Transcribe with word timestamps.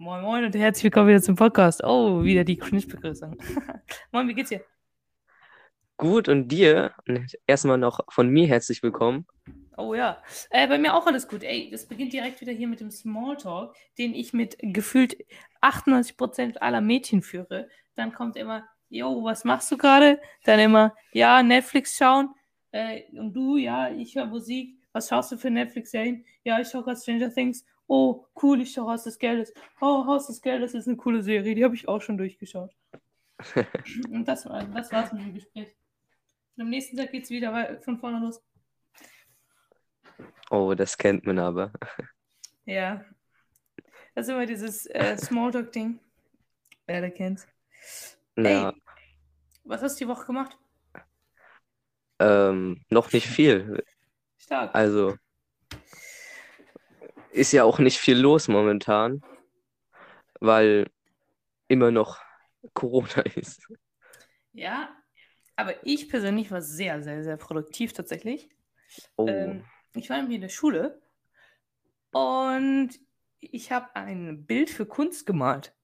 Moin 0.00 0.22
Moin 0.22 0.44
und 0.44 0.54
herzlich 0.54 0.84
willkommen 0.84 1.08
wieder 1.08 1.20
zum 1.20 1.34
Podcast. 1.34 1.82
Oh, 1.82 2.22
wieder 2.22 2.44
die 2.44 2.56
Cringe-Begrüßung. 2.56 3.36
Moin, 4.12 4.28
wie 4.28 4.34
geht's 4.34 4.50
dir? 4.50 4.64
Gut, 5.96 6.28
und 6.28 6.46
dir? 6.46 6.94
Und 7.08 7.36
Erstmal 7.48 7.78
noch 7.78 7.98
von 8.08 8.28
mir 8.28 8.46
herzlich 8.46 8.80
willkommen. 8.84 9.26
Oh 9.76 9.94
ja, 9.94 10.22
äh, 10.50 10.68
bei 10.68 10.78
mir 10.78 10.94
auch 10.94 11.04
alles 11.08 11.26
gut. 11.26 11.42
Ey, 11.42 11.68
das 11.72 11.88
beginnt 11.88 12.12
direkt 12.12 12.40
wieder 12.40 12.52
hier 12.52 12.68
mit 12.68 12.78
dem 12.78 12.92
Smalltalk, 12.92 13.74
den 13.98 14.14
ich 14.14 14.32
mit 14.32 14.56
gefühlt 14.60 15.16
98% 15.62 16.58
aller 16.58 16.80
Mädchen 16.80 17.20
führe. 17.20 17.68
Dann 17.96 18.12
kommt 18.12 18.36
immer, 18.36 18.68
yo, 18.90 19.24
was 19.24 19.42
machst 19.42 19.68
du 19.72 19.76
gerade? 19.76 20.20
Dann 20.44 20.60
immer, 20.60 20.94
ja, 21.10 21.42
Netflix 21.42 21.96
schauen. 21.96 22.32
Äh, 22.70 23.02
und 23.18 23.32
du, 23.32 23.56
ja, 23.56 23.90
ich 23.90 24.14
höre 24.14 24.26
Musik. 24.26 24.78
Was 24.92 25.08
schaust 25.08 25.32
du 25.32 25.36
für 25.36 25.50
Netflix-Serien? 25.50 26.24
Ja, 26.44 26.60
ich 26.60 26.68
schaue 26.68 26.84
gerade 26.84 27.00
Stranger 27.00 27.34
Things. 27.34 27.64
Oh, 27.90 28.26
cool, 28.42 28.60
ich 28.60 28.72
schaue 28.72 28.92
Haus 28.92 29.04
des 29.04 29.18
Geldes. 29.18 29.52
Oh, 29.80 30.04
Haus 30.06 30.26
des 30.26 30.40
Geldes 30.42 30.74
ist 30.74 30.86
eine 30.86 30.96
coole 30.98 31.22
Serie, 31.22 31.54
die 31.54 31.64
habe 31.64 31.74
ich 31.74 31.88
auch 31.88 32.02
schon 32.02 32.18
durchgeschaut. 32.18 32.70
und 34.10 34.26
das, 34.28 34.44
war- 34.46 34.64
das 34.64 34.92
war's 34.92 35.12
mit 35.12 35.22
dem 35.22 35.34
Gespräch. 35.34 35.74
Und 36.56 36.64
am 36.64 36.68
nächsten 36.70 36.96
Tag 36.96 37.10
geht's 37.12 37.30
wieder 37.30 37.80
von 37.82 37.98
vorne 37.98 38.18
los. 38.20 38.42
Oh, 40.50 40.74
das 40.74 40.96
kennt 40.98 41.24
man 41.26 41.38
aber. 41.38 41.72
Ja. 42.66 43.04
Das 44.14 44.26
ist 44.26 44.32
immer 44.34 44.46
dieses 44.46 44.86
äh, 44.86 45.16
Smalltalk-Ding. 45.16 45.98
Wer 46.86 47.00
der 47.00 47.10
kennt's. 47.10 47.46
Ja, 48.36 48.70
Ey, 48.70 48.82
was 49.64 49.82
hast 49.82 50.00
du 50.00 50.04
die 50.04 50.08
Woche 50.10 50.26
gemacht? 50.26 50.58
ähm, 52.18 52.84
noch 52.90 53.12
nicht 53.12 53.26
viel. 53.28 53.82
Stark. 54.38 54.74
Also, 54.74 55.14
ist 57.38 57.52
ja 57.52 57.64
auch 57.64 57.78
nicht 57.78 57.98
viel 57.98 58.18
los 58.18 58.48
momentan, 58.48 59.22
weil 60.40 60.90
immer 61.68 61.90
noch 61.90 62.18
Corona 62.74 63.22
ist. 63.36 63.66
Ja, 64.52 64.94
aber 65.56 65.86
ich 65.86 66.08
persönlich 66.08 66.50
war 66.50 66.62
sehr, 66.62 67.02
sehr, 67.02 67.22
sehr 67.24 67.36
produktiv 67.36 67.92
tatsächlich. 67.92 68.50
Oh, 69.16 69.26
Ähm, 69.28 69.64
ich 69.94 70.10
war 70.10 70.16
nämlich 70.16 70.36
in 70.36 70.42
der 70.42 70.48
Schule 70.48 71.00
und 72.12 72.90
ich 73.40 73.70
habe 73.70 73.94
ein 73.94 74.46
Bild 74.46 74.70
für 74.70 74.86
Kunst 74.86 75.26
gemalt. 75.26 75.74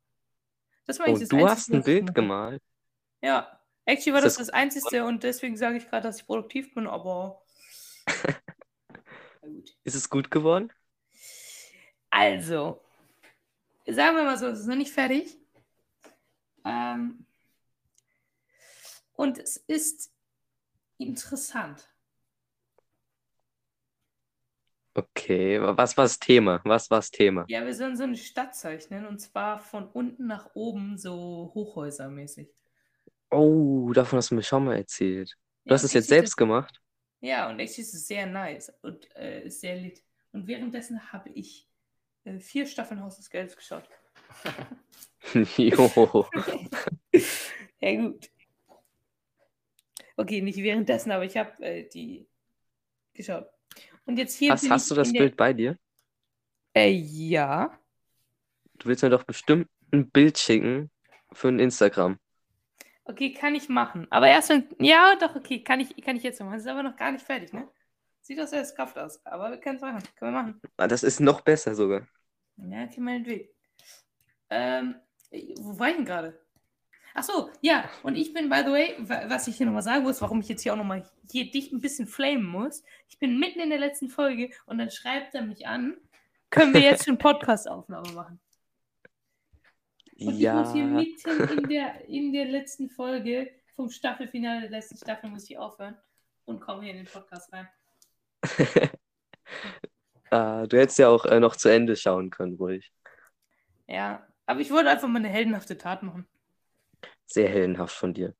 Das 0.87 0.99
war 0.99 1.09
oh, 1.09 1.17
das 1.17 1.29
du 1.29 1.37
Einzige, 1.37 1.51
hast 1.51 1.73
ein 1.73 1.83
Bild 1.83 2.15
gemacht 2.15 2.15
gemalt. 2.15 2.63
Ja, 3.23 3.61
actually 3.85 4.15
war 4.15 4.21
das 4.21 4.37
das 4.37 4.49
das 4.49 4.55
Einzige 4.55 5.05
und 5.05 5.23
deswegen 5.23 5.57
sage 5.57 5.77
ich 5.77 5.89
gerade, 5.89 6.03
dass 6.03 6.19
ich 6.19 6.27
produktiv 6.27 6.75
bin, 6.75 6.87
aber. 6.87 7.43
Ist 9.85 9.95
es 9.95 10.09
gut 10.09 10.31
geworden? 10.31 10.73
Also, 12.15 12.81
sagen 13.87 14.17
wir 14.17 14.25
mal 14.25 14.37
so, 14.39 14.47
es 14.49 14.61
ist 14.61 14.67
noch 14.67 14.77
nicht 14.77 14.93
fertig. 14.93 15.39
Ähm, 16.65 17.25
und 19.15 19.39
es 19.39 19.57
ist 19.57 20.13
interessant. 20.99 21.89
Okay, 24.97 25.59
wa- 25.61 25.75
was 25.77 25.97
war 25.97 26.05
das 26.05 26.19
Thema? 26.19 26.61
Was 26.65 26.91
war 26.91 26.99
das 26.99 27.11
Thema? 27.11 27.49
Ja, 27.49 27.65
wir 27.65 27.75
sollen 27.75 27.97
so 27.97 28.03
eine 28.05 28.17
Stadt 28.19 28.55
zeichnen 28.55 29.07
und 29.07 29.19
zwar 29.19 29.59
von 29.59 29.89
unten 29.89 30.27
nach 30.27 30.51
oben, 30.55 30.99
so 30.99 31.51
Hochhäusermäßig. 31.55 32.49
Oh, 33.31 33.93
davon 33.93 34.17
hast 34.19 34.31
du 34.31 34.35
mir 34.37 34.43
schon 34.43 34.65
mal 34.65 34.77
erzählt. 34.77 35.35
Du 35.67 35.75
Ja, 35.75 35.75
hast 35.75 35.85
es 35.85 35.93
jetzt 35.93 36.09
selbst 36.09 36.37
gemacht? 36.37 36.81
Ja, 37.21 37.49
und 37.51 37.59
actually 37.61 37.83
ist 37.83 37.95
es 37.95 38.07
sehr 38.07 38.27
nice 38.27 38.73
und 38.83 39.09
äh, 39.17 39.49
sehr 39.49 39.77
lit. 39.77 40.03
Und 40.33 40.47
währenddessen 40.47 41.13
habe 41.13 41.31
ich 41.31 41.69
äh, 42.25 42.39
vier 42.39 42.67
Staffeln 42.67 43.03
Haus 43.03 43.17
des 43.17 43.31
Geldes 43.31 43.57
geschaut. 43.57 43.89
Jo. 45.57 46.29
ja, 47.81 47.97
gut. 47.97 48.31
Okay, 50.17 50.43
nicht 50.43 50.59
währenddessen, 50.59 51.11
aber 51.13 51.25
ich 51.25 51.37
habe 51.37 51.51
äh, 51.65 51.89
die 51.89 52.29
geschaut. 53.15 53.47
Und 54.07 54.19
jetzt 54.19 54.37
hier 54.37 54.53
Hast, 54.53 54.69
hast 54.69 54.91
du 54.91 54.95
das 54.95 55.13
Bild 55.13 55.37
bei 55.37 55.53
dir? 55.53 55.79
Äh, 56.75 56.91
ja. 56.91 57.77
Du 58.75 58.89
willst 58.89 59.03
mir 59.03 59.11
doch 59.11 59.25
bestimmt 59.25 59.69
ein 59.93 60.11
Bild 60.11 60.39
schicken 60.39 60.91
für 61.33 61.49
ein 61.49 61.59
Instagram. 61.59 62.19
Okay, 63.05 63.33
kann 63.33 63.55
ich 63.55 63.69
machen. 63.69 64.07
Aber 64.11 64.29
erst 64.29 64.51
wenn. 64.51 64.67
Ja, 64.79 65.17
doch, 65.21 65.35
okay, 65.37 65.63
kann 65.63 65.81
ich, 65.81 65.97
kann 66.03 66.17
ich 66.17 66.23
jetzt 66.23 66.41
machen. 66.41 66.55
Es 66.55 66.63
ist 66.63 66.69
aber 66.69 66.83
noch 66.83 66.97
gar 66.97 67.13
nicht 67.13 67.25
fertig, 67.25 67.53
ne? 67.53 67.69
Sieht 68.23 68.39
doch 68.39 68.47
sehr 68.47 68.65
scuffed 68.65 68.99
aus. 68.99 69.25
Aber 69.27 69.51
wir 69.51 69.59
können 69.59 69.77
es 69.77 69.83
machen. 69.83 70.03
Können 70.17 70.33
wir 70.33 70.43
machen. 70.43 70.61
Ah, 70.77 70.87
Das 70.87 71.03
ist 71.03 71.21
noch 71.21 71.43
besser 71.43 71.75
sogar. 71.75 72.07
Ja, 72.57 72.85
okay, 72.85 73.01
meinetwegen. 73.01 73.49
Ähm, 74.51 74.95
wo 75.59 75.79
war 75.79 75.89
ich 75.91 75.97
denn 75.97 76.05
gerade? 76.05 76.41
Ach 77.17 77.23
so, 77.23 77.51
ja, 77.61 77.89
und 78.03 78.17
ich 78.17 78.33
bin, 78.33 78.49
by 78.49 78.63
the 78.65 78.71
way, 78.73 78.95
wa- 78.99 79.25
was 79.29 79.47
ich 79.47 79.57
hier 79.57 79.67
nochmal 79.67 79.83
sagen 79.83 80.03
muss, 80.03 80.21
warum 80.21 80.41
ich 80.41 80.49
jetzt 80.49 80.63
hier 80.63 80.73
auch 80.73 80.77
nochmal 80.77 81.09
hier 81.31 81.51
dich 81.51 81.71
ein 81.73 81.81
bisschen 81.81 82.07
flamen 82.09 82.45
muss. 82.45 82.83
Ich 83.09 83.19
bin 83.19 83.39
mitten 83.39 83.61
in 83.61 83.71
der 83.71 83.79
letzten 83.79 84.09
Folge 84.09 84.51
und 84.67 84.79
dann 84.79 84.91
schreibt 84.91 85.35
er 85.35 85.43
mich 85.43 85.67
an, 85.67 85.97
können 86.51 86.75
wir 86.75 86.81
jetzt 86.81 87.05
schon 87.05 87.19
Podcast-Aufnahme 87.19 88.11
machen? 88.13 88.41
Und 90.21 90.39
ich 90.41 90.53
muss 90.53 90.73
hier 90.73 90.85
Ja, 90.85 90.91
mitten 90.91 91.59
in 91.59 91.69
der, 91.69 92.09
in 92.09 92.33
der 92.33 92.45
letzten 92.47 92.89
Folge 92.89 93.51
vom 93.75 93.91
Staffelfinale 93.91 94.63
der 94.63 94.71
letzten 94.71 94.97
Staffel 94.97 95.31
muss 95.31 95.49
ich 95.51 95.59
aufhören 95.59 95.97
und 96.45 96.61
komme 96.61 96.83
hier 96.83 96.93
in 96.93 96.99
den 96.99 97.07
Podcast 97.07 97.53
rein. 97.53 97.69
Ah, 100.35 100.67
du 100.67 100.77
hättest 100.81 100.99
ja 100.99 101.09
auch 101.11 101.27
äh, 101.27 101.39
noch 101.39 101.55
zu 101.55 101.69
Ende 101.69 101.95
schauen 101.95 102.29
können, 102.29 102.57
ruhig. 102.57 102.91
Ja, 103.87 104.27
aber 104.47 104.59
ich 104.59 104.71
wollte 104.73 104.91
einfach 104.91 105.07
mal 105.07 105.21
eine 105.21 105.29
heldenhafte 105.29 105.79
Tat 105.79 106.03
machen. 106.03 106.27
Sehr 107.25 107.49
heldenhaft 107.49 107.95
von 107.95 108.13
dir. 108.13 108.35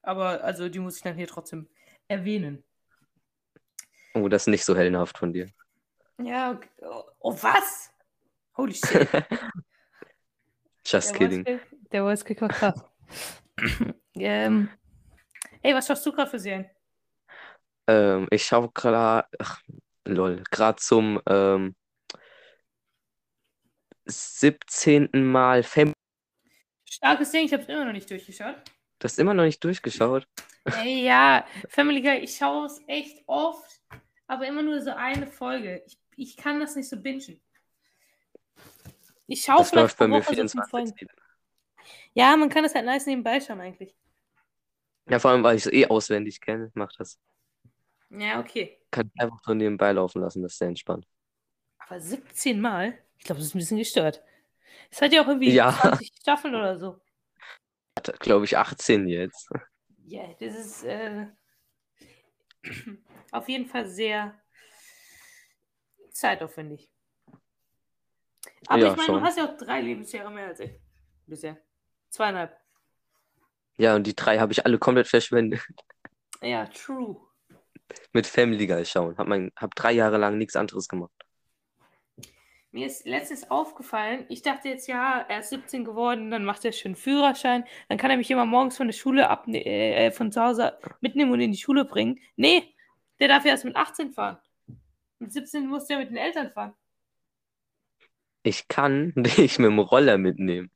Aber 0.00 0.42
also 0.42 0.70
die 0.70 0.78
muss 0.78 0.96
ich 0.96 1.02
dann 1.02 1.14
hier 1.14 1.26
trotzdem 1.26 1.68
erwähnen. 2.08 2.64
Oh, 4.14 4.26
das 4.28 4.44
ist 4.44 4.46
nicht 4.46 4.64
so 4.64 4.74
heldenhaft 4.74 5.18
von 5.18 5.34
dir. 5.34 5.50
Ja, 6.16 6.52
okay. 6.52 6.70
oh, 6.80 7.04
oh 7.20 7.34
was? 7.42 7.90
Holy 8.56 8.72
shit. 8.72 9.06
Just 10.86 11.10
Der 11.10 11.18
kidding. 11.18 11.44
Kick- 11.44 11.90
Der 11.92 12.02
Voice 12.04 12.24
Kick 12.24 12.40
war 12.40 12.48
krass. 12.48 12.82
ähm, 14.14 14.70
ey, 15.60 15.74
was 15.74 15.86
schaust 15.86 16.06
du 16.06 16.12
gerade 16.12 16.30
für 16.30 16.38
Serien? 16.38 16.70
Ähm, 17.86 18.28
ich 18.30 18.44
schaue 18.46 18.70
gerade, 18.72 19.28
lol, 20.04 20.42
gerade 20.50 20.76
zum 20.76 21.20
ähm, 21.26 21.74
17. 24.06 25.10
Mal 25.12 25.62
Fam. 25.62 25.92
Starkes 26.88 27.30
Ding, 27.30 27.46
ich 27.46 27.52
habe 27.52 27.62
es 27.62 27.68
immer 27.68 27.84
noch 27.84 27.92
nicht 27.92 28.10
durchgeschaut. 28.10 28.56
Du 28.98 29.04
hast 29.04 29.18
immer 29.18 29.34
noch 29.34 29.44
nicht 29.44 29.62
durchgeschaut. 29.64 30.26
Ey, 30.64 31.04
ja, 31.04 31.44
Family 31.68 32.00
Guy, 32.00 32.18
ich 32.18 32.36
schaue 32.36 32.66
es 32.66 32.80
echt 32.86 33.22
oft, 33.26 33.80
aber 34.26 34.46
immer 34.46 34.62
nur 34.62 34.80
so 34.80 34.92
eine 34.92 35.26
Folge. 35.26 35.82
Ich, 35.86 35.98
ich 36.16 36.36
kann 36.36 36.60
das 36.60 36.76
nicht 36.76 36.88
so 36.88 36.96
bingen. 36.96 37.40
Ich 39.26 39.42
schaue 39.42 39.64
vielleicht 39.64 39.96
bei 39.96 40.06
mir 40.06 40.16
Woche 40.16 40.34
so 40.34 40.34
fünf 40.34 40.52
24. 40.52 40.70
Folgen. 40.70 41.22
Ja, 42.14 42.36
man 42.36 42.48
kann 42.48 42.62
das 42.62 42.74
halt 42.74 42.84
nice 42.84 43.06
nebenbei 43.06 43.40
schauen 43.40 43.60
eigentlich. 43.60 43.96
Ja, 45.08 45.18
vor 45.18 45.32
allem, 45.32 45.42
weil 45.42 45.56
ich 45.56 45.66
es 45.66 45.72
eh 45.72 45.86
auswendig 45.86 46.40
kenne, 46.40 46.70
macht 46.74 47.00
das. 47.00 47.18
Ja, 48.10 48.38
okay. 48.38 48.78
Kann 48.92 49.10
einfach 49.18 49.40
so 49.44 49.54
nebenbei 49.54 49.90
laufen 49.92 50.20
lassen, 50.20 50.42
das 50.42 50.52
ist 50.52 50.58
sehr 50.58 50.68
entspannt. 50.68 51.06
Aber 51.78 51.98
17 51.98 52.60
Mal? 52.60 52.96
Ich 53.18 53.24
glaube, 53.24 53.40
das 53.40 53.48
ist 53.48 53.54
ein 53.54 53.58
bisschen 53.58 53.78
gestört. 53.78 54.22
Es 54.90 55.00
hat 55.02 55.12
ja 55.12 55.22
auch 55.22 55.28
irgendwie 55.28 55.50
Ja. 55.52 55.72
20 55.72 56.12
Staffeln 56.20 56.54
oder 56.54 56.78
so. 56.78 57.00
Hat, 57.98 58.20
glaube 58.20 58.44
ich, 58.44 58.56
18 58.56 59.08
jetzt. 59.08 59.50
Ja, 60.04 60.26
das 60.38 60.54
ist 60.54 60.84
äh, 60.84 61.26
auf 63.30 63.48
jeden 63.48 63.66
Fall 63.66 63.86
sehr 63.88 64.40
zeitaufwendig. 66.10 66.90
Aber 68.66 68.78
Ja, 68.78 68.90
ich 68.90 68.96
meine, 68.96 69.06
schon. 69.06 69.20
du 69.20 69.22
hast 69.22 69.38
ja 69.38 69.44
auch 69.46 69.56
drei 69.56 69.80
Lebensjahre 69.80 70.30
mehr 70.30 70.48
als 70.48 70.60
ich. 70.60 70.72
Bisher. 71.26 71.56
Zweieinhalb. 72.10 72.56
Ja, 73.78 73.96
und 73.96 74.06
die 74.06 74.14
drei 74.14 74.38
habe 74.38 74.52
ich 74.52 74.66
alle 74.66 74.78
komplett 74.78 75.08
verschwendet. 75.08 75.60
Ja, 76.42 76.66
true. 76.66 77.16
Mit 78.12 78.26
Family 78.26 78.66
Guy 78.66 78.84
schauen. 78.84 79.16
Hab, 79.16 79.26
mein, 79.26 79.50
hab 79.56 79.74
drei 79.74 79.92
Jahre 79.92 80.18
lang 80.18 80.38
nichts 80.38 80.56
anderes 80.56 80.88
gemacht. 80.88 81.12
Mir 82.74 82.86
ist 82.86 83.04
letztens 83.06 83.50
aufgefallen, 83.50 84.24
ich 84.30 84.40
dachte 84.40 84.70
jetzt, 84.70 84.88
ja, 84.88 85.26
er 85.28 85.40
ist 85.40 85.50
17 85.50 85.84
geworden, 85.84 86.30
dann 86.30 86.46
macht 86.46 86.64
er 86.64 86.72
schon 86.72 86.96
Führerschein, 86.96 87.64
dann 87.90 87.98
kann 87.98 88.10
er 88.10 88.16
mich 88.16 88.30
immer 88.30 88.46
morgens 88.46 88.78
von 88.78 88.86
der 88.86 88.94
Schule 88.94 89.28
ab, 89.28 89.46
äh, 89.46 90.10
von 90.10 90.32
zu 90.32 90.40
Hause 90.40 90.78
mitnehmen 91.02 91.32
und 91.32 91.40
in 91.40 91.52
die 91.52 91.58
Schule 91.58 91.84
bringen. 91.84 92.18
Nee, 92.36 92.74
der 93.20 93.28
darf 93.28 93.44
ja 93.44 93.50
erst 93.50 93.66
mit 93.66 93.76
18 93.76 94.12
fahren. 94.12 94.38
Mit 95.18 95.34
17 95.34 95.66
muss 95.66 95.86
der 95.86 95.98
mit 95.98 96.08
den 96.08 96.16
Eltern 96.16 96.50
fahren. 96.50 96.72
Ich 98.42 98.68
kann 98.68 99.12
dich 99.16 99.58
mit 99.58 99.70
dem 99.70 99.78
Roller 99.78 100.16
mitnehmen. 100.16 100.70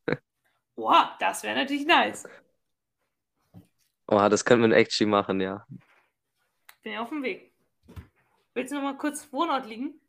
Wow, 0.76 1.16
das 1.18 1.42
wäre 1.44 1.56
natürlich 1.56 1.86
nice. 1.86 2.28
Oh, 4.06 4.28
das 4.28 4.44
könnte 4.44 4.68
man 4.68 4.72
actually 4.72 5.10
machen, 5.10 5.40
ja. 5.40 5.66
Bin 6.86 6.92
ja 6.92 7.02
auf 7.02 7.08
dem 7.08 7.24
Weg. 7.24 7.52
Willst 8.54 8.70
du 8.70 8.76
noch 8.76 8.84
mal 8.84 8.96
kurz 8.96 9.32
Wohnort 9.32 9.66
liegen? 9.66 10.00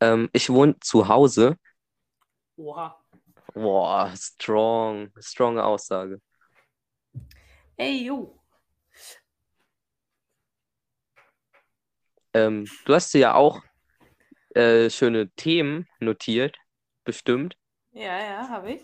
Ähm, 0.00 0.30
ich 0.32 0.48
wohne 0.48 0.80
zu 0.80 1.08
Hause 1.08 1.58
Oha. 2.56 2.98
Boah, 3.52 4.10
strong. 4.16 5.12
Stronge 5.20 5.62
Aussage. 5.62 6.22
Ey, 7.76 8.02
jo. 8.06 8.40
Ähm, 12.32 12.66
du 12.86 12.94
hast 12.94 13.12
dir 13.12 13.18
ja 13.18 13.34
auch 13.34 13.62
äh, 14.54 14.88
schöne 14.88 15.28
Themen 15.32 15.86
notiert, 16.00 16.56
bestimmt. 17.04 17.58
Ja, 17.92 18.18
ja, 18.18 18.48
habe 18.48 18.72
ich. 18.72 18.82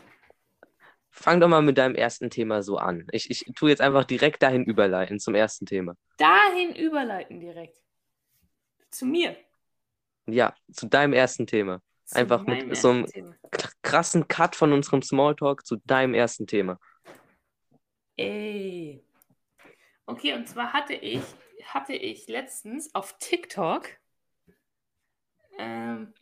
Fang 1.11 1.41
doch 1.41 1.49
mal 1.49 1.63
mit 1.63 1.77
deinem 1.77 1.95
ersten 1.95 2.31
Thema 2.31 2.63
so 2.63 2.79
an. 2.79 3.07
Ich, 3.13 3.31
ich 3.31 3.45
tue 3.57 3.71
jetzt 3.71 3.81
einfach 3.81 4.05
direkt 4.05 4.43
dahin 4.43 4.65
überleiten 4.65 5.19
zum 5.19 5.35
ersten 5.35 5.67
Thema. 5.67 5.95
Dahin 6.19 6.75
überleiten 6.75 7.41
direkt. 7.41 7.77
Zu 8.91 9.07
mir. 9.07 9.37
Ja, 10.27 10.55
zu 10.73 10.87
deinem 10.87 11.13
ersten 11.13 11.47
Thema. 11.47 11.83
Zu 12.05 12.19
Einfach 12.19 12.45
mit 12.47 12.77
so 12.77 12.91
einem- 12.91 13.07
Thema. 13.07 13.35
Krassen 13.83 14.29
Cut 14.29 14.55
von 14.55 14.73
unserem 14.73 15.03
Smalltalk 15.03 15.67
zu 15.67 15.77
deinem 15.85 16.15
ersten 16.15 16.47
Thema. 16.47 16.79
Ey. 18.17 19.05
Okay, 20.07 20.35
und 20.35 20.49
zwar 20.49 20.73
hatte 20.73 20.95
ich, 20.95 21.23
hatte 21.65 21.95
ich 21.95 22.27
letztens 22.29 22.95
auf 22.95 23.17
TikTok 23.19 23.89
ähm, 25.59 26.13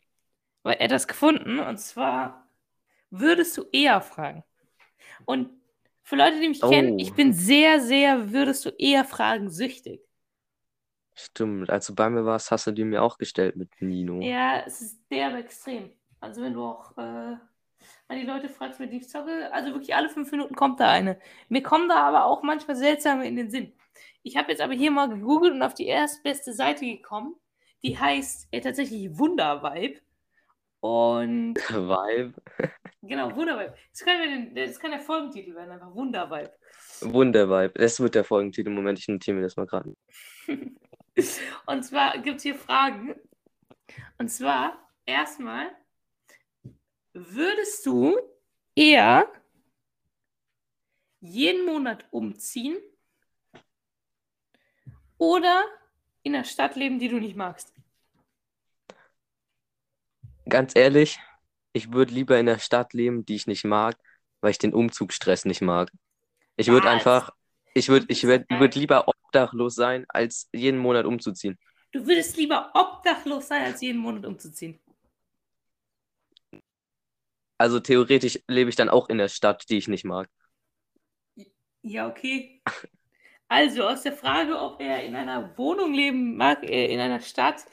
etwas 0.63 1.07
gefunden 1.07 1.59
und 1.59 1.77
zwar 1.77 2.47
würdest 3.09 3.57
du 3.57 3.65
eher 3.71 4.01
fragen. 4.01 4.43
Und 5.25 5.49
für 6.03 6.15
Leute, 6.15 6.39
die 6.39 6.49
mich 6.49 6.63
Oh. 6.63 6.69
kennen, 6.69 6.99
ich 6.99 7.13
bin 7.13 7.33
sehr, 7.33 7.79
sehr 7.81 8.31
würdest 8.31 8.65
du 8.65 8.69
eher 8.69 9.05
fragen 9.05 9.49
süchtig. 9.49 10.01
Stimmt, 11.15 11.69
als 11.69 11.85
du 11.87 11.95
bei 11.95 12.09
mir 12.09 12.25
warst, 12.25 12.49
hast 12.51 12.65
du 12.67 12.71
die 12.71 12.85
mir 12.85 13.03
auch 13.03 13.17
gestellt 13.17 13.55
mit 13.57 13.69
Nino. 13.81 14.21
Ja, 14.21 14.61
es 14.65 14.81
ist 14.81 14.99
derbe 15.11 15.37
extrem. 15.37 15.91
Also 16.21 16.41
wenn 16.41 16.53
du 16.53 16.63
auch 16.63 16.97
äh, 16.97 17.01
an 17.01 17.39
die 18.11 18.25
Leute 18.25 18.49
fragst, 18.49 18.79
mit 18.79 18.91
denen 18.91 19.01
ich 19.01 19.09
zocke, 19.09 19.51
also 19.53 19.71
wirklich 19.73 19.95
alle 19.95 20.09
fünf 20.09 20.31
Minuten 20.31 20.55
kommt 20.55 20.79
da 20.79 20.89
eine. 20.91 21.19
Mir 21.49 21.61
kommen 21.63 21.89
da 21.89 21.95
aber 22.07 22.25
auch 22.25 22.43
manchmal 22.43 22.75
seltsame 22.77 23.27
in 23.27 23.35
den 23.35 23.49
Sinn. 23.49 23.73
Ich 24.23 24.37
habe 24.37 24.51
jetzt 24.51 24.61
aber 24.61 24.73
hier 24.73 24.91
mal 24.91 25.09
gegoogelt 25.09 25.53
und 25.53 25.61
auf 25.63 25.73
die 25.73 25.87
erstbeste 25.87 26.53
Seite 26.53 26.85
gekommen. 26.85 27.35
Die 27.83 27.97
heißt 27.97 28.47
äh, 28.51 28.61
tatsächlich 28.61 29.17
Wundervibe. 29.17 29.99
Und 30.81 31.55
Vibe. 31.69 32.33
Genau, 33.01 33.35
Wundervibe. 33.35 33.75
Das 33.91 34.01
kann, 34.01 34.21
den, 34.21 34.55
das 34.55 34.79
kann 34.79 34.91
der 34.91 34.99
Folgentitel 34.99 35.55
werden, 35.55 35.71
einfach 35.71 35.93
Wundervibe. 35.93 36.53
Wundervibe. 37.01 37.73
Das 37.75 37.99
wird 37.99 38.15
der 38.15 38.23
Folgentitel. 38.23 38.69
Moment, 38.69 38.99
ich 38.99 39.07
notiere 39.07 39.37
mir 39.37 39.43
das 39.43 39.55
mal 39.55 39.65
gerade. 39.65 39.95
Und 41.65 41.83
zwar 41.83 42.17
gibt 42.19 42.37
es 42.37 42.43
hier 42.43 42.55
Fragen. 42.55 43.15
Und 44.17 44.29
zwar 44.29 44.89
erstmal, 45.05 45.71
würdest 47.13 47.85
du 47.85 48.17
eher 48.75 49.27
jeden 51.19 51.65
Monat 51.65 52.05
umziehen 52.11 52.77
oder 55.17 55.65
in 56.23 56.35
einer 56.35 56.45
Stadt 56.45 56.75
leben, 56.75 56.99
die 56.99 57.09
du 57.09 57.19
nicht 57.19 57.35
magst? 57.35 57.73
Ganz 60.47 60.75
ehrlich, 60.75 61.19
ich 61.73 61.91
würde 61.93 62.13
lieber 62.13 62.39
in 62.39 62.45
der 62.45 62.59
Stadt 62.59 62.93
leben, 62.93 63.25
die 63.25 63.35
ich 63.35 63.47
nicht 63.47 63.65
mag, 63.65 63.97
weil 64.41 64.51
ich 64.51 64.57
den 64.57 64.73
Umzugsstress 64.73 65.45
nicht 65.45 65.61
mag. 65.61 65.91
Ich 66.55 66.67
würde 66.67 66.89
einfach, 66.89 67.31
ich 67.73 67.89
würde, 67.89 68.05
ich 68.09 68.23
würd, 68.23 68.47
Geil. 68.49 68.59
würd 68.59 68.75
lieber 68.75 69.07
obdachlos 69.07 69.75
sein, 69.75 70.05
als 70.09 70.49
jeden 70.53 70.79
Monat 70.79 71.05
umzuziehen. 71.05 71.57
Du 71.91 72.05
würdest 72.05 72.37
lieber 72.37 72.71
obdachlos 72.73 73.47
sein, 73.47 73.63
als 73.63 73.81
jeden 73.81 73.99
Monat 73.99 74.25
umzuziehen. 74.25 74.79
Also 77.57 77.79
theoretisch 77.79 78.39
lebe 78.47 78.69
ich 78.69 78.75
dann 78.75 78.89
auch 78.89 79.09
in 79.09 79.17
der 79.17 79.27
Stadt, 79.27 79.69
die 79.69 79.77
ich 79.77 79.87
nicht 79.87 80.05
mag. 80.05 80.29
Ja, 81.81 82.07
okay. 82.07 82.61
Also 83.47 83.83
aus 83.83 84.03
der 84.03 84.13
Frage, 84.13 84.59
ob 84.59 84.79
er 84.79 85.03
in 85.03 85.15
einer 85.15 85.57
Wohnung 85.57 85.93
leben 85.93 86.37
mag, 86.37 86.63
äh, 86.63 86.85
in 86.93 86.99
einer 86.99 87.19
Stadt, 87.19 87.65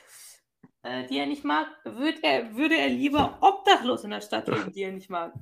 äh, 0.87 1.07
die 1.07 1.19
er 1.19 1.27
nicht 1.27 1.45
mag, 1.45 1.69
würd 1.85 2.23
er, 2.23 2.55
würde 2.55 2.77
er 2.77 2.89
lieber 2.89 3.39
obdachlos 3.41 4.05
in 4.05 4.11
der 4.11 4.21
Stadt 4.21 4.47
leben, 4.49 4.73
die 4.73 4.83
er 4.83 4.93
nicht 4.93 5.11
mag. 5.11 5.33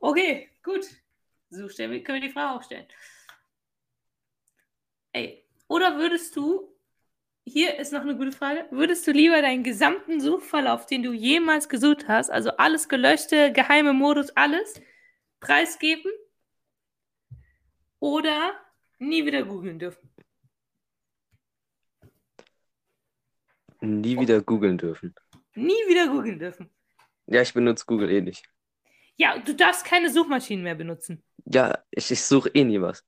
Okay, 0.00 0.48
gut. 0.62 0.86
So 1.50 1.68
stellen 1.68 1.90
wir, 1.90 2.02
können 2.02 2.22
wir 2.22 2.28
die 2.28 2.32
Frage 2.32 2.58
auch 2.58 2.62
stellen. 2.62 2.86
Ey, 5.12 5.44
oder 5.68 5.98
würdest 5.98 6.34
du, 6.36 6.72
hier 7.44 7.76
ist 7.78 7.92
noch 7.92 8.02
eine 8.02 8.16
gute 8.16 8.32
Frage, 8.32 8.66
würdest 8.70 9.06
du 9.06 9.12
lieber 9.12 9.42
deinen 9.42 9.64
gesamten 9.64 10.20
Suchverlauf, 10.20 10.86
den 10.86 11.02
du 11.02 11.12
jemals 11.12 11.68
gesucht 11.68 12.06
hast, 12.08 12.30
also 12.30 12.50
alles 12.56 12.88
gelöschte, 12.88 13.52
geheime 13.52 13.92
Modus, 13.92 14.30
alles, 14.36 14.80
preisgeben? 15.40 16.10
Oder 17.98 18.52
nie 18.98 19.26
wieder 19.26 19.42
googeln 19.42 19.78
dürfen. 19.78 20.08
Nie 23.80 24.18
wieder 24.18 24.42
googeln 24.42 24.78
dürfen. 24.78 25.14
Nie 25.54 25.72
wieder 25.88 26.08
googeln 26.08 26.38
dürfen. 26.38 26.70
Ja, 27.26 27.42
ich 27.42 27.52
benutze 27.54 27.84
Google 27.86 28.10
eh 28.10 28.20
nicht. 28.20 28.48
Ja, 29.16 29.38
du 29.38 29.54
darfst 29.54 29.84
keine 29.84 30.10
Suchmaschinen 30.10 30.64
mehr 30.64 30.74
benutzen. 30.74 31.22
Ja, 31.44 31.82
ich, 31.90 32.10
ich 32.10 32.22
suche 32.22 32.50
eh 32.54 32.64
nie 32.64 32.80
was. 32.80 33.04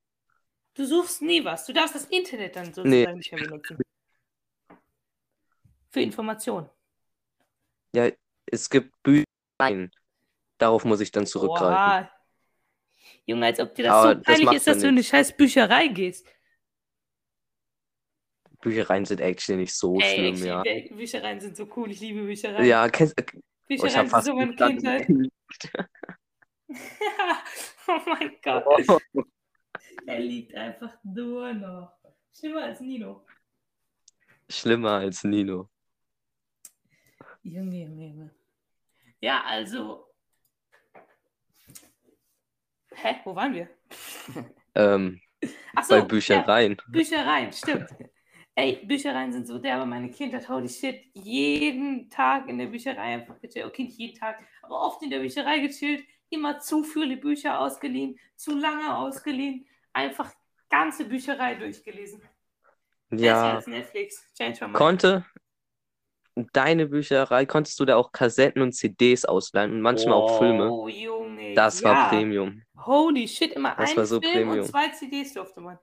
Du 0.75 0.85
suchst 0.85 1.21
nie 1.21 1.43
was. 1.43 1.65
Du 1.65 1.73
darfst 1.73 1.95
das 1.95 2.05
Internet 2.05 2.55
dann 2.55 2.65
sozusagen 2.65 2.89
Nee. 2.89 3.13
nicht 3.13 3.31
mehr 3.31 3.43
benutzen. 3.43 3.77
Für 5.91 6.01
Informationen. 6.01 6.69
Ja, 7.95 8.09
es 8.45 8.69
gibt 8.69 8.91
Bücher. 9.03 9.25
Darauf 10.57 10.85
muss 10.85 11.01
ich 11.01 11.11
dann 11.11 11.27
zurückgreifen. 11.27 12.07
Oha. 12.07 12.11
Junge, 13.25 13.45
als 13.45 13.59
ob 13.59 13.75
dir 13.75 13.83
das 13.85 13.93
Aber 13.93 14.07
so 14.09 14.13
das 14.15 14.23
peinlich 14.23 14.45
macht 14.45 14.55
ist, 14.55 14.67
dass 14.67 14.79
du 14.79 14.87
in 14.87 14.95
eine 14.95 15.03
scheiß 15.03 15.37
Bücherei 15.37 15.87
gehst. 15.87 16.27
Büchereien 18.63 19.05
sind 19.05 19.21
actually 19.21 19.61
nicht 19.61 19.75
so 19.75 19.99
Ey, 19.99 20.15
schlimm, 20.15 20.33
actually, 20.33 20.47
ja. 20.47 20.61
Bü- 20.61 20.95
Büchereien 20.95 21.39
sind 21.39 21.55
so 21.57 21.67
cool. 21.75 21.91
Ich 21.91 21.99
liebe 21.99 22.23
Büchereien. 22.23 22.65
Ja, 22.65 22.87
kennst, 22.89 23.13
oh, 23.19 23.23
ich 23.23 23.41
Büchereien 23.67 23.91
sind 23.91 24.09
fast 24.09 24.25
so 24.27 24.35
meine. 24.35 24.55
Kindheit. 24.55 25.07
oh 27.87 27.99
mein 28.05 28.37
Gott. 28.41 28.63
Oh, 28.65 28.99
Er 30.05 30.19
liegt 30.19 30.53
einfach 30.55 30.97
nur 31.03 31.53
noch. 31.53 31.91
Schlimmer 32.33 32.63
als 32.63 32.79
Nino. 32.81 33.25
schlimmer 34.49 34.93
als 34.93 35.23
Nino. 35.23 35.69
Junge, 37.43 37.83
Junge, 37.83 38.07
Junge. 38.07 38.31
Ja, 39.19 39.43
also. 39.45 40.07
Hä? 42.91 43.15
Wo 43.23 43.35
waren 43.35 43.53
wir? 43.53 43.69
Ähm, 44.75 45.21
Achso, 45.75 45.95
bei 45.95 46.01
Büchereien. 46.01 46.73
Ja, 46.77 46.83
Büchereien, 46.87 47.51
stimmt. 47.53 47.89
Ey, 48.55 48.85
Büchereien 48.85 49.33
sind 49.33 49.47
so 49.47 49.57
derbe 49.57 49.85
meine 49.85 50.11
Kindheit. 50.11 50.47
Holy 50.47 50.69
shit. 50.69 51.01
Jeden 51.13 52.09
Tag 52.09 52.47
in 52.47 52.59
der 52.59 52.67
Bücherei 52.67 53.15
einfach 53.15 53.39
gechillt. 53.39 53.65
Okay, 53.65 53.83
nicht 53.83 53.97
jeden 53.97 54.17
Tag, 54.19 54.43
aber 54.61 54.79
oft 54.79 55.01
in 55.01 55.09
der 55.09 55.19
Bücherei 55.19 55.59
gechillt. 55.59 56.05
Immer 56.29 56.59
zu 56.59 56.83
viele 56.83 57.17
Bücher 57.17 57.59
ausgeliehen, 57.59 58.19
zu 58.35 58.57
lange 58.57 58.95
ausgeliehen. 58.95 59.67
Einfach 59.91 60.31
ganze 60.69 61.05
Bücherei 61.05 61.55
durchgelesen. 61.55 62.21
Ja, 63.11 63.61
Netflix. 63.65 64.23
Change 64.35 64.59
my 64.61 64.67
mind. 64.67 64.77
konnte 64.77 65.25
deine 66.51 66.87
Bücherei, 66.87 67.45
konntest 67.45 67.79
du 67.79 67.85
da 67.85 67.95
auch 67.95 68.11
Kassetten 68.11 68.61
und 68.61 68.73
CDs 68.73 69.25
ausleihen 69.25 69.71
und 69.71 69.81
manchmal 69.81 70.15
auch 70.15 70.39
Filme? 70.39 70.71
Oh, 70.71 70.87
Junge. 70.87 71.53
Das 71.53 71.81
ja. 71.81 71.89
war 71.89 72.09
Premium. 72.09 72.63
Holy 72.85 73.27
shit, 73.27 73.51
immer 73.53 73.75
Das 73.75 73.91
ein 73.91 73.97
war 73.97 74.05
so 74.05 74.19
Film 74.19 74.33
Premium. 74.33 74.59
und 74.59 74.65
zwei 74.65 74.89
CDs 74.89 75.33
durfte 75.33 75.61
man. 75.61 75.77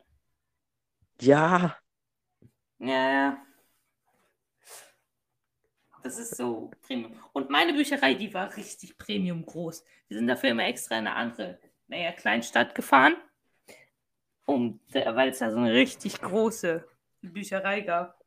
Ja, 1.20 1.76
Ja, 2.80 3.10
ja. 3.12 3.46
Das 6.02 6.18
ist 6.18 6.36
so 6.36 6.70
Premium. 6.82 7.12
Und 7.34 7.50
meine 7.50 7.74
Bücherei, 7.74 8.14
die 8.14 8.32
war 8.32 8.56
richtig 8.56 8.96
Premium 8.96 9.44
groß. 9.44 9.84
Wir 10.08 10.16
sind 10.16 10.26
dafür 10.26 10.50
immer 10.50 10.64
extra 10.64 10.96
in 10.98 11.06
eine 11.06 11.14
andere, 11.14 11.58
naja, 11.88 12.12
Kleinstadt 12.12 12.74
gefahren, 12.74 13.16
um, 14.46 14.80
weil 14.92 15.28
es 15.28 15.38
da 15.40 15.50
so 15.50 15.58
eine 15.58 15.74
richtig 15.74 16.20
große 16.22 16.86
Bücherei 17.20 17.82
gab. 17.82 18.18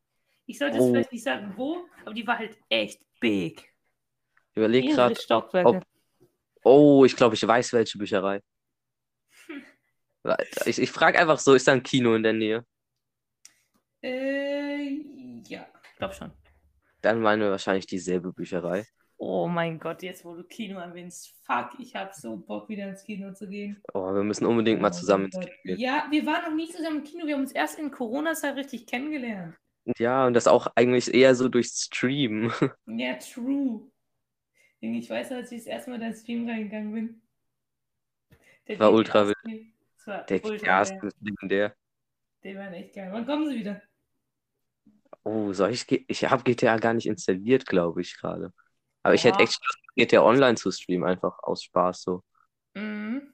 Ich 0.46 0.60
sollte 0.60 0.78
es 0.78 0.84
Oh. 0.84 0.92
vielleicht 0.92 1.12
nicht 1.12 1.24
sagen, 1.24 1.54
wo, 1.56 1.86
aber 2.06 2.14
die 2.14 2.28
war 2.28 2.38
halt 2.38 2.58
echt 2.70 3.02
big. 3.20 3.74
überleg 4.54 4.92
gerade. 4.92 5.16
Stockwerke. 5.16 5.82
Oh, 6.64 7.06
ich 7.06 7.16
glaube, 7.16 7.34
ich 7.36 7.46
weiß, 7.46 7.74
welche 7.74 7.98
Bücherei. 7.98 8.42
Ich, 10.66 10.80
ich 10.80 10.90
frage 10.90 11.20
einfach 11.20 11.38
so, 11.38 11.54
ist 11.54 11.68
da 11.68 11.74
ein 11.74 11.84
Kino 11.84 12.16
in 12.16 12.24
der 12.24 12.32
Nähe? 12.32 12.66
Äh, 14.04 15.00
ja, 15.48 15.66
ich 15.92 15.98
glaube 15.98 16.14
schon. 16.14 16.32
Dann 17.02 17.22
meinen 17.22 17.42
wir 17.42 17.52
wahrscheinlich 17.52 17.86
dieselbe 17.86 18.34
Bücherei. 18.34 18.86
Oh 19.18 19.48
mein 19.48 19.80
Gott, 19.80 20.04
jetzt 20.04 20.26
wo 20.26 20.36
du 20.36 20.44
Kino 20.44 20.80
erwähnst. 20.80 21.34
Fuck, 21.44 21.80
ich 21.80 21.96
habe 21.96 22.12
so 22.14 22.36
Bock, 22.38 22.68
wieder 22.68 22.90
ins 22.90 23.04
Kino 23.04 23.34
zu 23.34 23.48
gehen. 23.48 23.82
Oh, 23.94 24.14
wir 24.14 24.24
müssen 24.24 24.46
unbedingt 24.46 24.80
Oh 24.80 24.82
mal 24.82 24.92
zusammen 24.92 25.26
ins 25.26 25.36
Gott. 25.36 25.46
Kino 25.46 25.56
gehen. 25.64 25.80
Ja, 25.80 26.08
wir 26.10 26.26
waren 26.26 26.44
noch 26.44 26.56
nie 26.56 26.70
zusammen 26.70 26.98
im 26.98 27.04
Kino. 27.04 27.26
Wir 27.26 27.36
haben 27.36 27.42
uns 27.42 27.54
erst 27.54 27.80
in 27.80 27.92
Corona-Zeit 27.92 28.56
richtig 28.58 28.86
kennengelernt. 28.86 29.56
Ja, 29.98 30.26
und 30.28 30.34
das 30.34 30.48
auch 30.48 30.68
eigentlich 30.76 31.14
eher 31.14 31.36
so 31.36 31.48
durch 31.50 31.68
Stream. 31.68 32.52
Ja, 32.86 33.16
true. 33.16 33.90
Ich 34.82 35.10
weiß, 35.10 35.32
als 35.32 35.52
ich 35.54 35.60
das 35.60 35.68
erste 35.68 35.90
Mal 35.92 35.96
in 35.96 36.02
deinen 36.02 36.16
Stream 36.16 36.50
reingegangen 36.50 36.94
bin. 36.94 37.22
Der 38.68 38.80
War 38.80 38.92
ultra 38.92 39.28
war 39.28 39.34
Der 40.26 40.40
geil. 40.40 41.00
ist 41.04 41.22
legendär. 41.22 41.74
Die 42.44 42.56
waren 42.58 42.74
echt 42.74 42.94
geil. 42.94 43.10
Wann 43.14 43.26
kommen 43.26 43.48
sie 43.50 43.60
wieder? 43.60 43.82
Oh, 45.24 45.54
soll 45.54 45.72
ich. 45.72 45.88
G- 45.88 46.06
Ich 46.08 46.26
habe 46.26 46.44
GTA 46.44 46.78
gar 46.78 46.94
nicht 46.94 47.08
installiert, 47.08 47.66
glaube 47.66 48.02
ich, 48.02 48.18
gerade. 48.18 48.54
Aber 49.04 49.14
ich 49.16 49.24
hätte 49.24 49.40
Oha. 49.40 49.42
echt 49.42 49.62
Lust, 49.66 49.80
GTA 49.96 50.24
Online 50.24 50.56
zu 50.56 50.72
streamen, 50.72 51.08
einfach 51.10 51.40
aus 51.44 51.64
Spaß 51.64 52.02
so. 52.04 52.24
Mhm. 52.76 53.34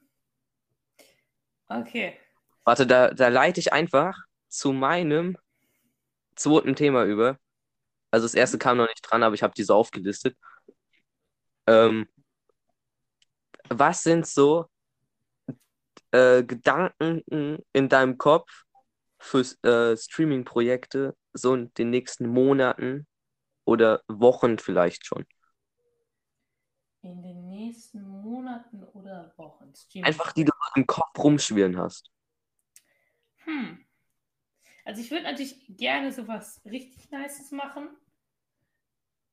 Okay. 1.70 2.18
Warte, 2.64 2.86
da, 2.86 3.10
da 3.12 3.28
leite 3.28 3.60
ich 3.60 3.72
einfach 3.72 4.16
zu 4.48 4.72
meinem 4.72 5.36
zweiten 6.36 6.74
Thema 6.76 7.04
über. 7.04 7.38
Also 8.10 8.26
das 8.26 8.34
erste 8.34 8.58
kam 8.58 8.78
noch 8.78 8.88
nicht 8.88 9.02
dran, 9.02 9.22
aber 9.22 9.34
ich 9.36 9.42
habe 9.42 9.54
die 9.54 9.64
so 9.64 9.74
aufgelistet. 9.74 10.36
Ähm, 11.66 12.06
was 13.70 14.02
sind 14.02 14.26
so 14.26 14.68
äh, 16.12 16.42
Gedanken 16.44 17.22
in 17.72 17.88
deinem 17.88 18.18
Kopf 18.18 18.64
für 19.20 19.40
äh, 19.62 19.96
Streaming-Projekte 19.96 21.16
so 21.32 21.54
in 21.54 21.72
den 21.74 21.90
nächsten 21.90 22.26
Monaten 22.26 23.06
oder 23.64 24.02
Wochen 24.08 24.58
vielleicht 24.58 25.06
schon? 25.06 25.24
In 27.02 27.22
den 27.22 27.48
nächsten 27.48 28.02
Monaten 28.02 28.82
oder 28.84 29.32
Wochen. 29.36 29.72
Einfach 30.02 30.32
die 30.32 30.44
du 30.44 30.52
im 30.74 30.86
Kopf 30.86 31.18
rumschwirren 31.18 31.78
hast. 31.78 32.10
Hm. 33.44 33.84
Also 34.84 35.00
ich 35.02 35.10
würde 35.10 35.24
natürlich 35.24 35.64
gerne 35.68 36.12
sowas 36.12 36.60
richtig 36.64 37.10
Nices 37.10 37.52
machen. 37.52 37.90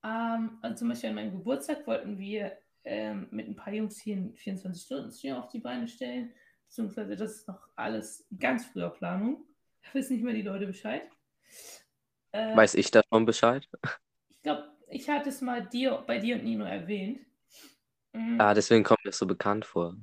Ähm, 0.03 0.59
also 0.61 0.77
zum 0.77 0.89
Beispiel 0.89 1.09
an 1.09 1.15
meinem 1.15 1.31
Geburtstag 1.31 1.87
wollten 1.87 2.17
wir 2.17 2.57
ähm, 2.83 3.27
mit 3.31 3.47
ein 3.47 3.55
paar 3.55 3.73
Jungs 3.73 3.99
hier 3.99 4.17
einen 4.17 4.35
24-Stunden-Stream 4.35 5.35
auf 5.35 5.49
die 5.49 5.59
Beine 5.59 5.87
stellen. 5.87 6.33
Beziehungsweise 6.67 7.15
das 7.15 7.37
ist 7.37 7.47
noch 7.47 7.67
alles 7.75 8.25
ganz 8.37 8.65
früher 8.65 8.89
Planung. 8.89 9.45
Da 9.87 9.93
wissen 9.99 10.13
nicht 10.13 10.23
mehr 10.23 10.33
die 10.33 10.41
Leute 10.41 10.67
Bescheid. 10.67 11.03
Äh, 12.31 12.55
Weiß 12.55 12.75
ich 12.75 12.91
davon 12.91 13.25
Bescheid? 13.25 13.67
ich 14.29 14.41
glaube, 14.41 14.69
ich 14.89 15.09
hatte 15.09 15.29
es 15.29 15.41
mal 15.41 15.65
dir, 15.65 16.03
bei 16.07 16.19
dir 16.19 16.35
und 16.35 16.43
Nino 16.43 16.65
erwähnt. 16.65 17.19
Mhm. 18.13 18.39
Ah, 18.39 18.53
deswegen 18.53 18.83
kommt 18.83 19.03
mir 19.03 19.11
das 19.11 19.17
so 19.17 19.25
bekannt 19.25 19.65
vor. 19.65 19.95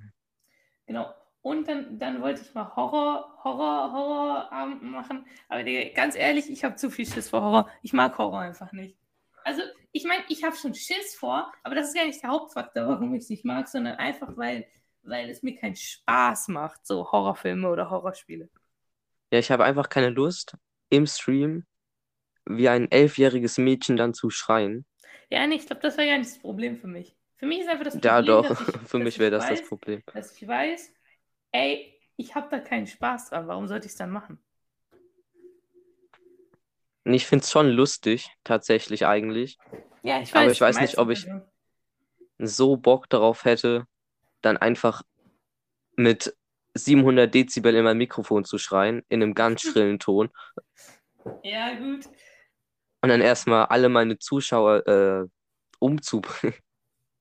Genau. 0.86 1.12
Und 1.42 1.68
dann, 1.68 1.98
dann 1.98 2.22
wollte 2.22 2.40
ich 2.40 2.54
mal 2.54 2.74
Horror, 2.74 3.38
Horror, 3.44 3.92
Horrorabend 3.92 4.82
machen. 4.82 5.26
Aber 5.48 5.62
Digga, 5.62 5.92
ganz 5.94 6.16
ehrlich, 6.16 6.48
ich 6.50 6.64
habe 6.64 6.76
zu 6.76 6.90
viel 6.90 7.04
Schiss 7.06 7.28
vor 7.28 7.42
Horror. 7.42 7.70
Ich 7.82 7.92
mag 7.92 8.16
Horror 8.16 8.40
einfach 8.40 8.72
nicht. 8.72 8.96
Also, 9.44 9.60
ich 9.92 10.04
meine, 10.04 10.24
ich 10.28 10.42
habe 10.42 10.56
schon 10.56 10.74
Schiss 10.74 11.14
vor, 11.14 11.52
aber 11.62 11.74
das 11.74 11.88
ist 11.88 11.94
gar 11.94 12.06
nicht 12.06 12.22
der 12.22 12.30
Hauptfaktor, 12.30 12.88
warum 12.88 13.14
ich 13.14 13.24
es 13.24 13.28
nicht 13.28 13.44
mag, 13.44 13.68
sondern 13.68 13.96
einfach, 13.96 14.34
weil, 14.38 14.66
weil 15.02 15.28
es 15.28 15.42
mir 15.42 15.54
keinen 15.54 15.76
Spaß 15.76 16.48
macht, 16.48 16.86
so 16.86 17.12
Horrorfilme 17.12 17.68
oder 17.68 17.90
Horrorspiele. 17.90 18.48
Ja, 19.34 19.40
ich 19.40 19.50
habe 19.50 19.64
einfach 19.64 19.88
keine 19.88 20.10
Lust, 20.10 20.56
im 20.90 21.08
Stream 21.08 21.66
wie 22.46 22.68
ein 22.68 22.88
elfjähriges 22.88 23.58
Mädchen 23.58 23.96
dann 23.96 24.14
zu 24.14 24.30
schreien. 24.30 24.86
Ja, 25.28 25.44
nee, 25.48 25.56
ich 25.56 25.66
glaube, 25.66 25.82
das 25.82 25.96
wäre 25.96 26.06
ja 26.08 26.16
nicht 26.16 26.30
das 26.30 26.38
Problem 26.38 26.76
für 26.76 26.86
mich. 26.86 27.16
Für 27.34 27.46
mich 27.46 27.58
ist 27.58 27.68
einfach 27.68 27.82
das 27.82 28.00
Ja, 28.00 28.22
Problem, 28.22 28.42
doch, 28.42 28.48
dass 28.48 28.60
ich, 28.60 28.68
für 28.86 28.98
mich 29.00 29.16
ich 29.16 29.18
wäre 29.18 29.32
das 29.32 29.48
das 29.48 29.58
weiß, 29.58 29.68
Problem. 29.68 30.04
dass 30.12 30.36
ich 30.40 30.46
weiß, 30.46 30.92
ey, 31.50 32.00
ich 32.16 32.36
habe 32.36 32.46
da 32.48 32.60
keinen 32.60 32.86
Spaß 32.86 33.30
dran. 33.30 33.48
Warum 33.48 33.66
sollte 33.66 33.86
ich 33.86 33.92
es 33.94 33.98
dann 33.98 34.10
machen? 34.10 34.38
Ich 37.02 37.26
finde 37.26 37.42
es 37.42 37.50
schon 37.50 37.70
lustig, 37.70 38.30
tatsächlich 38.44 39.04
eigentlich. 39.04 39.58
Ja, 40.04 40.20
ich 40.20 40.32
Aber 40.32 40.44
weiß. 40.44 40.52
ich 40.52 40.60
weiß 40.60 40.78
nicht, 40.78 40.98
ob 40.98 41.10
ich-. 41.10 41.26
So 42.38 42.76
Bock 42.76 43.08
darauf 43.10 43.44
hätte, 43.44 43.88
dann 44.42 44.58
einfach 44.58 45.02
mit 45.96 46.36
700 46.74 47.32
Dezibel 47.32 47.74
in 47.74 47.84
mein 47.84 47.98
Mikrofon 47.98 48.44
zu 48.44 48.58
schreien, 48.58 49.02
in 49.08 49.22
einem 49.22 49.34
ganz 49.34 49.62
schrillen 49.62 49.98
Ton. 49.98 50.30
Ja, 51.42 51.74
gut. 51.74 52.06
Und 53.02 53.08
dann 53.08 53.20
erstmal 53.20 53.66
alle 53.66 53.88
meine 53.88 54.18
Zuschauer 54.18 54.86
äh, 54.86 55.28
umzubringen. 55.78 56.56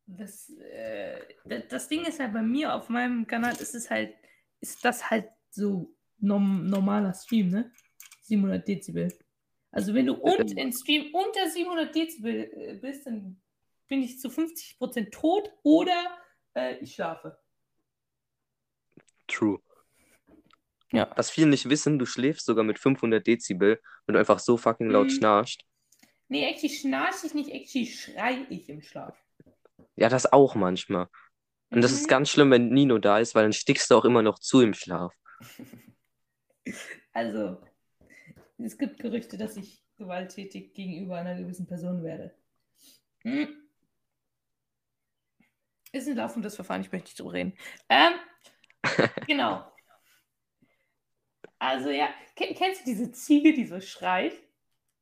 Das, 0.05 0.49
äh, 0.49 1.63
das, 1.69 1.87
Ding 1.87 2.03
ist 2.03 2.19
halt 2.19 2.33
bei 2.33 2.41
mir 2.41 2.75
auf 2.75 2.89
meinem 2.89 3.25
Kanal, 3.25 3.53
ist 3.53 3.73
es 3.73 3.89
halt, 3.89 4.13
ist 4.59 4.83
das 4.83 5.09
halt 5.09 5.29
so 5.49 5.95
norm, 6.19 6.67
normaler 6.67 7.13
Stream, 7.13 7.49
ne? 7.49 7.71
700 8.23 8.67
Dezibel. 8.67 9.07
Also 9.71 9.93
wenn 9.93 10.05
du 10.05 10.15
und 10.15 10.51
in 10.57 10.73
Stream 10.73 11.13
unter 11.13 11.49
700 11.49 11.95
Dezibel 11.95 12.51
äh, 12.53 12.79
bist, 12.81 13.05
dann 13.05 13.41
bin 13.87 14.03
ich 14.03 14.19
zu 14.19 14.27
50% 14.27 15.11
tot 15.11 15.51
oder 15.63 16.17
äh, 16.53 16.75
ich 16.79 16.95
schlafe. 16.95 17.37
True. 19.27 19.59
Ja. 20.91 21.11
Was 21.15 21.31
viele 21.31 21.47
nicht 21.47 21.69
wissen, 21.69 21.97
du 21.97 22.05
schläfst 22.05 22.45
sogar 22.45 22.63
mit 22.63 22.77
500 22.77 23.25
Dezibel, 23.25 23.81
wenn 24.05 24.13
du 24.13 24.19
einfach 24.19 24.39
so 24.39 24.57
fucking 24.57 24.89
laut 24.89 25.07
Mhm. 25.07 25.11
schnarchst. 25.11 25.63
Nee, 26.29 26.45
actually 26.45 26.73
schnarche 26.73 27.27
ich 27.27 27.33
nicht, 27.33 27.49
actually 27.49 27.87
schrei 27.87 28.45
ich 28.49 28.69
im 28.69 28.81
Schlaf. 28.81 29.17
Ja, 29.95 30.09
das 30.09 30.31
auch 30.31 30.55
manchmal. 30.55 31.07
Und 31.69 31.81
das 31.83 31.91
ist 31.91 32.03
Mhm. 32.03 32.09
ganz 32.09 32.29
schlimm, 32.29 32.51
wenn 32.51 32.69
Nino 32.69 32.97
da 32.99 33.19
ist, 33.19 33.33
weil 33.35 33.43
dann 33.43 33.53
stickst 33.53 33.89
du 33.89 33.95
auch 33.95 34.05
immer 34.05 34.21
noch 34.21 34.39
zu 34.39 34.61
im 34.61 34.73
Schlaf. 34.73 35.13
Also, 37.11 37.61
es 38.57 38.77
gibt 38.77 38.99
Gerüchte, 38.99 39.37
dass 39.37 39.57
ich 39.57 39.83
gewalttätig 39.97 40.73
gegenüber 40.73 41.17
einer 41.17 41.35
gewissen 41.37 41.67
Person 41.67 42.01
werde. 42.03 42.33
Hm. 43.23 43.49
Ist 45.91 46.07
ein 46.07 46.15
laufendes 46.15 46.55
Verfahren, 46.55 46.81
ich 46.81 46.91
möchte 46.91 47.07
nicht 47.09 47.19
drüber 47.19 47.33
reden. 47.33 47.53
Ähm, 47.89 48.13
genau. 49.27 49.71
Also 51.59 51.89
ja, 51.89 52.09
ken- 52.35 52.55
kennst 52.55 52.81
du 52.81 52.85
diese 52.85 53.11
Ziege, 53.11 53.53
die 53.53 53.65
so 53.65 53.79
schreit? 53.79 54.33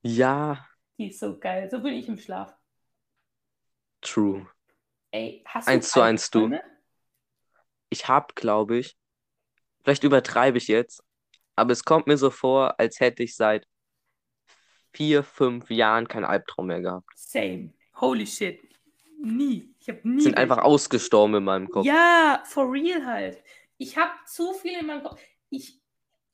Ja, 0.03 0.65
Die 0.97 1.07
ist 1.09 1.19
so 1.19 1.37
geil. 1.39 1.69
So 1.69 1.79
bin 1.81 1.93
ich 1.93 2.07
im 2.07 2.17
Schlaf. 2.17 2.55
true. 4.01 4.47
Ey, 5.11 5.43
hast 5.45 5.67
Eins 5.67 5.87
du 5.87 5.91
zu 5.93 6.01
eins, 6.01 6.29
du. 6.29 6.51
Ich 7.89 8.07
hab, 8.07 8.35
glaube 8.35 8.77
ich, 8.77 8.97
vielleicht 9.83 10.03
übertreibe 10.03 10.57
ich 10.57 10.67
jetzt, 10.67 11.03
aber 11.55 11.73
es 11.73 11.83
kommt 11.83 12.07
mir 12.07 12.17
so 12.17 12.29
vor, 12.29 12.79
als 12.79 12.99
hätte 12.99 13.23
ich 13.23 13.35
seit 13.35 13.67
vier, 14.93 15.23
fünf 15.23 15.69
Jahren 15.69 16.07
keinen 16.07 16.25
Albtraum 16.25 16.67
mehr 16.67 16.81
gehabt. 16.81 17.09
Same. 17.15 17.73
Holy 17.99 18.25
shit. 18.25 18.59
Nie. 19.21 19.73
Ich 19.79 19.89
habe 19.89 19.99
nie. 20.07 20.21
Sind 20.21 20.37
einfach 20.37 20.59
ausgestorben 20.59 21.35
in 21.35 21.43
meinem 21.43 21.69
Kopf. 21.69 21.85
Ja, 21.85 22.41
for 22.45 22.71
real 22.71 23.05
halt. 23.05 23.43
Ich 23.81 23.97
habe 23.97 24.11
zu 24.27 24.53
viel 24.53 24.77
in 24.79 24.85
meinem 24.85 25.01
Kopf. 25.01 25.19
Ich, 25.49 25.81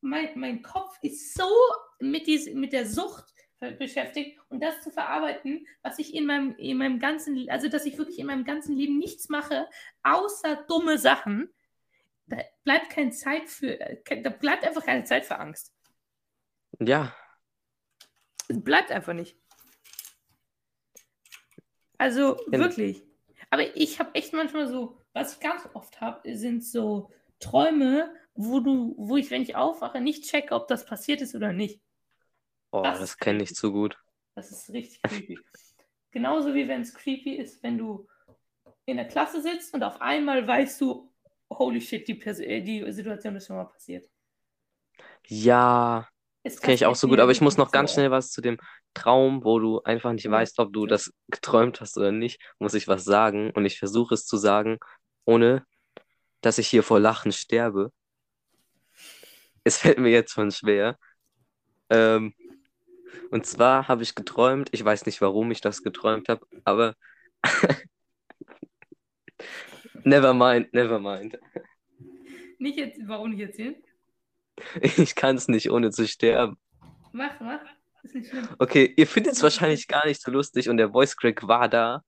mein, 0.01 0.37
mein 0.37 0.61
Kopf 0.61 0.97
ist 1.01 1.33
so 1.33 1.49
mit, 1.97 2.27
dies, 2.27 2.53
mit 2.53 2.73
der 2.73 2.85
Sucht 2.85 3.33
be- 3.61 3.71
beschäftigt 3.71 4.37
und 4.49 4.61
das 4.61 4.81
zu 4.81 4.91
verarbeiten, 4.91 5.65
was 5.81 5.97
ich 5.97 6.13
in 6.13 6.25
meinem, 6.25 6.57
in 6.57 6.77
meinem 6.77 6.99
ganzen, 6.99 7.49
also 7.49 7.69
dass 7.69 7.85
ich 7.85 7.97
wirklich 7.97 8.19
in 8.19 8.25
meinem 8.25 8.43
ganzen 8.43 8.75
Leben 8.75 8.97
nichts 8.97 9.29
mache, 9.29 9.69
außer 10.03 10.65
dumme 10.67 10.97
Sachen. 10.97 11.53
Da 12.25 12.35
bleibt 12.65 12.89
keine 12.89 13.11
Zeit 13.11 13.47
für, 13.47 13.77
da 14.21 14.29
bleibt 14.29 14.65
einfach 14.65 14.83
keine 14.83 15.05
Zeit 15.05 15.25
für 15.25 15.39
Angst. 15.39 15.73
Ja, 16.81 17.15
Es 18.49 18.61
bleibt 18.61 18.91
einfach 18.91 19.13
nicht. 19.13 19.37
Also 21.97 22.35
Ja. 22.51 22.59
wirklich. 22.59 23.03
Aber 23.51 23.73
ich 23.77 23.99
habe 24.01 24.13
echt 24.15 24.33
manchmal 24.33 24.67
so, 24.67 25.01
was 25.13 25.35
ich 25.35 25.39
ganz 25.39 25.65
oft 25.73 26.01
habe, 26.01 26.35
sind 26.35 26.65
so 26.65 27.09
Träume, 27.39 28.13
wo 28.35 28.59
du, 28.59 28.95
wo 28.97 29.17
ich, 29.17 29.31
wenn 29.31 29.41
ich 29.43 29.55
aufwache, 29.55 30.01
nicht 30.01 30.25
checke, 30.25 30.53
ob 30.55 30.67
das 30.67 30.85
passiert 30.85 31.21
ist 31.21 31.35
oder 31.35 31.53
nicht. 31.53 31.81
oh, 32.71 32.95
Das 32.97 32.99
das 32.99 33.17
kenne 33.17 33.43
ich 33.43 33.55
zu 33.55 33.71
gut. 33.71 33.97
Das 34.35 34.51
ist 34.51 34.69
richtig 34.71 35.03
creepy. 35.03 35.45
Genauso 36.11 36.53
wie 36.55 36.67
wenn 36.67 36.81
es 36.81 36.93
creepy 36.93 37.35
ist, 37.35 37.61
wenn 37.63 37.77
du 37.77 38.07
in 38.85 38.97
der 38.97 39.07
Klasse 39.07 39.41
sitzt 39.41 39.73
und 39.73 39.83
auf 39.83 40.01
einmal 40.01 40.47
weißt 40.47 40.81
du, 40.81 41.11
holy 41.51 41.81
shit, 41.81 42.07
die, 42.07 42.15
Pers 42.15 42.39
äh, 42.39 42.61
die 42.61 42.91
Situation 42.91 43.35
ist 43.35 43.47
schon 43.47 43.57
mal 43.57 43.65
passiert. 43.65 44.09
Ja, 45.27 46.07
Es 46.43 46.61
kenne 46.61 46.75
ich 46.75 46.85
auch 46.85 46.95
so 46.95 47.07
gut, 47.07 47.19
aber 47.19 47.31
ich 47.31 47.41
muss 47.41 47.57
noch 47.57 47.71
ganz 47.71 47.93
schnell 47.93 48.11
was 48.11 48.31
zu 48.31 48.41
dem 48.41 48.57
Traum, 48.93 49.43
wo 49.43 49.59
du 49.59 49.81
einfach 49.83 50.13
nicht 50.13 50.29
weißt, 50.29 50.59
ob 50.59 50.73
du 50.73 50.85
das 50.85 51.11
geträumt 51.29 51.81
hast 51.81 51.97
oder 51.97 52.11
nicht, 52.11 52.41
muss 52.59 52.73
ich 52.73 52.87
was 52.87 53.03
sagen 53.03 53.51
und 53.51 53.65
ich 53.65 53.77
versuche 53.79 54.13
es 54.15 54.25
zu 54.25 54.37
sagen, 54.37 54.77
ohne 55.25 55.65
dass 56.41 56.57
ich 56.57 56.67
hier 56.67 56.83
vor 56.83 56.99
Lachen 56.99 57.31
sterbe. 57.31 57.91
Es 59.63 59.77
fällt 59.79 59.99
mir 59.99 60.09
jetzt 60.09 60.33
schon 60.33 60.51
schwer. 60.51 60.97
Ähm, 61.89 62.33
und 63.31 63.45
zwar 63.45 63.87
habe 63.87 64.03
ich 64.03 64.15
geträumt, 64.15 64.69
ich 64.71 64.83
weiß 64.83 65.05
nicht, 65.05 65.21
warum 65.21 65.51
ich 65.51 65.61
das 65.61 65.83
geträumt 65.83 66.29
habe, 66.29 66.45
aber 66.63 66.95
never 70.03 70.33
mind, 70.33 70.73
never 70.73 70.99
mind. 70.99 71.37
Nicht 72.59 72.77
jetzt, 72.77 72.99
warum 73.05 73.31
nicht 73.31 73.41
erzählen? 73.41 73.75
Ich 74.81 75.15
kann 75.15 75.35
es 75.35 75.47
nicht, 75.47 75.69
ohne 75.69 75.91
zu 75.91 76.07
sterben. 76.07 76.57
Mach, 77.11 77.39
mach. 77.39 77.59
Ist 78.03 78.15
nicht 78.15 78.29
schlimm. 78.29 78.47
Okay, 78.57 78.93
ihr 78.95 79.07
findet 79.07 79.33
es 79.33 79.43
wahrscheinlich 79.43 79.87
gar 79.87 80.05
nicht 80.07 80.21
so 80.21 80.31
lustig 80.31 80.69
und 80.69 80.77
der 80.77 80.91
Voice 80.91 81.15
Crack 81.15 81.47
war 81.47 81.69
da. 81.69 82.03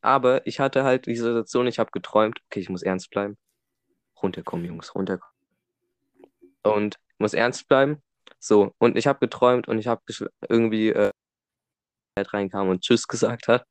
Aber 0.00 0.46
ich 0.46 0.60
hatte 0.60 0.84
halt 0.84 1.06
die 1.06 1.16
Situation, 1.16 1.66
ich 1.66 1.78
habe 1.78 1.90
geträumt, 1.90 2.40
okay, 2.46 2.60
ich 2.60 2.68
muss 2.68 2.82
ernst 2.82 3.10
bleiben. 3.10 3.36
Runterkommen, 4.22 4.66
Jungs, 4.66 4.94
runterkommen. 4.94 5.34
Und 6.62 6.98
muss 7.18 7.34
ernst 7.34 7.68
bleiben. 7.68 8.02
So, 8.38 8.74
und 8.78 8.96
ich 8.96 9.06
habe 9.06 9.20
geträumt 9.20 9.68
und 9.68 9.78
ich 9.78 9.86
habe 9.86 10.02
irgendwie 10.48 10.90
äh, 10.90 11.10
reinkam 12.18 12.68
und 12.68 12.82
Tschüss 12.82 13.06
gesagt 13.06 13.48
hat. 13.48 13.66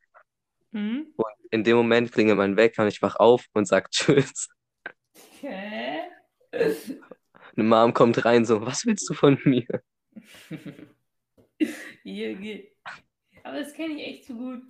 Hm? 0.72 1.14
Und 1.16 1.34
in 1.52 1.64
dem 1.64 1.78
Moment 1.78 2.12
klingelt 2.12 2.38
mein 2.38 2.58
Wecker 2.58 2.84
und 2.84 2.90
ich 2.90 3.02
wach 3.02 3.16
auf 3.18 3.46
und 3.54 3.68
sag 3.68 3.92
Tschüss. 3.92 4.50
Hä? 5.42 6.02
Eine 7.58 7.64
Mom 7.64 7.94
kommt 7.94 8.25
rein 8.25 8.46
so, 8.46 8.66
was 8.66 8.86
willst 8.86 9.10
du 9.10 9.14
von 9.14 9.40
mir? 9.46 9.82
Junge. 12.04 12.68
Aber 13.44 13.60
das 13.60 13.74
kenne 13.74 13.94
ich 13.94 14.08
echt 14.08 14.25
so 14.25 14.34
gut. 14.36 14.64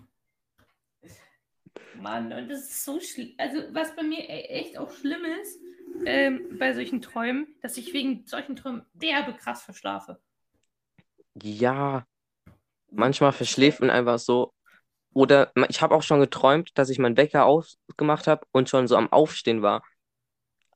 Mann, 1.93 2.31
und 2.33 2.49
das 2.49 2.61
ist 2.61 2.83
so 2.85 2.99
schlimm. 2.99 3.33
Also, 3.37 3.59
was 3.73 3.95
bei 3.95 4.03
mir 4.03 4.19
e- 4.19 4.43
echt 4.49 4.77
auch 4.77 4.91
schlimm 4.91 5.23
ist, 5.41 5.59
ähm, 6.05 6.57
bei 6.59 6.73
solchen 6.73 7.01
Träumen, 7.01 7.47
dass 7.61 7.77
ich 7.77 7.93
wegen 7.93 8.25
solchen 8.25 8.55
Träumen 8.55 8.85
derbe 8.93 9.33
krass 9.33 9.63
verschlafe. 9.63 10.19
Ja, 11.43 12.05
manchmal 12.91 13.31
verschläft 13.33 13.81
man 13.81 13.89
einfach 13.91 14.19
so. 14.19 14.53
Oder 15.13 15.51
ich 15.69 15.81
habe 15.81 15.95
auch 15.95 16.03
schon 16.03 16.21
geträumt, 16.21 16.71
dass 16.77 16.89
ich 16.89 16.99
meinen 16.99 17.17
Wecker 17.17 17.45
ausgemacht 17.45 18.27
habe 18.27 18.45
und 18.51 18.69
schon 18.69 18.87
so 18.87 18.97
am 18.97 19.11
Aufstehen 19.11 19.61
war. 19.61 19.83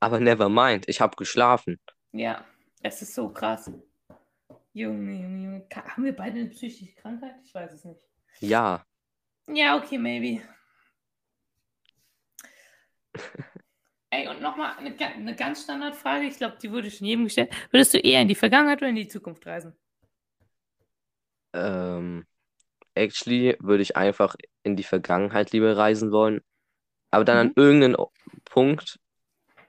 Aber 0.00 0.20
never 0.20 0.48
mind, 0.48 0.88
ich 0.88 1.00
habe 1.00 1.16
geschlafen. 1.16 1.78
Ja, 2.12 2.44
es 2.82 3.02
ist 3.02 3.14
so 3.14 3.28
krass. 3.30 3.70
Junge, 4.72 5.12
Junge, 5.12 5.44
Junge. 5.44 5.66
Haben 5.74 6.04
wir 6.04 6.16
beide 6.16 6.40
eine 6.40 6.48
psychische 6.50 6.92
Krankheit? 6.94 7.36
Ich 7.44 7.54
weiß 7.54 7.72
es 7.72 7.84
nicht. 7.84 8.00
Ja, 8.40 8.84
Ja, 9.48 9.76
okay, 9.76 9.98
maybe. 9.98 10.40
Ey, 14.10 14.28
und 14.28 14.40
nochmal 14.40 14.76
eine, 14.78 14.96
eine 14.98 15.34
ganz 15.36 15.62
Standardfrage. 15.64 16.24
Ich 16.26 16.36
glaube, 16.36 16.56
die 16.60 16.70
wurde 16.72 16.90
schon 16.90 17.06
jedem 17.06 17.24
gestellt. 17.24 17.52
Würdest 17.70 17.94
du 17.94 17.98
eher 17.98 18.22
in 18.22 18.28
die 18.28 18.34
Vergangenheit 18.34 18.78
oder 18.78 18.88
in 18.90 18.96
die 18.96 19.08
Zukunft 19.08 19.46
reisen? 19.46 19.74
ähm, 21.52 22.26
actually 22.94 23.56
würde 23.60 23.82
ich 23.82 23.96
einfach 23.96 24.36
in 24.64 24.76
die 24.76 24.84
Vergangenheit 24.84 25.52
lieber 25.52 25.76
reisen 25.76 26.12
wollen. 26.12 26.42
Aber 27.10 27.24
dann 27.24 27.38
an 27.38 27.48
Mhm. 27.48 27.54
irgendeinen 27.56 27.96
O- 27.96 28.12
Punkt 28.46 28.98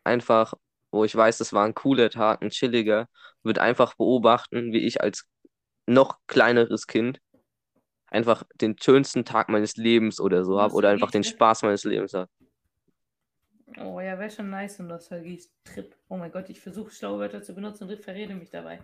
einfach, 0.05 0.55
wo 0.91 1.05
ich 1.05 1.15
weiß, 1.15 1.39
das 1.39 1.53
war 1.53 1.65
ein 1.65 1.75
cooler 1.75 2.09
Tag, 2.09 2.41
ein 2.43 2.51
chilliger, 2.51 3.09
würde 3.43 3.61
einfach 3.61 3.95
beobachten, 3.95 4.73
wie 4.73 4.85
ich 4.87 5.01
als 5.01 5.25
noch 5.87 6.19
kleineres 6.27 6.87
Kind 6.87 7.19
einfach 8.07 8.43
den 8.55 8.77
schönsten 8.81 9.25
Tag 9.25 9.49
meines 9.49 9.77
Lebens 9.77 10.19
oder 10.21 10.45
so 10.45 10.61
habe 10.61 10.73
oder 10.75 10.89
einfach 10.89 11.11
den. 11.11 11.23
Spaß 11.23 11.63
meines 11.63 11.83
Lebens 11.85 12.13
habe. 12.13 12.29
Oh 13.77 13.99
ja, 13.99 14.17
wäre 14.19 14.29
schon 14.29 14.49
nice, 14.49 14.79
ein 14.79 14.87
Nostalgie-Trip. 14.87 15.95
Oh 16.09 16.17
mein 16.17 16.31
Gott, 16.31 16.49
ich 16.49 16.59
versuche 16.61 16.91
schlaue 16.91 17.19
Wörter 17.19 17.41
zu 17.43 17.53
benutzen 17.55 17.89
und 17.89 17.99
verrede 18.03 18.35
mich 18.35 18.49
dabei. 18.49 18.83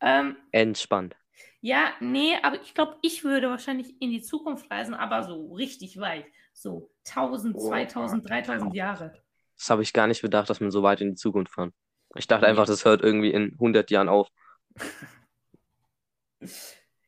Ähm, 0.00 0.36
Entspannt. 0.52 1.16
ja, 1.60 1.92
nee, 2.00 2.36
aber 2.42 2.60
ich 2.62 2.74
glaube, 2.74 2.96
ich 3.02 3.24
würde 3.24 3.48
wahrscheinlich 3.50 4.00
in 4.00 4.10
die 4.10 4.22
Zukunft 4.22 4.70
reisen, 4.70 4.94
aber 4.94 5.22
so 5.24 5.52
richtig 5.54 5.98
weit. 5.98 6.26
So 6.52 6.90
1000, 7.06 7.56
Oh, 7.56 7.68
2000, 7.68 8.28
3000 8.28 8.74
Jahre. 8.74 9.22
Das 9.56 9.70
habe 9.70 9.82
ich 9.82 9.92
gar 9.92 10.06
nicht 10.06 10.22
bedacht, 10.22 10.48
dass 10.50 10.60
man 10.60 10.70
so 10.70 10.82
weit 10.82 11.00
in 11.00 11.10
die 11.10 11.14
Zukunft 11.16 11.52
fahren. 11.52 11.72
Ich 12.16 12.26
dachte 12.26 12.46
einfach, 12.46 12.66
das 12.66 12.84
hört 12.84 13.02
irgendwie 13.02 13.32
in 13.32 13.52
100 13.54 13.90
Jahren 13.90 14.08
auf. 14.08 14.28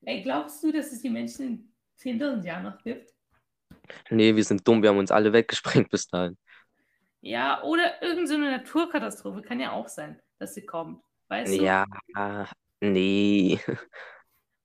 Ey, 0.04 0.22
glaubst 0.22 0.62
du, 0.62 0.72
dass 0.72 0.92
es 0.92 1.02
die 1.02 1.10
Menschen 1.10 1.46
in 1.46 1.74
10.000 1.96 2.44
Jahren 2.44 2.64
noch 2.64 2.82
gibt? 2.82 3.12
Nee, 4.10 4.34
wir 4.36 4.44
sind 4.44 4.66
dumm, 4.66 4.82
wir 4.82 4.90
haben 4.90 4.98
uns 4.98 5.10
alle 5.10 5.32
weggesprengt 5.32 5.90
bis 5.90 6.06
dahin. 6.08 6.36
Ja, 7.22 7.62
oder 7.62 8.02
irgendeine 8.02 8.26
so 8.26 8.34
eine 8.34 8.50
Naturkatastrophe 8.50 9.42
kann 9.42 9.60
ja 9.60 9.72
auch 9.72 9.88
sein, 9.88 10.20
dass 10.38 10.54
sie 10.54 10.64
kommt. 10.64 11.02
Weißt 11.28 11.58
du? 11.58 11.62
Ja, 11.62 11.84
nee. 12.80 13.60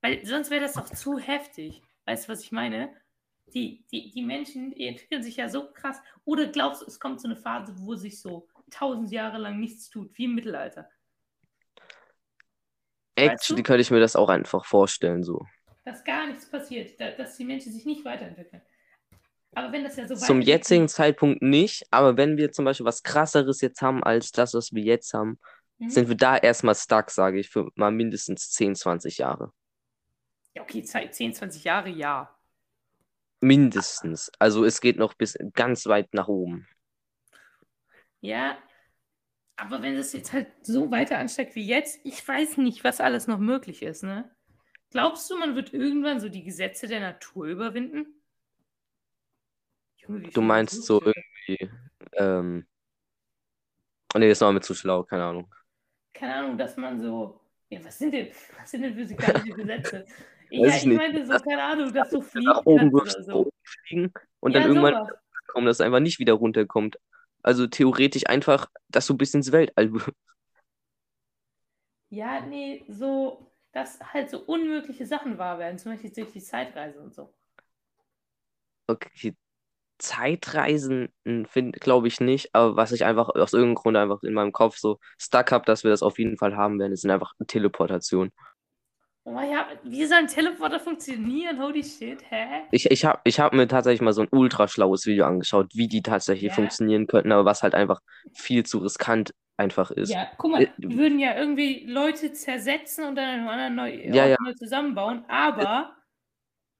Weil 0.02 0.24
sonst 0.24 0.50
wäre 0.50 0.62
das 0.62 0.74
doch 0.74 0.88
zu 0.88 1.18
heftig. 1.18 1.82
Weißt 2.06 2.28
du, 2.28 2.32
was 2.32 2.42
ich 2.42 2.52
meine? 2.52 2.94
Die, 3.54 3.84
die, 3.92 4.10
die 4.10 4.22
Menschen, 4.22 4.72
die 4.74 4.86
entwickeln 4.86 5.22
sich 5.22 5.36
ja 5.36 5.48
so 5.48 5.70
krass. 5.72 6.00
Oder 6.24 6.46
glaubst 6.46 6.82
du, 6.82 6.86
es 6.86 6.98
kommt 6.98 7.20
so 7.20 7.28
eine 7.28 7.36
Phase, 7.36 7.74
wo 7.78 7.94
sich 7.94 8.20
so 8.20 8.48
tausend 8.70 9.10
Jahre 9.12 9.38
lang 9.38 9.60
nichts 9.60 9.88
tut, 9.90 10.16
wie 10.16 10.24
im 10.24 10.34
Mittelalter? 10.34 10.88
Weißt 13.22 13.32
Actually 13.32 13.62
du? 13.62 13.62
könnte 13.62 13.82
ich 13.82 13.90
mir 13.90 14.00
das 14.00 14.16
auch 14.16 14.28
einfach 14.28 14.64
vorstellen, 14.64 15.22
so. 15.22 15.46
Dass 15.84 16.04
gar 16.04 16.26
nichts 16.26 16.50
passiert, 16.50 17.00
da, 17.00 17.12
dass 17.12 17.36
die 17.36 17.44
Menschen 17.44 17.72
sich 17.72 17.86
nicht 17.86 18.04
weiterentwickeln. 18.04 18.62
Aber 19.56 19.72
wenn 19.72 19.84
das 19.84 19.96
ja 19.96 20.06
so 20.06 20.14
Zum 20.14 20.42
jetzigen 20.42 20.86
Zeitpunkt 20.86 21.40
nicht, 21.40 21.86
aber 21.90 22.18
wenn 22.18 22.36
wir 22.36 22.52
zum 22.52 22.66
Beispiel 22.66 22.84
was 22.84 23.02
krasseres 23.02 23.62
jetzt 23.62 23.80
haben 23.80 24.04
als 24.04 24.30
das, 24.30 24.52
was 24.52 24.72
wir 24.72 24.82
jetzt 24.82 25.14
haben, 25.14 25.38
Mhm. 25.78 25.90
sind 25.90 26.08
wir 26.08 26.16
da 26.16 26.36
erstmal 26.36 26.74
stuck, 26.74 27.10
sage 27.10 27.38
ich, 27.38 27.48
für 27.48 27.70
mal 27.74 27.90
mindestens 27.90 28.50
10, 28.50 28.74
20 28.74 29.18
Jahre. 29.18 29.52
Ja, 30.54 30.62
okay, 30.62 30.82
Zeit, 30.82 31.14
10, 31.14 31.34
20 31.34 31.64
Jahre, 31.64 31.88
ja. 31.88 32.34
Mindestens. 33.40 34.30
Also 34.38 34.64
es 34.64 34.80
geht 34.80 34.96
noch 34.98 35.14
bis 35.14 35.38
ganz 35.54 35.86
weit 35.86 36.12
nach 36.14 36.28
oben. 36.28 36.66
Ja, 38.20 38.58
aber 39.56 39.82
wenn 39.82 39.96
es 39.96 40.12
jetzt 40.12 40.32
halt 40.32 40.48
so 40.62 40.90
weiter 40.90 41.18
ansteigt 41.18 41.54
wie 41.54 41.66
jetzt, 41.66 42.00
ich 42.04 42.26
weiß 42.26 42.58
nicht, 42.58 42.84
was 42.84 43.00
alles 43.00 43.26
noch 43.26 43.38
möglich 43.38 43.82
ist, 43.82 44.02
ne? 44.02 44.30
Glaubst 44.90 45.30
du, 45.30 45.36
man 45.36 45.56
wird 45.56 45.72
irgendwann 45.74 46.20
so 46.20 46.28
die 46.28 46.44
Gesetze 46.44 46.86
der 46.88 47.00
Natur 47.00 47.46
überwinden? 47.46 48.15
Du 50.08 50.40
meinst 50.42 50.84
so 50.84 51.00
irgendwie, 51.02 51.70
ähm, 52.14 52.66
oh 54.14 54.18
nee, 54.18 54.28
das 54.28 54.40
war 54.40 54.52
mir 54.52 54.60
zu 54.60 54.74
schlau, 54.74 55.04
keine 55.04 55.24
Ahnung. 55.24 55.52
Keine 56.12 56.34
Ahnung, 56.36 56.58
dass 56.58 56.76
man 56.76 57.00
so. 57.00 57.40
Ja, 57.68 57.84
was 57.84 57.98
sind 57.98 58.12
denn, 58.12 58.28
was 58.58 58.70
sind 58.70 58.82
denn 58.82 58.94
physikalische 58.94 59.54
Gesetze? 59.54 60.06
Ja, 60.50 60.76
Weiß 60.76 60.84
ich 60.84 60.86
ich 60.86 60.92
meinte 60.92 61.26
so, 61.26 61.40
keine 61.40 61.62
Ahnung, 61.64 61.92
dass 61.92 62.10
du 62.10 62.22
fliegen 62.22 62.60
Nach 62.60 62.62
oben 62.64 62.90
nach 62.92 63.24
so. 63.24 63.50
fliegen 63.64 64.12
und 64.40 64.52
Ja, 64.52 64.56
dann 64.56 64.66
irgendwann 64.66 64.94
sowas. 64.94 65.08
kommen, 65.48 65.66
dass 65.66 65.78
es 65.78 65.80
einfach 65.80 66.00
nicht 66.00 66.18
wieder 66.18 66.34
runterkommt. 66.34 66.98
Also 67.42 67.66
theoretisch 67.66 68.26
einfach, 68.28 68.68
dass 68.88 69.06
du 69.06 69.16
bis 69.16 69.34
ins 69.34 69.52
Weltall. 69.52 69.92
Ja, 72.08 72.40
nee, 72.40 72.84
so, 72.88 73.50
dass 73.72 74.00
halt 74.12 74.30
so 74.30 74.40
unmögliche 74.40 75.06
Sachen 75.06 75.38
wahr 75.38 75.58
werden, 75.60 75.78
zum 75.78 75.92
Beispiel 75.92 76.10
durch 76.12 76.32
die 76.32 76.42
Zeitreise 76.42 77.00
und 77.00 77.14
so. 77.14 77.32
Okay, 78.88 79.34
Zeitreisen 79.98 81.08
glaube 81.72 82.08
ich 82.08 82.20
nicht, 82.20 82.54
aber 82.54 82.76
was 82.76 82.92
ich 82.92 83.04
einfach 83.04 83.28
aus 83.30 83.52
irgendeinem 83.52 83.74
Grund 83.76 83.96
einfach 83.96 84.22
in 84.22 84.34
meinem 84.34 84.52
Kopf 84.52 84.76
so 84.78 84.98
stuck 85.18 85.52
habe, 85.52 85.64
dass 85.64 85.84
wir 85.84 85.90
das 85.90 86.02
auf 86.02 86.18
jeden 86.18 86.36
Fall 86.38 86.56
haben 86.56 86.78
werden, 86.78 86.92
ist 86.92 87.06
einfach 87.06 87.32
Teleportation. 87.46 88.30
Oh 89.24 89.40
ja, 89.40 89.68
wie 89.84 90.06
soll 90.06 90.18
ein 90.18 90.28
Teleporter 90.28 90.80
funktionieren? 90.80 91.60
Holy 91.60 91.82
shit, 91.84 92.22
hä? 92.30 92.62
Ich, 92.70 92.90
ich 92.90 93.04
habe 93.04 93.20
ich 93.24 93.38
hab 93.38 93.52
mir 93.52 93.68
tatsächlich 93.68 94.00
mal 94.00 94.12
so 94.12 94.22
ein 94.22 94.28
ultra 94.30 94.66
schlaues 94.68 95.06
Video 95.06 95.24
angeschaut, 95.26 95.70
wie 95.74 95.88
die 95.88 96.02
tatsächlich 96.02 96.48
Ja. 96.50 96.54
funktionieren 96.54 97.06
könnten, 97.06 97.32
aber 97.32 97.44
was 97.44 97.62
halt 97.62 97.74
einfach 97.74 98.00
viel 98.34 98.64
zu 98.64 98.78
riskant 98.78 99.32
einfach 99.56 99.90
ist. 99.90 100.10
Ja, 100.10 100.30
guck 100.38 100.50
mal, 100.52 100.62
Äh, 100.62 100.68
würden 100.78 101.18
ja 101.18 101.36
irgendwie 101.36 101.86
Leute 101.86 102.32
zersetzen 102.32 103.04
und 103.04 103.16
dann 103.16 103.24
an 103.24 103.48
einem 103.48 103.48
anderen 103.48 103.74
neu, 103.76 104.04
Ja, 104.14 104.26
ja. 104.26 104.36
neu 104.44 104.52
zusammenbauen, 104.54 105.24
aber 105.28 105.96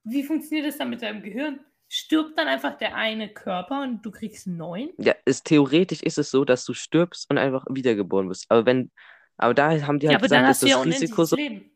wie 0.03 0.23
funktioniert 0.23 0.67
das 0.67 0.77
dann 0.77 0.89
mit 0.89 1.01
deinem 1.01 1.23
Gehirn? 1.23 1.59
Stirbt 1.89 2.37
dann 2.37 2.47
einfach 2.47 2.77
der 2.77 2.95
eine 2.95 3.29
Körper 3.33 3.81
und 3.81 4.01
du 4.05 4.11
kriegst 4.11 4.47
einen 4.47 4.57
neuen? 4.57 4.89
Ja, 4.97 5.13
ist, 5.25 5.45
theoretisch 5.45 6.01
ist 6.01 6.17
es 6.17 6.31
so, 6.31 6.43
dass 6.43 6.65
du 6.65 6.73
stirbst 6.73 7.29
und 7.29 7.37
einfach 7.37 7.65
wiedergeboren 7.69 8.29
wirst. 8.29 8.45
Aber 8.49 8.65
wenn, 8.65 8.91
aber 9.37 9.53
da 9.53 9.69
haben 9.85 9.99
die 9.99 10.07
Ja, 10.07 10.17
halt 10.17 10.21
dann 10.21 10.23
gesagt, 10.23 10.47
dass 10.49 10.59
du 10.59 10.67
ja 10.67 10.77
das 10.77 10.85
Risiko 10.85 11.23
so. 11.25 11.35
Leben. 11.35 11.71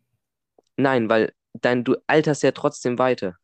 Nein, 0.77 1.07
weil 1.09 1.33
dein, 1.53 1.83
du 1.85 1.95
alterst 2.07 2.43
ja 2.43 2.51
trotzdem 2.51 2.97
weiter. 2.99 3.37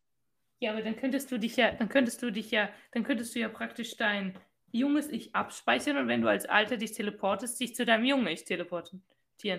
Ja, 0.60 0.72
aber 0.72 0.82
dann 0.82 0.96
könntest 0.96 1.30
du 1.30 1.38
dich 1.38 1.56
ja, 1.56 1.72
dann 1.72 1.88
könntest 1.88 2.22
du 2.22 2.30
dich 2.32 2.50
ja, 2.50 2.68
dann 2.92 3.04
könntest 3.04 3.34
du 3.34 3.38
ja 3.40 3.48
praktisch 3.48 3.96
dein 3.96 4.36
junges 4.72 5.08
Ich 5.08 5.34
abspeichern 5.34 5.96
und 5.96 6.08
wenn 6.08 6.20
du 6.22 6.28
als 6.28 6.46
Alter 6.46 6.76
dich 6.76 6.92
teleportest, 6.92 7.58
dich 7.60 7.74
zu 7.74 7.84
deinem 7.84 8.04
jungen 8.04 8.26
Ich 8.28 8.44
teleportieren. 8.44 9.02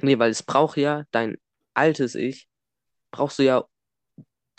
Nee, 0.01 0.17
weil 0.19 0.31
es 0.31 0.43
braucht 0.43 0.77
ja 0.77 1.03
dein 1.11 1.37
altes 1.73 2.15
Ich, 2.15 2.49
brauchst 3.11 3.39
du 3.39 3.43
ja 3.43 3.65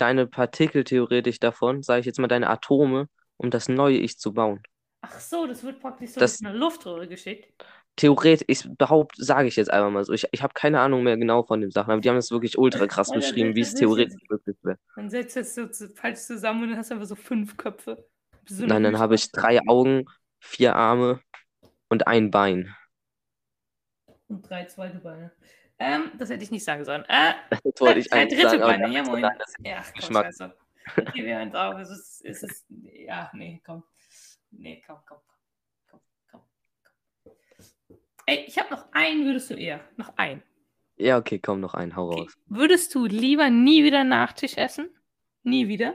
deine 0.01 0.27
Partikel 0.27 0.85
theoretisch 0.85 1.39
davon, 1.41 1.83
sage 1.83 2.01
ich 2.01 2.07
jetzt 2.07 2.19
mal 2.19 2.29
deine 2.29 2.49
Atome, 2.51 3.09
um 3.37 3.51
das 3.51 3.69
neue 3.69 3.99
Ich 3.99 4.19
zu 4.19 4.33
bauen. 4.33 4.63
Ach 5.03 5.19
so, 5.19 5.47
das 5.47 5.63
wird 5.63 5.81
praktisch 5.81 6.11
so 6.11 6.21
Das- 6.21 6.39
durch 6.39 6.49
eine 6.51 6.59
Luftröhre 6.59 7.09
geschickt. 7.09 7.53
Theoretisch, 7.97 8.45
ich 8.49 8.69
behaupte, 8.79 9.23
sage 9.23 9.49
ich 9.49 9.57
jetzt 9.57 9.71
einfach 9.71 9.91
mal 9.91 10.05
so. 10.05 10.13
Ich, 10.13 10.27
ich 10.31 10.43
habe 10.43 10.55
keine 10.55 10.81
Ahnung 10.81 11.03
mehr 11.03 11.17
genau 11.17 11.43
von 11.43 11.61
den 11.61 11.71
Sachen, 11.71 11.91
aber 11.91 12.01
die 12.01 12.09
haben 12.09 12.17
es 12.17 12.31
wirklich 12.31 12.57
ultra 12.57 12.87
krass 12.87 13.11
beschrieben, 13.11 13.51
das 13.51 13.57
wie 13.57 13.61
es 13.61 13.75
theoretisch 13.75 14.23
möglich 14.31 14.57
wäre. 14.63 14.79
Dann 14.97 15.11
setzt 15.11 15.37
es 15.37 15.55
so 15.55 15.67
falsch 15.95 16.21
zusammen 16.21 16.63
und 16.63 16.69
dann 16.71 16.79
hast 16.79 16.91
du 16.91 16.95
einfach 16.95 17.09
so 17.09 17.17
fünf 17.17 17.57
Köpfe. 17.57 18.07
So 18.47 18.65
Nein, 18.65 18.85
dann 18.85 18.99
habe 18.99 19.17
ich 19.17 19.31
drei 19.33 19.61
Augen, 19.67 20.05
vier 20.39 20.77
Arme 20.77 21.21
und 21.89 22.07
ein 22.07 22.31
Bein. 22.31 22.75
Und 24.29 24.49
drei 24.49 24.65
zweite 24.65 24.99
Beine. 24.99 25.33
Ähm, 25.81 26.13
das 26.19 26.29
hätte 26.29 26.45
ich 26.45 26.51
nicht 26.51 26.65
sagen 26.65 26.85
sollen. 26.85 27.05
Äh, 27.09 27.33
Das 27.65 27.81
wollte 27.81 28.01
ich 28.01 28.09
drei 28.09 28.23
eigentlich 28.23 28.41
dritte 28.41 28.59
sagen, 28.59 28.81
Beine, 28.81 28.95
ja 28.95 29.03
moin. 29.03 29.27
Ja, 29.65 29.83
Geschmack. 29.95 30.27
scheiße. 30.27 30.55
Hören 31.15 31.51
drauf. 31.51 31.79
Es 31.79 31.91
ist, 31.91 32.25
es 32.25 32.43
ist, 32.43 32.67
ja, 32.69 33.31
nee, 33.33 33.61
komm. 33.65 33.83
Nee, 34.51 34.83
komm, 34.87 34.99
komm, 35.07 35.19
komm, 35.91 36.01
komm, 36.31 36.41
komm. 37.25 37.99
Ey, 38.27 38.45
ich 38.47 38.59
habe 38.59 38.71
noch 38.75 38.93
einen, 38.93 39.25
würdest 39.25 39.51
du 39.51 39.55
eher? 39.55 39.81
Noch 39.97 40.17
einen. 40.17 40.43
Ja, 40.97 41.17
okay, 41.17 41.39
komm, 41.39 41.61
noch 41.61 41.75
ein, 41.75 41.97
hau 41.97 42.11
Okay. 42.11 42.21
raus. 42.23 42.35
Würdest 42.47 42.95
du 42.95 43.07
lieber 43.07 43.49
nie 43.49 43.83
wieder 43.85 44.05
Nachtisch 44.05 44.57
essen? 44.57 44.91
Nie 45.45 45.69
wieder? 45.69 45.95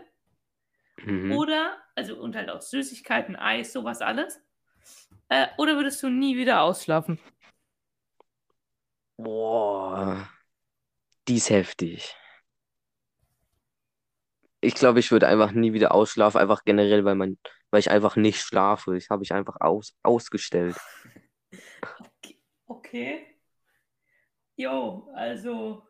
Mhm. 1.04 1.32
Oder, 1.34 1.78
also 1.94 2.20
und 2.20 2.36
halt 2.36 2.50
auch 2.50 2.62
Süßigkeiten, 2.62 3.36
Eis, 3.36 3.74
sowas 3.74 4.02
alles? 4.02 4.42
Äh, 5.30 5.48
oder 5.58 5.76
würdest 5.76 6.02
du 6.02 6.10
nie 6.10 6.38
wieder 6.38 6.62
ausschlafen? 6.62 7.20
Boah, 9.18 10.30
die 11.28 11.38
ist 11.38 11.50
heftig. 11.50 12.16
Ich 14.62 14.76
glaube, 14.76 15.00
ich 15.00 15.12
würde 15.12 15.28
einfach 15.28 15.52
nie 15.52 15.74
wieder 15.74 15.94
ausschlafen, 15.94 16.42
einfach 16.42 16.64
generell, 16.66 17.06
weil 17.06 17.16
man, 17.16 17.38
weil 17.70 17.80
ich 17.80 17.92
einfach 17.92 18.16
nicht 18.16 18.42
schlafe. 18.42 18.98
Ich 18.98 19.10
habe 19.10 19.24
ich 19.24 19.32
einfach 19.32 19.58
aus, 19.60 19.96
ausgestellt. 20.02 20.76
Okay. 22.00 22.40
okay. 22.66 23.36
Jo, 24.56 25.10
also. 25.14 25.84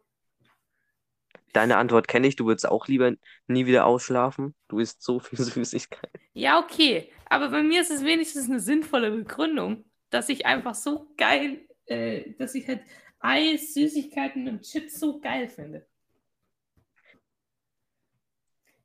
Deine 1.54 1.78
Antwort 1.78 2.08
kenne 2.10 2.28
ich, 2.28 2.36
du 2.36 2.46
würdest 2.48 2.68
auch 2.68 2.88
lieber 2.88 3.14
nie 3.48 3.66
wieder 3.66 3.86
ausschlafen. 3.86 4.56
Du 4.68 4.80
isst 4.80 5.02
so 5.02 5.20
viel 5.20 5.40
Süßigkeit. 5.40 6.12
Ja, 6.34 6.60
okay. 6.60 7.12
Aber 7.30 7.50
bei 7.50 7.64
mir 7.64 7.82
ist 7.82 7.92
es 7.92 8.04
wenigstens 8.04 8.50
eine 8.50 8.60
sinnvolle 8.60 9.12
Begründung, 9.12 9.86
dass 10.10 10.28
ich 10.28 10.46
einfach 10.46 10.76
so 10.76 11.14
geil, 11.16 11.66
äh, 11.86 12.34
dass 12.38 12.56
ich 12.56 12.68
halt 12.68 12.82
Eis, 13.26 13.74
Süßigkeiten 13.74 14.48
und 14.48 14.62
Chips 14.62 15.00
so 15.00 15.20
geil 15.20 15.50
finde. 15.50 15.88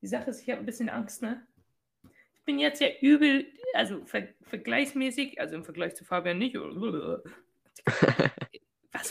Die 0.00 0.06
Sache 0.06 0.30
ist, 0.30 0.40
ich 0.40 0.48
habe 0.48 0.60
ein 0.60 0.66
bisschen 0.66 0.88
Angst, 0.88 1.20
ne? 1.20 1.46
Ich 2.04 2.44
bin 2.46 2.58
jetzt 2.58 2.80
ja 2.80 2.88
übel, 3.02 3.46
also 3.74 4.02
ver 4.06 4.28
vergleichsmäßig, 4.42 5.38
also 5.38 5.56
im 5.56 5.64
Vergleich 5.64 5.94
zu 5.94 6.06
Fabian 6.06 6.38
nicht. 6.38 6.56
Was 6.56 6.74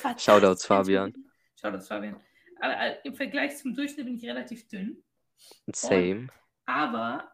war 0.04 0.14
das 0.14 0.24
Shoutouts? 0.24 0.66
Fabian. 0.66 1.14
Shoutouts, 1.62 1.88
Fabian. 1.88 2.20
Aber 2.60 2.76
äh, 2.76 2.96
im 3.04 3.14
Vergleich 3.14 3.56
zum 3.58 3.76
Durchschnitt 3.76 4.06
bin 4.06 4.16
ich 4.16 4.26
relativ 4.26 4.68
dünn. 4.68 5.04
Same. 5.68 6.30
Aber 6.66 7.32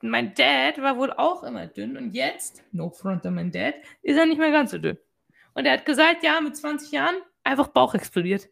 mein 0.00 0.34
Dad 0.34 0.80
war 0.80 0.96
wohl 0.96 1.12
auch 1.12 1.44
immer 1.44 1.66
dünn 1.66 1.98
und 1.98 2.14
jetzt, 2.14 2.64
no 2.72 2.88
front 2.90 3.26
an 3.26 3.34
mein 3.34 3.52
Dad, 3.52 3.74
ist 4.02 4.16
er 4.16 4.24
nicht 4.24 4.38
mehr 4.38 4.50
ganz 4.50 4.70
so 4.70 4.78
dünn. 4.78 4.98
Und 5.60 5.66
er 5.66 5.74
hat 5.74 5.84
gesagt, 5.84 6.22
ja, 6.22 6.40
mit 6.40 6.56
20 6.56 6.90
Jahren 6.90 7.16
einfach 7.44 7.68
Bauch 7.68 7.94
explodiert. 7.94 8.48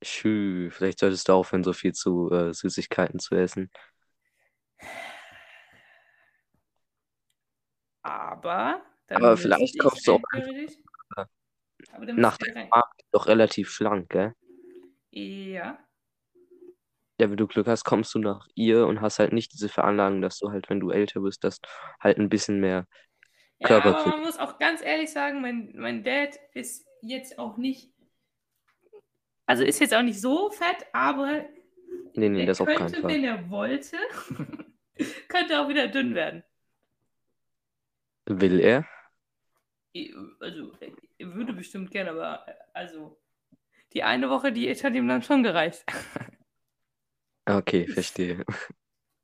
Schü, 0.00 0.70
vielleicht 0.70 1.00
solltest 1.00 1.28
du 1.28 1.34
aufhören, 1.34 1.64
so 1.64 1.74
viel 1.74 1.92
zu 1.92 2.30
äh, 2.30 2.54
Süßigkeiten 2.54 3.18
zu 3.18 3.34
essen. 3.34 3.70
Aber, 8.02 8.80
Aber 9.10 9.36
vielleicht 9.36 9.74
ich 9.74 9.78
kommst 9.78 10.06
du 10.06 10.12
auch 10.14 10.22
einfach 10.32 11.26
Aber 11.92 12.06
dann 12.06 12.16
Nach 12.16 12.38
rein. 12.40 12.70
Magen 12.70 12.90
doch 13.10 13.26
relativ 13.26 13.70
schlank, 13.70 14.08
gell? 14.08 14.32
Ja. 15.10 15.78
Ja, 17.20 17.28
wenn 17.28 17.36
du 17.36 17.46
Glück 17.46 17.66
hast, 17.66 17.84
kommst 17.84 18.14
du 18.14 18.18
nach 18.18 18.46
ihr 18.54 18.86
und 18.86 19.02
hast 19.02 19.18
halt 19.18 19.34
nicht 19.34 19.52
diese 19.52 19.68
Veranlagung, 19.68 20.22
dass 20.22 20.38
du 20.38 20.50
halt, 20.50 20.70
wenn 20.70 20.80
du 20.80 20.88
älter 20.88 21.20
bist, 21.20 21.44
dass 21.44 21.60
halt 22.00 22.16
ein 22.16 22.30
bisschen 22.30 22.60
mehr 22.60 22.86
Ja, 23.62 23.68
Körper 23.68 23.88
aber 23.90 24.02
kriegt. 24.02 24.16
man 24.16 24.24
muss 24.24 24.38
auch 24.38 24.58
ganz 24.58 24.82
ehrlich 24.82 25.10
sagen, 25.10 25.40
mein, 25.40 25.72
mein 25.76 26.04
Dad 26.04 26.38
ist 26.54 26.86
jetzt 27.00 27.38
auch 27.38 27.56
nicht, 27.56 27.90
also 29.46 29.64
ist 29.64 29.80
jetzt 29.80 29.94
auch 29.94 30.02
nicht 30.02 30.20
so 30.20 30.50
fett, 30.50 30.86
aber 30.92 31.44
Nee, 32.14 32.28
nee, 32.28 32.46
das 32.46 32.60
auf 32.60 32.66
keinen 32.66 32.78
könnte, 32.78 33.00
Fall. 33.00 33.10
wenn 33.10 33.24
er 33.24 33.50
wollte, 33.50 33.96
könnte 35.28 35.60
auch 35.60 35.68
wieder 35.68 35.88
dünn 35.88 36.14
werden. 36.14 36.42
Will 38.26 38.60
er? 38.60 38.86
Also, 40.40 40.72
er 41.18 41.34
würde 41.34 41.52
bestimmt 41.52 41.90
gerne, 41.90 42.10
aber 42.10 42.46
also, 42.72 43.18
die 43.92 44.02
eine 44.02 44.30
Woche 44.30 44.52
Diät 44.52 44.82
hat 44.84 44.94
ihm 44.94 45.08
dann 45.08 45.22
schon 45.22 45.42
gereicht. 45.42 45.84
Okay, 47.44 47.88
verstehe. 47.88 48.44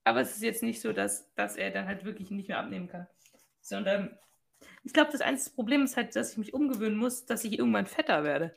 Aber 0.02 0.22
es 0.22 0.34
ist 0.34 0.42
jetzt 0.42 0.64
nicht 0.64 0.80
so, 0.80 0.92
dass, 0.92 1.32
dass 1.36 1.56
er 1.56 1.70
dann 1.70 1.86
halt 1.86 2.04
wirklich 2.04 2.32
nicht 2.32 2.48
mehr 2.48 2.58
abnehmen 2.58 2.88
kann. 2.88 3.06
Sondern 3.60 4.18
ich 4.88 4.94
glaube, 4.94 5.12
das 5.12 5.20
einzige 5.20 5.54
Problem 5.54 5.82
ist 5.84 5.96
halt, 5.98 6.16
dass 6.16 6.32
ich 6.32 6.38
mich 6.38 6.54
umgewöhnen 6.54 6.96
muss, 6.96 7.26
dass 7.26 7.44
ich 7.44 7.58
irgendwann 7.58 7.86
fetter 7.86 8.24
werde. 8.24 8.56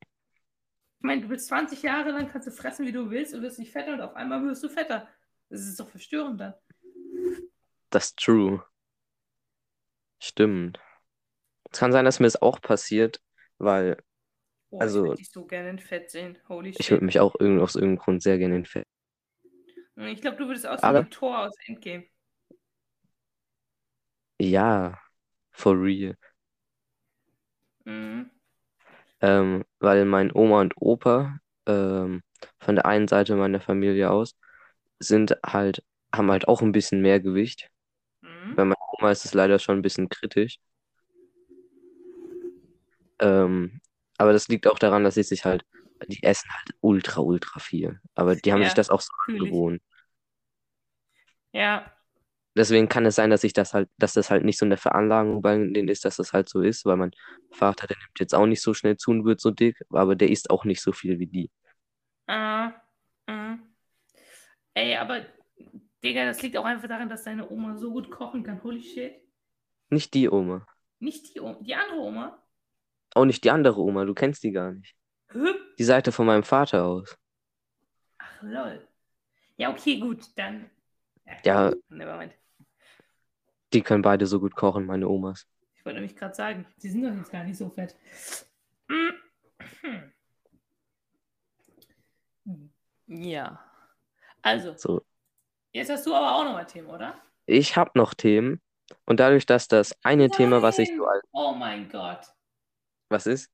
Ich 0.00 1.02
meine, 1.04 1.20
du 1.20 1.28
bist 1.28 1.46
20 1.48 1.82
Jahre 1.82 2.10
lang, 2.10 2.28
kannst 2.28 2.48
du 2.48 2.52
fressen, 2.52 2.86
wie 2.86 2.92
du 2.92 3.10
willst 3.10 3.34
und 3.34 3.42
wirst 3.42 3.58
nicht 3.58 3.70
fetter 3.70 3.92
und 3.92 4.00
auf 4.00 4.14
einmal 4.16 4.42
wirst 4.44 4.62
du 4.64 4.70
fetter. 4.70 5.06
Das 5.50 5.60
ist 5.60 5.78
doch 5.78 5.90
verstörend 5.90 6.40
dann. 6.40 6.54
Das 7.90 8.06
ist 8.06 8.18
true. 8.18 8.64
Stimmt. 10.18 10.80
Es 11.70 11.78
kann 11.80 11.92
sein, 11.92 12.06
dass 12.06 12.18
mir 12.18 12.26
das 12.26 12.40
auch 12.40 12.60
passiert, 12.62 13.20
weil 13.58 14.02
Oh, 14.72 14.78
Also- 14.78 15.00
ich 15.02 15.08
würde 15.08 15.16
dich 15.16 15.30
so 15.32 15.46
gerne 15.46 15.70
in 15.70 15.78
Fett 15.80 16.10
sehen. 16.12 16.38
Holy 16.48 16.70
ich 16.70 16.76
shit. 16.76 16.90
würde 16.92 17.04
mich 17.04 17.18
auch 17.18 17.34
irgend 17.40 17.60
aus 17.60 17.74
irgendeinem 17.74 17.98
Grund 17.98 18.22
sehr 18.22 18.38
gerne 18.38 18.54
in 18.56 18.64
Fett. 18.64 18.86
Ich 19.96 20.20
glaube, 20.20 20.36
du 20.36 20.46
würdest 20.46 20.64
aussehen 20.66 20.84
Aber- 20.88 21.00
wie 21.00 21.04
ein 21.06 21.10
Tor 21.10 21.38
aus 21.40 21.54
Endgame. 21.66 22.06
Ja, 24.38 24.98
for 25.60 25.76
real. 25.76 26.14
Mhm. 27.86 28.30
Ähm, 29.20 29.64
weil 29.80 30.04
mein 30.04 30.32
Oma 30.34 30.60
und 30.60 30.74
Opa 30.76 31.38
ähm, 31.66 32.22
von 32.60 32.74
der 32.76 32.86
einen 32.86 33.08
Seite 33.08 33.36
meiner 33.36 33.60
Familie 33.60 34.10
aus 34.10 34.36
sind 35.00 35.36
halt, 35.46 35.84
haben 36.14 36.30
halt 36.30 36.48
auch 36.48 36.62
ein 36.62 36.72
bisschen 36.72 37.02
mehr 37.02 37.20
Gewicht. 37.20 37.70
Mhm. 38.22 38.56
Bei 38.56 38.64
meiner 38.64 38.76
Oma 38.98 39.10
ist 39.12 39.24
es 39.26 39.34
leider 39.34 39.58
schon 39.58 39.78
ein 39.78 39.82
bisschen 39.82 40.08
kritisch. 40.08 40.58
Ähm, 43.20 43.80
aber 44.18 44.32
das 44.32 44.48
liegt 44.48 44.66
auch 44.66 44.78
daran, 44.78 45.04
dass 45.04 45.14
sie 45.14 45.22
sich 45.22 45.44
halt, 45.44 45.64
die 46.08 46.22
essen 46.22 46.50
halt 46.50 46.70
ultra, 46.80 47.20
ultra 47.20 47.60
viel. 47.60 48.00
Aber 48.14 48.36
die 48.36 48.52
haben 48.52 48.62
Ja, 48.62 48.64
sich 48.64 48.74
das 48.74 48.90
auch 48.90 49.00
so 49.00 49.12
gewohnt. 49.38 49.82
Ja, 51.52 51.92
Deswegen 52.56 52.88
kann 52.88 53.06
es 53.06 53.14
sein, 53.14 53.30
dass 53.30 53.44
ich 53.44 53.52
das 53.52 53.74
halt, 53.74 53.88
dass 53.96 54.14
das 54.14 54.30
halt 54.30 54.44
nicht 54.44 54.58
so 54.58 54.64
eine 54.64 54.76
Veranlagung 54.76 55.40
bei 55.40 55.56
denen 55.56 55.88
ist, 55.88 56.04
dass 56.04 56.16
das 56.16 56.32
halt 56.32 56.48
so 56.48 56.62
ist, 56.62 56.84
weil 56.84 56.96
mein 56.96 57.12
Vater, 57.52 57.86
der 57.86 57.96
nimmt 57.96 58.18
jetzt 58.18 58.34
auch 58.34 58.46
nicht 58.46 58.60
so 58.60 58.74
schnell 58.74 58.96
zu 58.96 59.12
und 59.12 59.24
wird 59.24 59.40
so 59.40 59.50
dick, 59.50 59.80
aber 59.90 60.16
der 60.16 60.30
isst 60.30 60.50
auch 60.50 60.64
nicht 60.64 60.80
so 60.80 60.92
viel 60.92 61.18
wie 61.20 61.28
die. 61.28 61.50
Ah, 62.26 62.72
mhm. 63.28 63.62
Ey, 64.74 64.96
aber, 64.96 65.26
Digga, 66.02 66.24
das 66.24 66.42
liegt 66.42 66.56
auch 66.56 66.64
einfach 66.64 66.88
daran, 66.88 67.08
dass 67.08 67.24
deine 67.24 67.48
Oma 67.48 67.76
so 67.76 67.92
gut 67.92 68.10
kochen 68.10 68.42
kann. 68.42 68.62
Holy 68.62 68.82
shit. 68.82 69.14
Nicht 69.90 70.14
die 70.14 70.28
Oma. 70.28 70.66
Nicht 70.98 71.34
die 71.34 71.40
Oma, 71.40 71.58
die 71.60 71.74
andere 71.74 72.00
Oma. 72.00 72.42
Auch 73.14 73.24
nicht 73.24 73.44
die 73.44 73.50
andere 73.50 73.80
Oma, 73.80 74.04
du 74.04 74.14
kennst 74.14 74.42
die 74.42 74.52
gar 74.52 74.72
nicht. 74.72 74.94
Hä? 75.32 75.54
Die 75.78 75.84
Seite 75.84 76.12
von 76.12 76.26
meinem 76.26 76.44
Vater 76.44 76.84
aus. 76.84 77.16
Ach, 78.18 78.42
lol. 78.42 78.86
Ja, 79.56 79.70
okay, 79.70 79.98
gut, 79.98 80.26
dann. 80.36 80.70
Ja. 81.44 81.72
Nevermind. 81.88 82.34
Die 83.72 83.82
können 83.82 84.02
beide 84.02 84.26
so 84.26 84.40
gut 84.40 84.54
kochen, 84.56 84.86
meine 84.86 85.08
Omas. 85.08 85.46
Ich 85.74 85.84
wollte 85.84 86.00
nämlich 86.00 86.16
gerade 86.16 86.34
sagen, 86.34 86.66
die 86.82 86.88
sind 86.90 87.02
doch 87.04 87.14
jetzt 87.14 87.30
gar 87.30 87.44
nicht 87.44 87.56
so 87.56 87.70
fett. 87.70 87.96
Ja. 93.06 93.58
Also, 94.42 94.74
So. 94.76 95.02
jetzt 95.72 95.90
hast 95.90 96.06
du 96.06 96.14
aber 96.14 96.34
auch 96.36 96.44
noch 96.44 96.52
mal 96.52 96.64
Themen, 96.64 96.88
oder? 96.88 97.20
Ich 97.46 97.76
habe 97.76 97.90
noch 97.94 98.14
Themen 98.14 98.60
und 99.04 99.20
dadurch, 99.20 99.46
dass 99.46 99.68
das 99.68 99.94
eine 100.02 100.30
Thema, 100.30 100.62
was 100.62 100.78
ich 100.78 100.88
so 100.88 101.04
Nein! 101.04 101.08
als, 101.14 101.22
Oh 101.32 101.52
mein 101.52 101.88
Gott. 101.88 102.20
was 103.08 103.26
ist? 103.26 103.50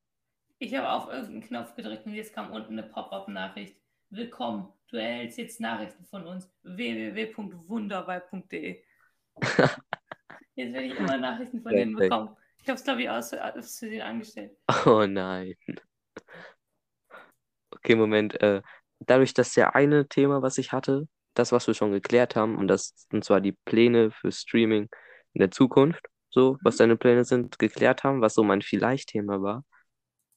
Ich 0.59 0.73
habe 0.75 0.89
auf 0.91 1.07
irgendeinen 1.07 1.41
Knopf 1.41 1.75
gedrückt 1.75 2.05
und 2.05 2.13
jetzt 2.13 2.33
kam 2.33 2.51
unten 2.51 2.73
eine 2.77 2.83
Pop-up-Nachricht. 2.87 3.75
Willkommen, 4.09 4.71
du 4.89 4.97
erhältst 4.97 5.37
jetzt 5.37 5.59
Nachrichten 5.59 6.05
von 6.05 6.25
uns. 6.25 6.49
www.wunderweib.de 6.63 8.81
Jetzt 10.55 10.73
werde 10.73 10.87
ich 10.87 10.97
immer 10.97 11.17
Nachrichten 11.17 11.61
von 11.61 11.75
denen 11.75 11.95
bekommen. 11.95 12.35
Ich 12.61 12.67
habe 12.67 12.77
es, 12.77 12.83
glaube 12.83 13.03
ich, 13.03 13.09
aus, 13.09 13.33
aus 13.33 13.79
Versehen 13.79 14.01
angestellt. 14.01 14.51
Oh 14.85 15.05
nein. 15.05 15.53
Okay, 17.71 17.95
Moment. 17.95 18.41
Äh, 18.41 18.61
dadurch, 18.99 19.33
dass 19.33 19.53
der 19.53 19.75
eine 19.75 20.07
Thema, 20.07 20.41
was 20.41 20.57
ich 20.57 20.71
hatte, 20.71 21.07
das, 21.33 21.51
was 21.51 21.67
wir 21.67 21.73
schon 21.73 21.91
geklärt 21.91 22.35
haben, 22.35 22.57
und 22.57 22.67
das, 22.67 23.07
und 23.11 23.23
zwar 23.23 23.41
die 23.41 23.53
Pläne 23.65 24.11
für 24.11 24.31
Streaming 24.31 24.89
in 25.33 25.39
der 25.39 25.51
Zukunft, 25.51 26.05
so, 26.29 26.57
was 26.63 26.75
Mhm. 26.75 26.79
deine 26.79 26.97
Pläne 26.97 27.25
sind, 27.25 27.59
geklärt 27.59 28.03
haben, 28.03 28.21
was 28.21 28.33
so 28.33 28.43
mein 28.43 28.61
Vielleicht-Thema 28.61 29.41
war. 29.41 29.63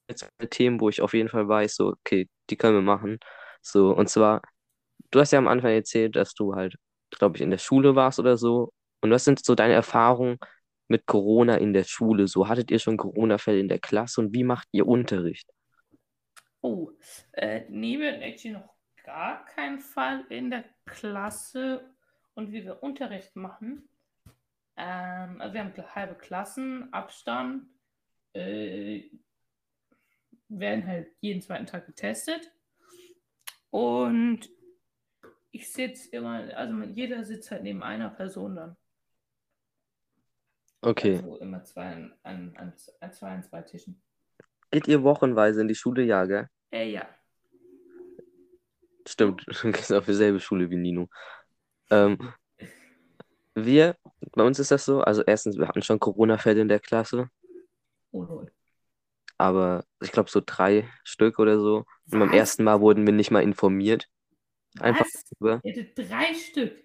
Jetzt 0.09 0.29
Themen, 0.51 0.81
wo 0.81 0.89
ich 0.89 1.01
auf 1.01 1.15
jeden 1.15 1.29
Fall 1.29 1.49
weiß, 1.49 1.77
so, 1.77 1.89
okay, 1.89 2.29
die 2.51 2.57
können 2.57 2.75
wir 2.77 2.83
machen. 2.83 3.19
So, 3.61 3.95
und 3.95 4.09
zwar, 4.09 4.43
du 5.11 5.21
hast 5.21 5.33
ja 5.33 5.39
am 5.39 5.49
Anfang 5.49 5.73
erzählt, 5.73 6.17
dass 6.17 6.35
du 6.35 6.55
halt, 6.55 6.77
glaube 7.11 7.37
ich, 7.37 7.43
in 7.43 7.51
der 7.51 7.59
Schule 7.59 7.95
warst 7.95 8.19
oder 8.19 8.37
so. 8.37 8.73
Und 9.03 9.11
was 9.11 9.25
sind 9.25 9.45
so 9.45 9.55
deine 9.55 9.75
Erfahrungen 9.75 10.39
mit 10.89 11.07
Corona 11.07 11.57
in 11.57 11.73
der 11.73 11.85
Schule? 11.85 12.29
So, 12.29 12.49
hattet 12.49 12.71
ihr 12.71 12.79
schon 12.79 12.97
Corona-Fälle 12.97 13.61
in 13.61 13.69
der 13.69 13.79
Klasse 13.79 14.21
und 14.21 14.35
wie 14.35 14.45
macht 14.45 14.69
ihr 14.73 14.87
Unterricht? 14.87 15.49
Oh, 16.63 16.91
äh, 17.33 17.63
nee, 17.69 17.99
wir 17.99 18.13
hatten 18.13 18.23
actually 18.23 18.55
noch 18.55 18.75
gar 19.05 19.45
keinen 19.47 19.81
Fall 19.81 20.25
in 20.29 20.51
der 20.51 20.65
Klasse 20.85 21.95
und 22.35 22.53
wie 22.53 22.65
wir 22.65 22.83
Unterricht 22.83 23.35
machen. 23.35 23.89
Ähm, 24.77 25.41
also 25.41 25.55
wir 25.55 25.61
haben 25.61 25.95
halbe 25.95 26.15
Klassen, 26.15 26.93
Abstand, 26.93 27.65
äh, 28.35 29.11
werden 30.49 30.87
halt 30.87 31.09
jeden 31.21 31.41
zweiten 31.41 31.67
Tag 31.67 31.87
getestet. 31.87 32.51
Und 33.71 34.51
ich 35.51 35.73
sitze 35.73 36.11
immer, 36.11 36.57
also 36.57 36.83
jeder 36.83 37.25
sitzt 37.25 37.51
halt 37.51 37.63
neben 37.63 37.83
einer 37.83 38.11
Person 38.11 38.57
dann. 38.57 38.77
Okay. 40.83 41.17
Also 41.17 41.39
immer 41.39 41.63
zwei 41.65 41.87
an, 41.87 42.15
an, 42.23 42.57
an, 42.57 42.75
an 43.01 43.13
zwei 43.13 43.31
an 43.31 43.43
zwei 43.43 43.63
Tischen. 43.63 44.01
Geht 44.71 44.89
ihr 44.89 45.03
wochenweise 45.03 45.61
in 45.61 45.69
die 45.69 45.75
Schule, 45.75 46.03
ja, 46.03 46.25
gell? 46.25 46.49
Äh, 46.71 46.91
ja. 46.91 47.09
Stimmt, 49.07 49.45
du 49.63 49.73
gehst 49.73 49.93
auf 49.93 50.07
dieselbe 50.07 50.41
Schule 50.41 50.71
wie 50.71 50.77
Nino. 50.77 51.09
Ähm, 51.91 52.33
wir, 53.55 53.97
bei 54.33 54.45
uns 54.45 54.59
ist 54.59 54.71
das 54.71 54.85
so, 54.85 55.01
also 55.01 55.23
erstens, 55.23 55.59
wir 55.59 55.69
hatten 55.69 55.83
schon 55.83 55.99
Corona-Fälle 55.99 56.61
in 56.61 56.69
der 56.69 56.81
Klasse, 56.81 57.29
Oh. 58.13 58.45
Aber 59.41 59.85
ich 60.03 60.13
glaube 60.13 60.31
so 60.31 60.43
drei 60.45 60.87
Stück 61.03 61.39
oder 61.39 61.59
so. 61.59 61.87
Und 62.13 62.19
beim 62.21 62.29
Was? 62.29 62.37
ersten 62.37 62.65
Mal 62.65 62.81
wurden 62.81 63.07
wir 63.07 63.15
nicht 63.15 63.31
mal 63.31 63.43
informiert. 63.43 64.07
Einfach 64.79 65.07
Was? 65.07 65.25
über. 65.39 65.61
Ihr 65.65 65.73
hattet 65.73 65.99
drei 65.99 66.35
Stück. 66.35 66.85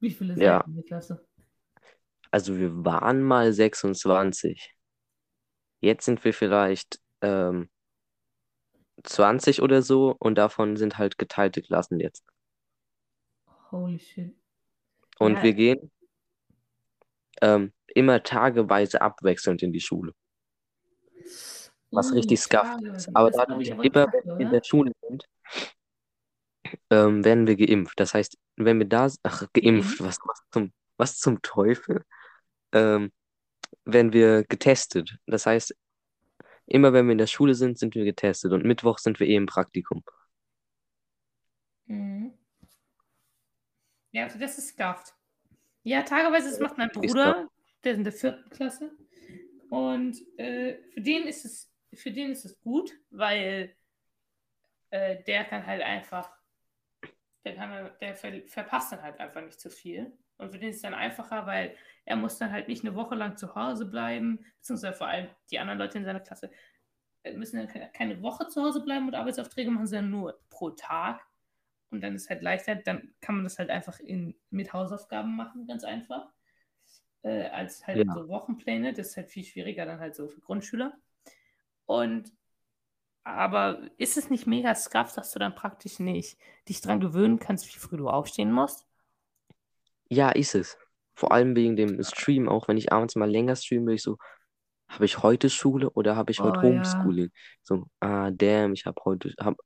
Wie 0.00 0.10
viele 0.10 0.34
Ja. 0.40 0.58
seid 0.58 0.66
ihr 0.66 0.70
in 0.70 0.74
der 0.76 0.84
Klasse? 0.84 1.26
Also 2.30 2.58
wir 2.58 2.84
waren 2.84 3.22
mal 3.22 3.52
26. 3.52 4.74
Jetzt 5.80 6.04
sind 6.04 6.24
wir 6.24 6.32
vielleicht 6.32 7.00
ähm, 7.22 7.68
20 9.02 9.62
oder 9.62 9.82
so 9.82 10.14
und 10.18 10.36
davon 10.36 10.76
sind 10.76 10.96
halt 10.98 11.18
geteilte 11.18 11.60
Klassen 11.60 11.98
jetzt. 12.00 12.24
Holy 13.70 13.98
shit. 13.98 14.34
Und 15.18 15.34
Ja. 15.36 15.42
wir 15.42 15.52
gehen 15.54 15.90
ähm, 17.42 17.72
immer 17.88 18.22
tageweise 18.22 19.00
abwechselnd 19.02 19.62
in 19.62 19.72
die 19.72 19.80
Schule. 19.80 20.12
Was 21.94 22.10
Uh, 22.10 22.14
richtig 22.14 22.40
scuffed 22.40 22.64
Tage. 22.64 22.88
ist. 22.90 23.14
Aber 23.14 23.30
dadurch, 23.30 23.68
immer 23.68 24.12
wenn 24.12 24.24
wir 24.24 24.40
in 24.40 24.50
der 24.50 24.62
Schule 24.64 24.92
sind, 25.00 25.24
ähm, 26.90 27.24
werden 27.24 27.46
wir 27.46 27.56
geimpft. 27.56 27.98
Das 27.98 28.14
heißt, 28.14 28.38
wenn 28.56 28.78
wir 28.78 28.86
da, 28.86 29.08
ach, 29.22 29.46
geimpft, 29.52 30.00
was, 30.00 30.18
was 30.24 30.42
zum, 30.50 30.72
was 30.96 31.18
zum 31.18 31.40
Teufel? 31.42 32.04
Ähm, 32.72 33.12
werden 33.84 34.12
wir 34.12 34.44
getestet. 34.44 35.16
Das 35.26 35.46
heißt, 35.46 35.74
immer 36.66 36.92
wenn 36.92 37.06
wir 37.06 37.12
in 37.12 37.18
der 37.18 37.26
Schule 37.26 37.54
sind, 37.54 37.78
sind 37.78 37.94
wir 37.94 38.04
getestet 38.04 38.52
und 38.52 38.64
Mittwoch 38.64 38.98
sind 38.98 39.20
wir 39.20 39.26
eh 39.26 39.36
im 39.36 39.46
Praktikum. 39.46 40.02
Mhm. 41.86 42.32
Ja, 44.12 44.24
also 44.24 44.38
das 44.38 44.58
ist 44.58 44.68
scuffed. 44.68 45.12
Ja, 45.82 46.02
tageweise, 46.02 46.50
das 46.50 46.60
macht 46.60 46.78
mein 46.78 46.88
Bruder, 46.88 47.48
der 47.82 47.92
ist 47.92 47.98
in 47.98 48.04
der 48.04 48.12
vierten 48.12 48.48
Klasse. 48.48 48.96
Und 49.68 50.16
äh, 50.38 50.76
für 50.92 51.00
den 51.00 51.26
ist 51.26 51.44
es, 51.44 51.70
für 51.94 52.10
den 52.10 52.30
ist 52.32 52.44
es 52.44 52.60
gut, 52.60 52.92
weil 53.10 53.74
äh, 54.90 55.22
der 55.24 55.44
kann 55.44 55.66
halt 55.66 55.82
einfach, 55.82 56.30
der, 57.44 57.54
kann, 57.54 57.90
der 58.00 58.14
ver, 58.16 58.42
verpasst 58.46 58.92
dann 58.92 59.02
halt 59.02 59.18
einfach 59.20 59.42
nicht 59.42 59.60
zu 59.60 59.70
viel. 59.70 60.16
Und 60.36 60.50
für 60.50 60.58
den 60.58 60.70
ist 60.70 60.76
es 60.76 60.82
dann 60.82 60.94
einfacher, 60.94 61.46
weil 61.46 61.76
er 62.04 62.16
muss 62.16 62.38
dann 62.38 62.50
halt 62.50 62.68
nicht 62.68 62.84
eine 62.84 62.94
Woche 62.96 63.14
lang 63.14 63.36
zu 63.36 63.54
Hause 63.54 63.86
bleiben, 63.86 64.44
beziehungsweise 64.58 64.96
vor 64.96 65.06
allem 65.06 65.28
die 65.50 65.58
anderen 65.58 65.78
Leute 65.78 65.98
in 65.98 66.04
seiner 66.04 66.20
Klasse 66.20 66.50
äh, 67.22 67.32
müssen 67.34 67.58
dann 67.58 67.68
ke- 67.68 67.90
keine 67.92 68.20
Woche 68.22 68.48
zu 68.48 68.62
Hause 68.62 68.84
bleiben 68.84 69.06
und 69.06 69.14
Arbeitsaufträge 69.14 69.70
machen, 69.70 69.86
sondern 69.86 70.10
nur 70.10 70.40
pro 70.50 70.70
Tag. 70.70 71.24
Und 71.90 72.00
dann 72.00 72.16
ist 72.16 72.28
halt 72.28 72.42
leichter, 72.42 72.74
dann 72.74 73.14
kann 73.20 73.36
man 73.36 73.44
das 73.44 73.58
halt 73.60 73.70
einfach 73.70 74.00
in, 74.00 74.34
mit 74.50 74.72
Hausaufgaben 74.72 75.36
machen, 75.36 75.68
ganz 75.68 75.84
einfach. 75.84 76.32
Äh, 77.22 77.44
als 77.50 77.86
halt 77.86 78.04
Ja. 78.04 78.12
so 78.12 78.28
Wochenpläne. 78.28 78.92
Das 78.92 79.10
ist 79.10 79.16
halt 79.16 79.30
viel 79.30 79.44
schwieriger 79.44 79.86
dann 79.86 80.00
halt 80.00 80.16
so 80.16 80.28
für 80.28 80.40
Grundschüler. 80.40 80.98
Und 81.86 82.32
aber 83.24 83.80
ist 83.98 84.16
es 84.18 84.30
nicht 84.30 84.46
mega 84.46 84.74
scuff, 84.74 85.14
dass 85.14 85.32
du 85.32 85.38
dann 85.38 85.54
praktisch 85.54 85.98
nicht 85.98 86.38
dich 86.68 86.80
dran 86.80 87.00
gewöhnen 87.00 87.38
kannst, 87.38 87.66
wie 87.74 87.78
früh 87.78 87.96
du 87.96 88.08
aufstehen 88.08 88.52
musst? 88.52 88.86
Ja, 90.08 90.30
ist 90.30 90.54
es. 90.54 90.76
Vor 91.14 91.32
allem 91.32 91.56
wegen 91.56 91.76
dem 91.76 92.02
Stream, 92.02 92.48
auch 92.48 92.68
wenn 92.68 92.76
ich 92.76 92.92
abends 92.92 93.16
mal 93.16 93.30
länger 93.30 93.56
streame, 93.56 93.86
bin 93.86 93.94
ich 93.96 94.02
so, 94.02 94.18
habe 94.88 95.04
ich 95.04 95.22
heute 95.22 95.50
Schule 95.50 95.90
oder 95.90 96.16
habe 96.16 96.32
ich 96.32 96.42
heute 96.42 96.58
Oh, 96.60 96.62
ja. 96.62 96.68
Homeschooling? 96.68 97.30
So, 97.62 97.86
ah, 98.00 98.30
damn, 98.30 98.72
ich 98.74 98.86
habe 98.86 99.00
heute, 99.04 99.32
hab, 99.40 99.56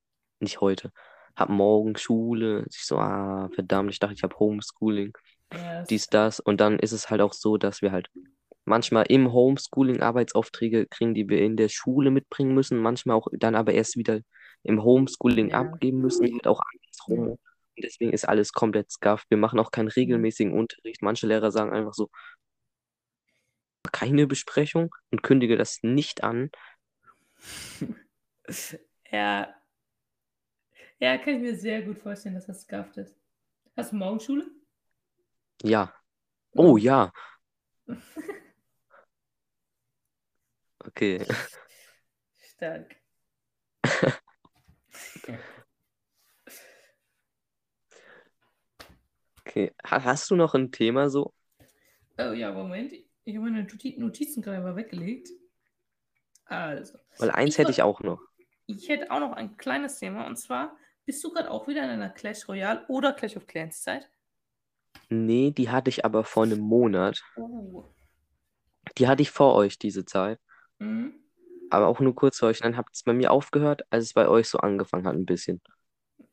nicht 0.40 0.60
heute, 0.60 0.92
habe 1.36 1.52
morgen 1.52 1.96
Schule. 1.96 2.66
Ich 2.70 2.84
so, 2.86 2.98
ah, 2.98 3.48
verdammt, 3.54 3.90
ich 3.90 3.98
dachte, 3.98 4.14
ich 4.14 4.22
habe 4.22 4.38
Homeschooling, 4.38 5.12
Ja, 5.52 5.80
das- 5.80 5.88
dies, 5.88 6.06
das. 6.08 6.40
Und 6.40 6.60
dann 6.60 6.78
ist 6.78 6.92
es 6.92 7.10
halt 7.10 7.20
auch 7.20 7.32
so, 7.32 7.56
dass 7.56 7.82
wir 7.82 7.92
halt 7.92 8.10
manchmal 8.68 9.06
im 9.08 9.32
Homeschooling 9.32 10.00
Arbeitsaufträge 10.00 10.86
kriegen, 10.86 11.14
die 11.14 11.28
wir 11.28 11.40
in 11.42 11.56
der 11.56 11.68
Schule 11.68 12.10
mitbringen 12.10 12.54
müssen, 12.54 12.78
manchmal 12.78 13.16
auch 13.16 13.28
dann 13.32 13.54
aber 13.54 13.72
erst 13.74 13.96
wieder 13.96 14.20
im 14.62 14.82
Homeschooling 14.82 15.50
Ja. 15.50 15.60
abgeben 15.60 16.00
müssen, 16.00 16.32
halt 16.32 16.46
auch 16.46 16.60
andersrum. 16.74 17.30
Und 17.30 17.38
deswegen 17.84 18.12
ist 18.12 18.28
alles 18.28 18.52
komplett 18.52 18.90
scuffed. 18.90 19.30
Wir 19.30 19.38
machen 19.38 19.60
auch 19.60 19.70
keinen 19.70 19.88
regelmäßigen 19.88 20.52
Unterricht. 20.52 21.02
Manche 21.02 21.26
Lehrer 21.26 21.50
sagen 21.52 21.72
einfach 21.72 21.94
so, 21.94 22.08
keine 23.92 24.26
Besprechung 24.26 24.94
und 25.10 25.22
kündige 25.22 25.56
das 25.56 25.78
nicht 25.82 26.22
an. 26.22 26.50
ja. 29.10 29.54
Ja, 31.00 31.16
kann 31.18 31.34
ich 31.36 31.40
mir 31.40 31.56
sehr 31.56 31.82
gut 31.82 31.98
vorstellen, 31.98 32.34
dass 32.34 32.46
das 32.46 32.62
scuffed 32.62 32.96
ist. 32.98 33.14
Hast 33.76 33.92
du 33.92 33.96
morgen 33.96 34.20
Schule? 34.20 34.46
Ja. 35.62 35.92
Oh 36.56 36.76
ja. 36.76 37.12
Okay. 40.86 41.24
Stark. 42.40 42.96
Okay. 49.40 49.72
Ha- 49.86 50.04
Hast 50.04 50.30
du 50.30 50.36
noch 50.36 50.54
ein 50.54 50.70
Thema 50.72 51.08
so? 51.10 51.32
Oh 52.18 52.32
ja, 52.32 52.52
Moment. 52.52 52.92
Ich 53.24 53.36
habe 53.36 53.50
meine 53.50 53.62
Noti- 53.64 53.98
Notizen 53.98 54.42
gerade 54.42 54.60
mal 54.62 54.76
weggelegt. 54.76 55.28
Also, 56.46 56.98
Weil 57.18 57.30
eins 57.30 57.54
Ich 57.54 57.58
hätte 57.58 57.70
ich 57.70 57.82
auch 57.82 58.00
noch. 58.00 58.20
ich 58.66 58.88
hätte 58.88 59.10
auch 59.10 59.20
noch 59.20 59.32
ein 59.32 59.56
kleines 59.56 59.98
Thema 59.98 60.26
und 60.26 60.36
zwar, 60.36 60.76
bist 61.04 61.22
du 61.22 61.30
gerade 61.30 61.50
auch 61.50 61.68
wieder 61.68 61.84
in 61.84 61.90
einer 61.90 62.08
Clash 62.10 62.48
Royale 62.48 62.86
oder 62.88 63.12
Clash 63.12 63.36
of 63.36 63.46
Clans 63.46 63.82
Zeit? 63.82 64.08
Nee, 65.10 65.50
die 65.50 65.68
hatte 65.70 65.90
ich 65.90 66.04
aber 66.04 66.24
vor 66.24 66.44
einem 66.44 66.60
Monat. 66.60 67.22
Oh. 67.36 67.84
Die 68.96 69.06
hatte 69.06 69.22
ich 69.22 69.30
vor 69.30 69.54
euch 69.54 69.78
diese 69.78 70.04
Zeit. 70.06 70.40
Mhm. 70.78 71.14
Aber 71.70 71.86
auch 71.86 72.00
nur 72.00 72.14
kurz 72.14 72.38
vor 72.38 72.48
euch. 72.48 72.60
Dann 72.60 72.76
habt 72.76 72.94
es 72.94 73.02
bei 73.02 73.12
mir 73.12 73.30
aufgehört, 73.30 73.82
als 73.90 74.04
es 74.04 74.12
bei 74.14 74.28
euch 74.28 74.48
so 74.48 74.58
angefangen 74.58 75.06
hat, 75.06 75.14
ein 75.14 75.26
bisschen. 75.26 75.60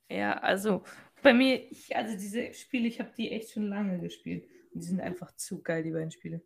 Ja, 0.09 0.37
also 0.37 0.83
bei 1.21 1.33
mir, 1.33 1.71
ich, 1.71 1.95
also 1.95 2.13
diese 2.13 2.53
Spiele, 2.53 2.87
ich 2.87 2.99
habe 2.99 3.11
die 3.17 3.31
echt 3.31 3.51
schon 3.51 3.67
lange 3.67 3.99
gespielt. 3.99 4.47
Und 4.73 4.83
die 4.83 4.87
sind 4.87 5.01
einfach 5.01 5.35
zu 5.35 5.61
geil, 5.61 5.83
die 5.83 5.91
beiden 5.91 6.11
Spiele. 6.11 6.41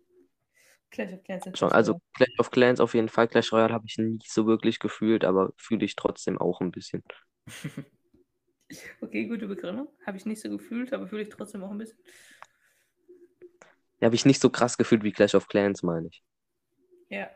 Clash 0.91 1.13
of 1.13 1.23
Clans 1.23 1.57
Schon. 1.57 1.71
Also. 1.71 2.01
Clash 2.15 2.39
of 2.39 2.51
Clans 2.51 2.79
auf 2.79 2.93
jeden 2.93 3.09
Fall. 3.09 3.27
Clash 3.27 3.51
Royale 3.51 3.73
habe 3.73 3.85
ich 3.87 3.97
nie 3.97 4.19
so 4.25 4.47
wirklich 4.47 4.79
gefühlt, 4.79 5.23
aber 5.23 5.53
fühle 5.57 5.85
ich 5.85 5.95
trotzdem 5.95 6.37
auch 6.37 6.61
ein 6.61 6.71
bisschen. 6.71 7.03
Okay, 9.01 9.25
gute 9.25 9.47
Begründung. 9.47 9.87
Habe 10.05 10.17
ich 10.17 10.27
nicht 10.27 10.41
so 10.41 10.47
gefühlt, 10.47 10.93
aber 10.93 11.07
fühle 11.07 11.23
ich 11.23 11.29
trotzdem 11.29 11.63
auch 11.63 11.71
ein 11.71 11.79
bisschen. 11.79 11.97
Ja, 13.99 14.05
habe 14.05 14.15
ich 14.15 14.25
nicht 14.25 14.39
so 14.39 14.51
krass 14.51 14.77
gefühlt 14.77 15.03
wie 15.03 15.11
Clash 15.11 15.33
of 15.33 15.47
Clans, 15.47 15.81
meine 15.81 16.07
ich. 16.07 16.23
Ja. 17.09 17.29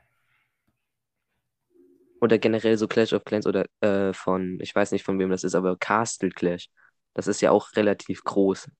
Oder 2.23 2.37
generell 2.37 2.77
so 2.77 2.87
Clash 2.87 3.11
of 3.11 3.25
Clans 3.25 3.45
oder 3.45 3.65
äh, 3.81 4.13
von, 4.13 4.57
ich 4.61 4.73
weiß 4.73 4.93
nicht 4.93 5.03
von 5.03 5.19
wem 5.19 5.29
das 5.29 5.43
ist, 5.43 5.55
aber 5.55 5.75
Castle 5.75 6.29
Clash. 6.29 6.69
Das 7.13 7.27
ist 7.27 7.41
ja 7.41 7.51
auch 7.51 7.75
relativ 7.75 8.23
groß. 8.23 8.71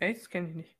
Echt? 0.00 0.22
Das 0.22 0.28
kenne 0.28 0.48
ich 0.48 0.54
nicht. 0.56 0.76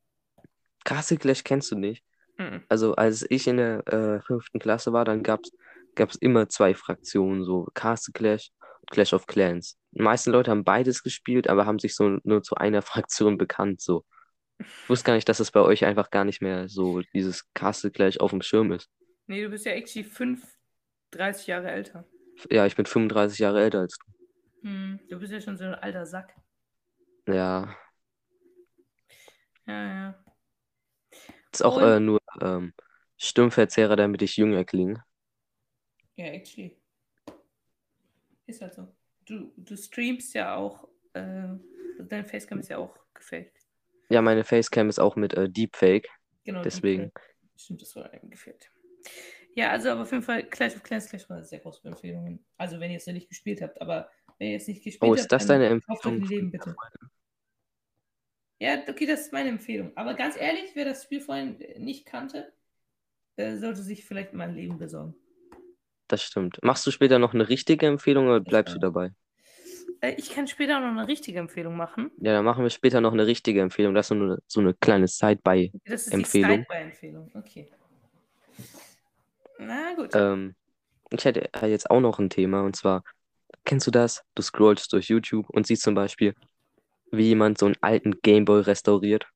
Castle 0.82 1.16
Clash 1.16 1.44
kennst 1.44 1.70
du 1.70 1.76
nicht? 1.76 2.04
Mhm. 2.38 2.64
Also 2.68 2.96
als 2.96 3.24
ich 3.30 3.46
in 3.46 3.58
der 3.58 3.86
äh, 3.86 4.20
fünften 4.20 4.58
Klasse 4.58 4.92
war, 4.92 5.04
dann 5.04 5.22
gab's 5.22 5.52
gab's 5.94 6.16
immer 6.16 6.48
zwei 6.48 6.74
Fraktionen, 6.74 7.44
so 7.44 7.68
Castle 7.72 8.12
Clash 8.12 8.50
und 8.80 8.90
Clash 8.90 9.12
of 9.12 9.28
Clans. 9.28 9.78
Die 9.92 10.02
meisten 10.02 10.32
Leute 10.32 10.50
haben 10.50 10.64
beides 10.64 11.04
gespielt, 11.04 11.48
aber 11.48 11.66
haben 11.66 11.78
sich 11.78 11.94
so 11.94 12.18
nur 12.24 12.42
zu 12.42 12.56
einer 12.56 12.82
Fraktion 12.82 13.38
bekannt, 13.38 13.80
so. 13.80 14.04
Ich 14.58 14.88
wusste 14.88 15.06
gar 15.06 15.14
nicht, 15.14 15.28
dass 15.28 15.38
es 15.38 15.52
bei 15.52 15.60
euch 15.60 15.84
einfach 15.84 16.10
gar 16.10 16.24
nicht 16.24 16.42
mehr 16.42 16.68
so 16.68 17.00
dieses 17.14 17.44
Castle 17.54 17.92
Clash 17.92 18.18
auf 18.18 18.30
dem 18.32 18.42
Schirm 18.42 18.72
ist. 18.72 18.90
Nee, 19.28 19.44
du 19.44 19.50
bist 19.50 19.66
ja 19.66 19.72
actually 19.72 20.02
5, 20.04 20.42
30 21.12 21.46
Jahre 21.46 21.70
älter. 21.70 22.04
Ja, 22.50 22.66
ich 22.66 22.76
bin 22.76 22.86
35 22.86 23.38
Jahre 23.40 23.62
älter 23.62 23.80
als 23.80 23.98
Hm, 24.62 24.98
du 25.08 25.18
bist 25.20 25.32
ja 25.32 25.40
schon 25.40 25.56
so 25.56 25.64
ein 25.64 25.74
alter 25.74 26.06
Sack. 26.06 26.34
du. 27.26 27.32
Ja, 27.34 27.76
Ja, 29.66 29.72
ja. 29.72 30.24
ist 31.52 31.64
auch 31.64 31.78
äh, 31.80 32.00
nur 32.00 32.20
ähm, 32.40 32.72
Stimmverzerrer, 33.18 33.96
damit 33.96 34.22
ich 34.22 34.36
jünger 34.36 34.64
klinge. 34.64 35.04
Ja, 36.16 36.26
actually. 36.26 36.78
Ist 38.46 38.60
halt 38.60 38.74
so. 38.74 38.88
du, 39.24 39.52
du 39.56 39.76
streamst 39.76 40.34
ja 40.34 40.56
auch, 40.56 40.88
äh, 41.14 41.48
deine 42.00 42.24
Facecam 42.24 42.60
ist 42.60 42.68
ja 42.68 42.78
auch 42.78 42.96
gefaked. 43.14 43.56
Ja, 44.10 44.20
meine 44.22 44.44
Facecam 44.44 44.88
ist 44.88 44.98
auch 44.98 45.16
mit 45.16 45.34
äh, 45.34 45.48
Deepfake. 45.48 46.08
Genau, 46.44 46.62
Deswegen. 46.62 47.04
Deepfake. 47.04 47.20
Stimmt, 47.56 47.82
das 47.82 47.96
war 47.96 48.10
einem 48.10 48.30
gefehlt. 48.30 48.70
Ja, 49.54 49.70
also 49.70 49.90
aber 49.90 50.02
auf 50.02 50.10
jeden 50.10 50.22
Fall 50.22 50.44
Clash 50.44 50.74
of 50.74 50.82
Clans, 50.82 51.08
Clash 51.08 51.28
Royale, 51.28 51.44
sehr 51.44 51.58
große 51.58 51.86
Empfehlungen. 51.86 52.44
Also 52.56 52.80
wenn 52.80 52.90
ihr 52.90 52.96
es 52.96 53.06
noch 53.06 53.14
nicht 53.14 53.28
gespielt 53.28 53.60
habt, 53.60 53.80
aber 53.80 54.08
wenn 54.38 54.48
ihr 54.50 54.56
es 54.56 54.66
nicht 54.66 54.82
gespielt 54.82 55.02
Oh, 55.02 55.12
habt, 55.12 55.20
ist 55.20 55.32
das 55.32 55.46
dann 55.46 55.60
deine 55.60 55.72
Empfehlung? 55.72 56.22
Leben 56.22 56.50
bitte. 56.50 56.74
Ja, 58.58 58.78
okay, 58.88 59.06
das 59.06 59.22
ist 59.22 59.32
meine 59.32 59.48
Empfehlung. 59.50 59.92
Aber 59.96 60.14
ganz 60.14 60.36
ehrlich, 60.36 60.70
wer 60.74 60.84
das 60.84 61.02
Spiel 61.02 61.20
vorhin 61.20 61.58
nicht 61.78 62.06
kannte, 62.06 62.52
äh, 63.36 63.56
sollte 63.56 63.82
sich 63.82 64.04
vielleicht 64.04 64.32
mal 64.34 64.48
ein 64.48 64.54
Leben 64.54 64.78
besorgen. 64.78 65.14
Das 66.08 66.22
stimmt. 66.22 66.58
Machst 66.62 66.86
du 66.86 66.90
später 66.90 67.18
noch 67.18 67.34
eine 67.34 67.48
richtige 67.48 67.86
Empfehlung 67.86 68.26
oder 68.26 68.40
Das 68.40 68.48
bleibst 68.48 68.74
du 68.74 68.78
dabei? 68.78 69.12
Äh, 70.00 70.14
ich 70.16 70.30
kann 70.30 70.46
später 70.46 70.80
noch 70.80 70.88
eine 70.88 71.08
richtige 71.08 71.38
Empfehlung 71.38 71.76
machen. 71.76 72.10
Ja, 72.18 72.32
dann 72.32 72.44
machen 72.44 72.62
wir 72.62 72.70
später 72.70 73.00
noch 73.00 73.12
eine 73.12 73.26
richtige 73.26 73.60
Empfehlung. 73.60 73.94
Das 73.94 74.06
ist 74.06 74.08
so 74.08 74.14
eine, 74.14 74.38
so 74.46 74.60
eine 74.60 74.74
kleine 74.74 75.08
Side-by. 75.08 75.72
Das 75.84 76.06
ist 76.06 76.12
Empfehlung. 76.12 76.50
die 76.50 76.56
Side-by-Empfehlung. 76.58 77.30
Okay. 77.34 77.68
Na 79.66 79.94
gut. 79.94 80.14
Ähm, 80.14 80.54
ich 81.10 81.24
hätte 81.24 81.48
jetzt 81.66 81.90
auch 81.90 82.00
noch 82.00 82.18
ein 82.18 82.30
Thema 82.30 82.62
und 82.62 82.76
zwar, 82.76 83.04
kennst 83.64 83.86
du 83.86 83.90
das? 83.90 84.22
Du 84.34 84.42
scrollst 84.42 84.92
durch 84.92 85.08
YouTube 85.08 85.48
und 85.50 85.66
siehst 85.66 85.82
zum 85.82 85.94
Beispiel, 85.94 86.34
wie 87.10 87.28
jemand 87.28 87.58
so 87.58 87.66
einen 87.66 87.76
alten 87.80 88.20
Gameboy 88.22 88.62
restauriert. 88.62 89.26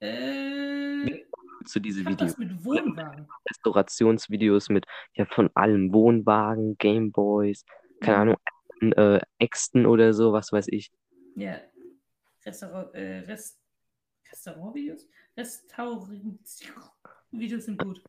Äh, 0.00 1.24
Zu 1.64 1.80
diese 1.80 2.04
Videos. 2.04 2.36
mit 2.36 2.64
Wohnwagen. 2.64 3.26
Restaurationsvideos 3.48 4.68
mit 4.68 4.86
ja 5.14 5.24
von 5.26 5.50
allem 5.54 5.92
Wohnwagen, 5.92 6.76
Gameboys, 6.78 7.64
keine 8.00 8.16
Mhm. 8.16 8.36
Ahnung, 8.82 8.92
äh, 8.96 9.20
Äxten 9.38 9.86
oder 9.86 10.12
so, 10.12 10.32
was 10.32 10.52
weiß 10.52 10.68
ich. 10.68 10.92
Ja. 11.36 11.60
Restaurant, 12.44 12.94
äh, 12.94 13.20
Rest, 13.20 13.58
Restaurantvideos? 14.30 15.08
Restaurierungsvideos 17.40 17.64
sind 17.64 17.78
gut. 17.78 18.02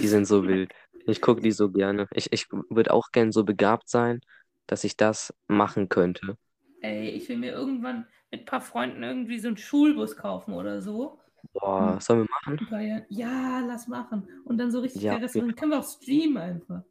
Die 0.00 0.08
sind 0.08 0.26
so 0.26 0.46
wild. 0.46 0.72
Ich 1.06 1.20
gucke 1.20 1.40
die 1.40 1.52
so 1.52 1.70
gerne. 1.70 2.06
Ich, 2.12 2.32
ich 2.32 2.46
würde 2.70 2.92
auch 2.92 3.10
gern 3.12 3.32
so 3.32 3.44
begabt 3.44 3.88
sein, 3.88 4.20
dass 4.66 4.84
ich 4.84 4.96
das 4.96 5.34
machen 5.48 5.88
könnte. 5.88 6.36
Ey, 6.80 7.10
ich 7.10 7.28
will 7.28 7.38
mir 7.38 7.52
irgendwann 7.52 8.06
mit 8.30 8.42
ein 8.42 8.44
paar 8.46 8.60
Freunden 8.60 9.02
irgendwie 9.02 9.38
so 9.38 9.48
einen 9.48 9.56
Schulbus 9.56 10.16
kaufen 10.16 10.54
oder 10.54 10.80
so. 10.80 11.18
Boah, 11.52 11.94
Hm. 11.94 12.00
sollen 12.00 12.20
wir 12.20 12.28
machen? 12.56 12.68
Bayern. 12.70 13.04
Ja, 13.08 13.60
lass 13.60 13.88
machen. 13.88 14.28
Und 14.44 14.58
dann 14.58 14.70
so 14.70 14.80
richtig 14.80 15.02
Ja, 15.02 15.14
restaurieren. 15.16 15.56
Können 15.56 15.72
wir 15.72 15.78
auch 15.80 15.88
streamen 15.88 16.36
einfach. 16.38 16.82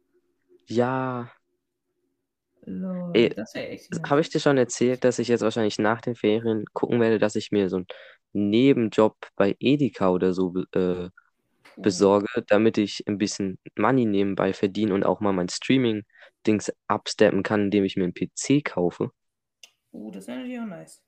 Ja, 0.68 1.32
Lol, 2.66 3.14
Ey, 3.14 3.34
das 3.34 3.54
wäre 3.54 3.68
echt 3.68 3.90
habe 4.08 4.20
ich 4.20 4.28
dir 4.30 4.40
schon 4.40 4.58
erzählt, 4.58 5.04
dass 5.04 5.18
ich 5.18 5.28
jetzt 5.28 5.40
wahrscheinlich 5.42 5.78
nach 5.78 6.00
den 6.00 6.14
Ferien 6.14 6.64
gucken 6.74 7.00
werde, 7.00 7.18
dass 7.18 7.36
ich 7.36 7.50
mir 7.52 7.68
so 7.68 7.76
einen 7.76 7.86
Nebenjob 8.38 9.16
bei 9.36 9.56
Edeka 9.60 10.10
oder 10.10 10.32
so 10.32 10.54
äh, 10.72 11.10
besorge, 11.76 12.44
damit 12.48 12.78
ich 12.78 13.04
ein 13.08 13.18
bisschen 13.18 13.58
Money 13.76 14.06
nebenbei 14.06 14.52
verdiene 14.52 14.94
und 14.94 15.04
auch 15.04 15.20
mal 15.20 15.32
mein 15.32 15.48
Streaming-Dings 15.48 16.72
absteppen 16.88 17.42
kann, 17.42 17.62
indem 17.64 17.84
ich 17.84 17.96
mir 17.96 18.04
einen 18.04 18.14
PC 18.14 18.62
kaufe. 18.62 19.10
Oh, 19.92 20.10
das 20.10 20.26
wäre 20.26 20.38
natürlich 20.38 20.60
auch 20.60 20.66
nice. 20.66 21.02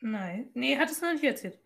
Nein. 0.00 0.50
Nee, 0.54 0.76
hat 0.76 0.90
es 0.90 1.00
noch 1.00 1.12
nicht 1.12 1.24
erzählt. 1.24 1.58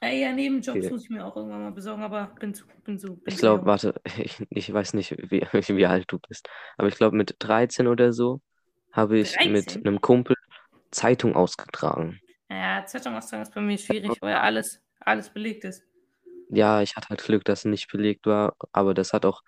Äh, 0.00 0.20
ja, 0.20 0.32
Nebenjobs 0.32 0.78
Okay. 0.78 0.90
muss 0.90 1.04
ich 1.04 1.10
mir 1.10 1.24
auch 1.24 1.36
irgendwann 1.36 1.62
mal 1.62 1.72
besorgen, 1.72 2.02
aber 2.02 2.26
bin 2.38 2.54
zu, 2.54 2.64
bin 2.84 2.98
zu, 2.98 3.16
bin 3.16 3.26
Ich 3.26 3.38
glaube, 3.38 3.64
warte, 3.66 3.94
ich, 4.18 4.46
ich 4.50 4.72
weiß 4.72 4.94
nicht, 4.94 5.12
wie, 5.30 5.40
wie 5.78 5.86
alt 5.86 6.04
du 6.08 6.18
bist, 6.18 6.48
aber 6.76 6.88
ich 6.88 6.96
glaube, 6.96 7.16
mit 7.16 7.36
13 7.38 7.86
oder 7.86 8.12
so 8.12 8.40
habe 8.92 9.18
ich 9.18 9.42
mit 9.44 9.76
13? 9.76 9.84
einem 9.84 10.00
Kumpel 10.00 10.36
Zeitung 10.96 11.36
ausgetragen. 11.36 12.18
Ja, 12.48 12.84
Zeitung 12.86 13.14
austragen 13.14 13.42
ist 13.42 13.54
bei 13.54 13.60
mir 13.60 13.76
schwierig, 13.78 14.12
weil 14.20 14.34
alles, 14.34 14.80
alles 15.00 15.28
belegt 15.28 15.64
ist. 15.64 15.84
Ja, 16.48 16.80
ich 16.80 16.96
hatte 16.96 17.08
halt 17.10 17.22
Glück, 17.22 17.44
dass 17.44 17.60
es 17.60 17.64
nicht 17.66 17.90
belegt 17.90 18.26
war, 18.26 18.54
aber 18.72 18.94
das 18.94 19.12
hat 19.12 19.26
auch, 19.26 19.42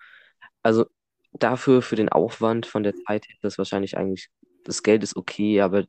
also 0.63 0.85
dafür, 1.33 1.81
für 1.81 1.95
den 1.95 2.09
Aufwand 2.09 2.65
von 2.65 2.83
der 2.83 2.93
Zeit 2.95 3.25
das 3.41 3.57
wahrscheinlich 3.57 3.97
eigentlich, 3.97 4.29
das 4.65 4.83
Geld 4.83 5.03
ist 5.03 5.15
okay, 5.15 5.61
aber 5.61 5.85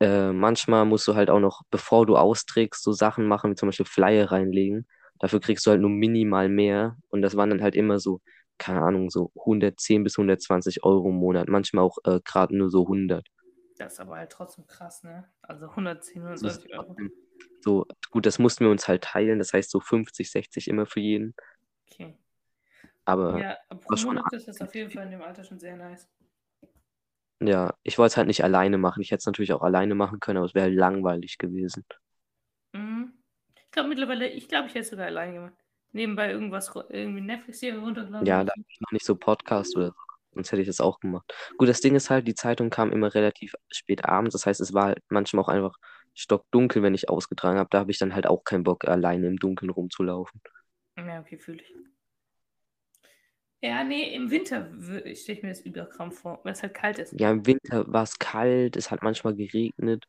äh, 0.00 0.32
manchmal 0.32 0.84
musst 0.86 1.06
du 1.06 1.14
halt 1.14 1.30
auch 1.30 1.40
noch, 1.40 1.62
bevor 1.70 2.06
du 2.06 2.16
austrägst, 2.16 2.82
so 2.82 2.92
Sachen 2.92 3.26
machen, 3.26 3.50
wie 3.52 3.54
zum 3.54 3.68
Beispiel 3.68 3.86
Flyer 3.86 4.32
reinlegen. 4.32 4.86
Dafür 5.20 5.40
kriegst 5.40 5.66
du 5.66 5.70
halt 5.70 5.80
nur 5.80 5.90
minimal 5.90 6.48
mehr 6.48 6.96
und 7.10 7.22
das 7.22 7.36
waren 7.36 7.50
dann 7.50 7.62
halt 7.62 7.74
immer 7.76 7.98
so, 7.98 8.20
keine 8.58 8.82
Ahnung, 8.82 9.10
so 9.10 9.30
110 9.36 10.04
bis 10.04 10.18
120 10.18 10.84
Euro 10.84 11.10
im 11.10 11.16
Monat, 11.16 11.48
manchmal 11.48 11.84
auch 11.84 11.98
äh, 12.04 12.20
gerade 12.24 12.56
nur 12.56 12.70
so 12.70 12.88
100. 12.88 13.26
Das 13.78 13.94
ist 13.94 14.00
aber 14.00 14.16
halt 14.16 14.30
trotzdem 14.32 14.66
krass, 14.66 15.04
ne? 15.04 15.24
Also 15.42 15.70
110, 15.70 16.22
Das 16.22 16.42
ist 16.42 16.66
120 16.66 16.72
Euro. 16.74 16.96
so, 17.62 17.86
gut, 18.10 18.26
das 18.26 18.38
mussten 18.38 18.64
wir 18.64 18.70
uns 18.70 18.88
halt 18.88 19.04
teilen, 19.04 19.38
das 19.38 19.52
heißt 19.52 19.70
so 19.70 19.80
50, 19.80 20.30
60 20.30 20.68
immer 20.68 20.86
für 20.86 21.00
jeden, 21.00 21.34
Okay. 21.90 22.16
aber 23.04 23.40
Ja, 23.40 23.56
pro 23.80 23.96
schon 23.96 24.18
ist 24.32 24.48
das 24.48 24.60
auf 24.60 24.74
jeden 24.74 24.90
Fall 24.90 25.04
in 25.04 25.12
dem 25.12 25.22
Alter 25.22 25.44
schon 25.44 25.58
sehr 25.58 25.76
nice. 25.76 26.08
Ja, 27.40 27.72
ich 27.84 27.98
wollte 27.98 28.12
es 28.12 28.16
halt 28.16 28.26
nicht 28.26 28.42
alleine 28.42 28.78
machen. 28.78 29.00
Ich 29.00 29.12
hätte 29.12 29.20
es 29.20 29.26
natürlich 29.26 29.52
auch 29.52 29.62
alleine 29.62 29.94
machen 29.94 30.18
können, 30.18 30.38
aber 30.38 30.46
es 30.46 30.54
wäre 30.54 30.64
halt 30.66 30.74
langweilig 30.74 31.38
gewesen. 31.38 31.84
Mhm. 32.72 33.12
Ich 33.56 33.70
glaube 33.70 33.88
mittlerweile, 33.90 34.28
ich 34.28 34.48
glaube, 34.48 34.66
ich 34.66 34.74
hätte 34.74 34.82
es 34.82 34.90
sogar 34.90 35.06
allein 35.06 35.34
gemacht. 35.34 35.54
Nebenbei 35.92 36.30
irgendwas, 36.30 36.74
irgendwie 36.88 37.20
Netflix-Serie 37.20 37.78
runtergeladen. 37.78 38.26
Ja, 38.26 38.44
da 38.44 38.52
ich 38.68 38.80
noch 38.80 38.92
nicht 38.92 39.06
so 39.06 39.14
Podcast 39.14 39.76
oder 39.76 39.88
so. 39.88 40.07
Sonst 40.32 40.52
hätte 40.52 40.62
ich 40.62 40.68
das 40.68 40.80
auch 40.80 41.00
gemacht. 41.00 41.32
Gut, 41.56 41.68
das 41.68 41.80
Ding 41.80 41.94
ist 41.94 42.10
halt, 42.10 42.28
die 42.28 42.34
Zeitung 42.34 42.70
kam 42.70 42.92
immer 42.92 43.14
relativ 43.14 43.54
spät 43.70 44.04
abends. 44.04 44.32
Das 44.32 44.46
heißt, 44.46 44.60
es 44.60 44.72
war 44.74 44.86
halt 44.86 45.02
manchmal 45.08 45.44
auch 45.44 45.48
einfach 45.48 45.76
stockdunkel, 46.14 46.82
wenn 46.82 46.94
ich 46.94 47.08
ausgetragen 47.08 47.58
habe. 47.58 47.68
Da 47.70 47.78
habe 47.80 47.90
ich 47.90 47.98
dann 47.98 48.14
halt 48.14 48.26
auch 48.26 48.44
keinen 48.44 48.64
Bock, 48.64 48.86
alleine 48.86 49.26
im 49.26 49.36
Dunkeln 49.36 49.70
rumzulaufen. 49.70 50.40
Ja, 50.96 51.20
okay, 51.20 51.38
fühle 51.38 51.62
ich. 51.62 51.74
Ja, 53.60 53.82
nee, 53.82 54.14
im 54.14 54.30
Winter 54.30 54.70
stelle 54.80 55.38
ich 55.38 55.42
mir 55.42 55.48
das 55.48 55.60
überkrampf 55.62 56.20
vor, 56.20 56.40
weil 56.44 56.52
es 56.52 56.62
halt 56.62 56.74
kalt 56.74 56.98
ist. 57.00 57.18
Ja, 57.18 57.30
im 57.30 57.44
Winter 57.44 57.92
war 57.92 58.04
es 58.04 58.18
kalt, 58.18 58.76
es 58.76 58.92
hat 58.92 59.02
manchmal 59.02 59.34
geregnet, 59.34 60.04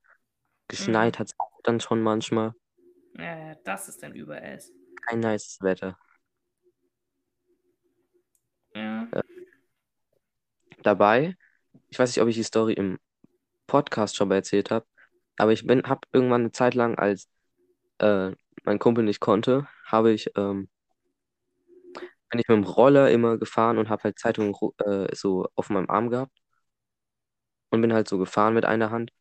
geschneit 0.68 1.18
hat 1.18 1.28
es 1.30 1.40
auch 1.40 1.60
dann 1.64 1.80
schon 1.80 2.02
manchmal. 2.02 2.54
Ja, 3.18 3.56
das 3.64 3.90
ist 3.90 4.04
dann 4.04 4.14
über 4.14 4.40
es. 4.40 4.72
Kein 5.08 5.22
nices 5.22 5.58
Wetter. 5.62 5.98
Ja. 8.76 9.08
Dabei, 10.84 11.36
ich 11.90 12.00
weiß 12.00 12.10
nicht, 12.10 12.22
ob 12.22 12.30
ich 12.30 12.36
die 12.36 12.44
Story 12.44 12.74
im 12.74 13.00
Podcast 13.68 14.16
schon 14.16 14.30
mal 14.30 14.36
erzählt 14.36 14.72
habe, 14.72 14.86
aber 15.38 15.52
ich 15.54 15.66
bin, 15.66 15.84
habe 15.84 16.02
irgendwann 16.14 16.42
eine 16.42 16.52
Zeit 16.52 16.76
lang, 16.76 16.98
als 16.98 17.28
äh, 18.00 18.32
mein 18.64 18.80
Kumpel 18.80 19.04
nicht 19.04 19.20
konnte, 19.20 19.68
habe 19.86 20.12
ich, 20.12 20.32
ähm, 20.38 20.70
bin 22.30 22.40
ich 22.40 22.48
mit 22.48 22.58
dem 22.58 22.64
Roller 22.64 23.10
immer 23.12 23.38
gefahren 23.38 23.78
und 23.78 23.90
habe 23.90 24.04
halt 24.04 24.20
Zeitungen 24.20 24.56
äh, 24.80 25.14
so 25.16 25.48
auf 25.56 25.70
meinem 25.70 25.90
Arm 25.90 26.10
gehabt 26.10 26.38
und 27.72 27.82
bin 27.82 27.94
halt 27.94 28.08
so 28.08 28.18
gefahren 28.18 28.54
mit 28.54 28.66
einer 28.66 28.92
Hand 28.92 29.12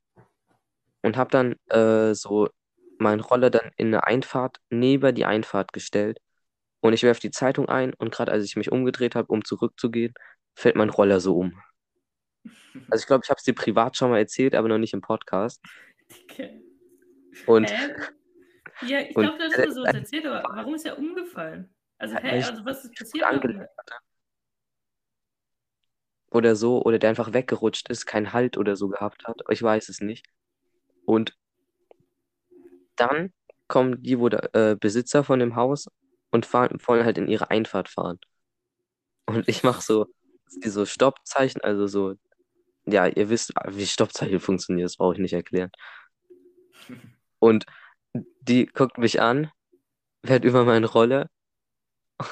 und 1.03 1.17
habe 1.17 1.31
dann 1.31 1.55
äh, 1.71 2.15
so 2.15 2.49
meinen 2.99 3.21
Roller 3.21 3.51
dann 3.51 3.71
in 3.77 3.89
eine 3.89 4.05
Einfahrt 4.05 4.59
neben 4.71 5.15
die 5.15 5.25
Einfahrt 5.25 5.73
gestellt 5.73 6.21
und 6.81 6.93
ich 6.93 7.03
werfe 7.03 7.21
die 7.21 7.31
Zeitung 7.31 7.69
ein 7.69 7.95
und 7.95 8.13
gerade 8.13 8.33
als 8.33 8.45
ich 8.45 8.57
mich 8.57 8.73
umgedreht 8.73 9.15
habe, 9.15 9.33
um 9.33 9.45
zurückzugehen, 9.45 10.15
fällt 10.59 10.77
mein 10.77 10.91
Roller 10.91 11.21
so 11.21 11.37
um. 11.39 11.61
Also 12.91 13.03
ich 13.03 13.07
glaube, 13.07 13.23
ich 13.25 13.31
habe 13.31 13.39
es 13.39 13.45
dir 13.45 13.55
privat 13.55 13.97
schon 13.97 14.11
mal 14.11 14.19
erzählt, 14.19 14.55
aber 14.55 14.69
noch 14.69 14.79
nicht 14.79 14.93
im 14.95 15.01
Podcast. 15.01 15.61
Okay. 16.25 16.63
Und 17.47 17.69
Hä? 17.71 17.95
Ja, 18.87 19.01
ich 19.01 19.15
glaube, 19.15 19.37
du 19.39 19.45
hast 19.45 19.57
mir 19.59 19.73
sowas 19.73 19.95
erzählt, 19.95 20.27
aber 20.27 20.49
warum 20.55 20.75
ist 20.75 20.87
er 20.87 20.97
umgefallen? 20.97 21.75
Also, 21.99 22.17
ich- 22.17 22.25
Also, 22.25 22.65
was 22.65 22.85
ist 22.85 22.95
passiert? 22.95 23.27
oder 26.31 26.55
so, 26.57 26.83
oder 26.83 26.99
der 26.99 27.11
einfach 27.11 27.33
weggerutscht 27.33 27.89
ist, 27.89 28.07
keinen 28.07 28.33
Halt 28.33 28.57
oder 28.59 28.77
so 28.77 28.89
gehabt 28.89 29.27
hat. 29.27 29.41
Ich 29.49 29.63
weiß 29.63 29.89
es 29.89 30.01
nicht. 30.01 30.27
Und 31.05 31.37
dann 32.97 33.33
kommen 33.67 34.03
die, 34.03 34.19
wo 34.19 34.29
der, 34.29 34.55
äh, 34.55 34.77
Besitzer 34.77 35.25
von 35.25 35.39
dem 35.41 35.57
Haus 35.57 35.89
und 36.31 36.47
fahren, 36.47 36.79
wollen 36.87 37.05
halt 37.05 37.19
in 37.19 37.29
ihre 37.29 37.51
Einfahrt 37.51 37.89
fahren. 37.89 38.19
Und 39.27 39.49
ich 39.49 39.63
mache 39.63 39.83
so, 39.83 40.07
so 40.49 40.87
Stoppzeichen, 40.87 41.61
also 41.63 41.87
so, 41.87 42.15
ja, 42.87 43.07
ihr 43.07 43.29
wisst, 43.31 43.53
wie 43.69 43.87
Stoppzeichen 43.87 44.41
funktioniert, 44.41 44.87
das 44.87 44.97
brauche 44.97 45.15
ich 45.15 45.21
nicht 45.21 45.35
erklären. 45.35 45.71
Und 47.41 47.67
die 48.41 48.67
guckt 48.67 48.99
mich 48.99 49.21
an, 49.21 49.51
fährt 50.25 50.45
über 50.45 50.65
meinen 50.65 50.85
Roller 50.85 51.29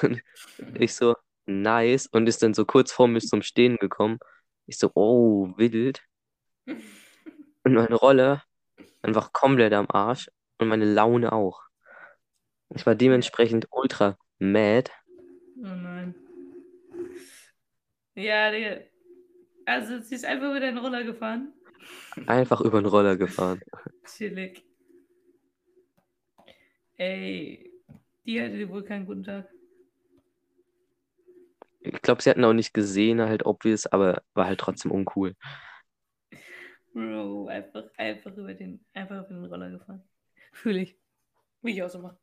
und 0.01 0.21
ich 0.75 0.93
so, 0.95 1.15
nice, 1.45 2.07
und 2.07 2.27
ist 2.27 2.43
dann 2.43 2.53
so 2.53 2.65
kurz 2.65 2.91
vor 2.91 3.07
mir 3.07 3.21
zum 3.21 3.41
Stehen 3.41 3.77
gekommen. 3.77 4.19
Ich 4.65 4.77
so, 4.77 4.91
oh, 4.95 5.53
wild. 5.57 6.03
Und 6.65 7.73
meine 7.73 7.95
Rolle 7.95 8.43
einfach 9.01 9.31
komplett 9.31 9.73
am 9.73 9.87
Arsch 9.89 10.29
und 10.57 10.67
meine 10.67 10.85
Laune 10.85 11.31
auch. 11.31 11.61
Ich 12.75 12.85
war 12.85 12.95
dementsprechend 12.95 13.67
ultra 13.71 14.17
mad. 14.39 14.91
Oh 15.59 15.63
nein. 15.63 16.15
Ja, 18.17 18.49
Digga. 18.49 18.79
Also, 19.65 19.99
sie 19.99 20.15
ist 20.15 20.25
einfach 20.25 20.49
über 20.49 20.59
den 20.59 20.79
Roller 20.79 21.03
gefahren. 21.03 21.53
Einfach 22.25 22.61
über 22.61 22.81
den 22.81 22.87
Roller 22.87 23.15
gefahren. 23.15 23.61
Chillig. 24.05 24.65
Ey, 26.97 27.71
die 28.25 28.41
hatte 28.41 28.67
wohl 28.69 28.83
keinen 28.83 29.05
guten 29.05 29.23
Tag. 29.23 29.47
Ich 31.81 32.01
glaube, 32.01 32.23
sie 32.23 32.31
hatten 32.31 32.43
auch 32.43 32.53
nicht 32.53 32.73
gesehen, 32.73 33.21
halt 33.21 33.45
obvious, 33.45 33.85
aber 33.85 34.23
war 34.33 34.47
halt 34.47 34.59
trotzdem 34.59 34.91
uncool. 34.91 35.35
Bro, 36.93 37.49
einfach, 37.49 37.83
einfach 37.97 38.35
über 38.35 38.55
den, 38.55 38.83
einfach 38.93 39.29
über 39.29 39.35
den 39.35 39.45
Roller 39.45 39.69
gefahren. 39.69 40.01
Fühle 40.53 40.81
ich. 40.81 40.97
Will 41.61 41.75
ich 41.75 41.83
auch 41.83 41.89
so 41.89 41.99
machen. 41.99 42.17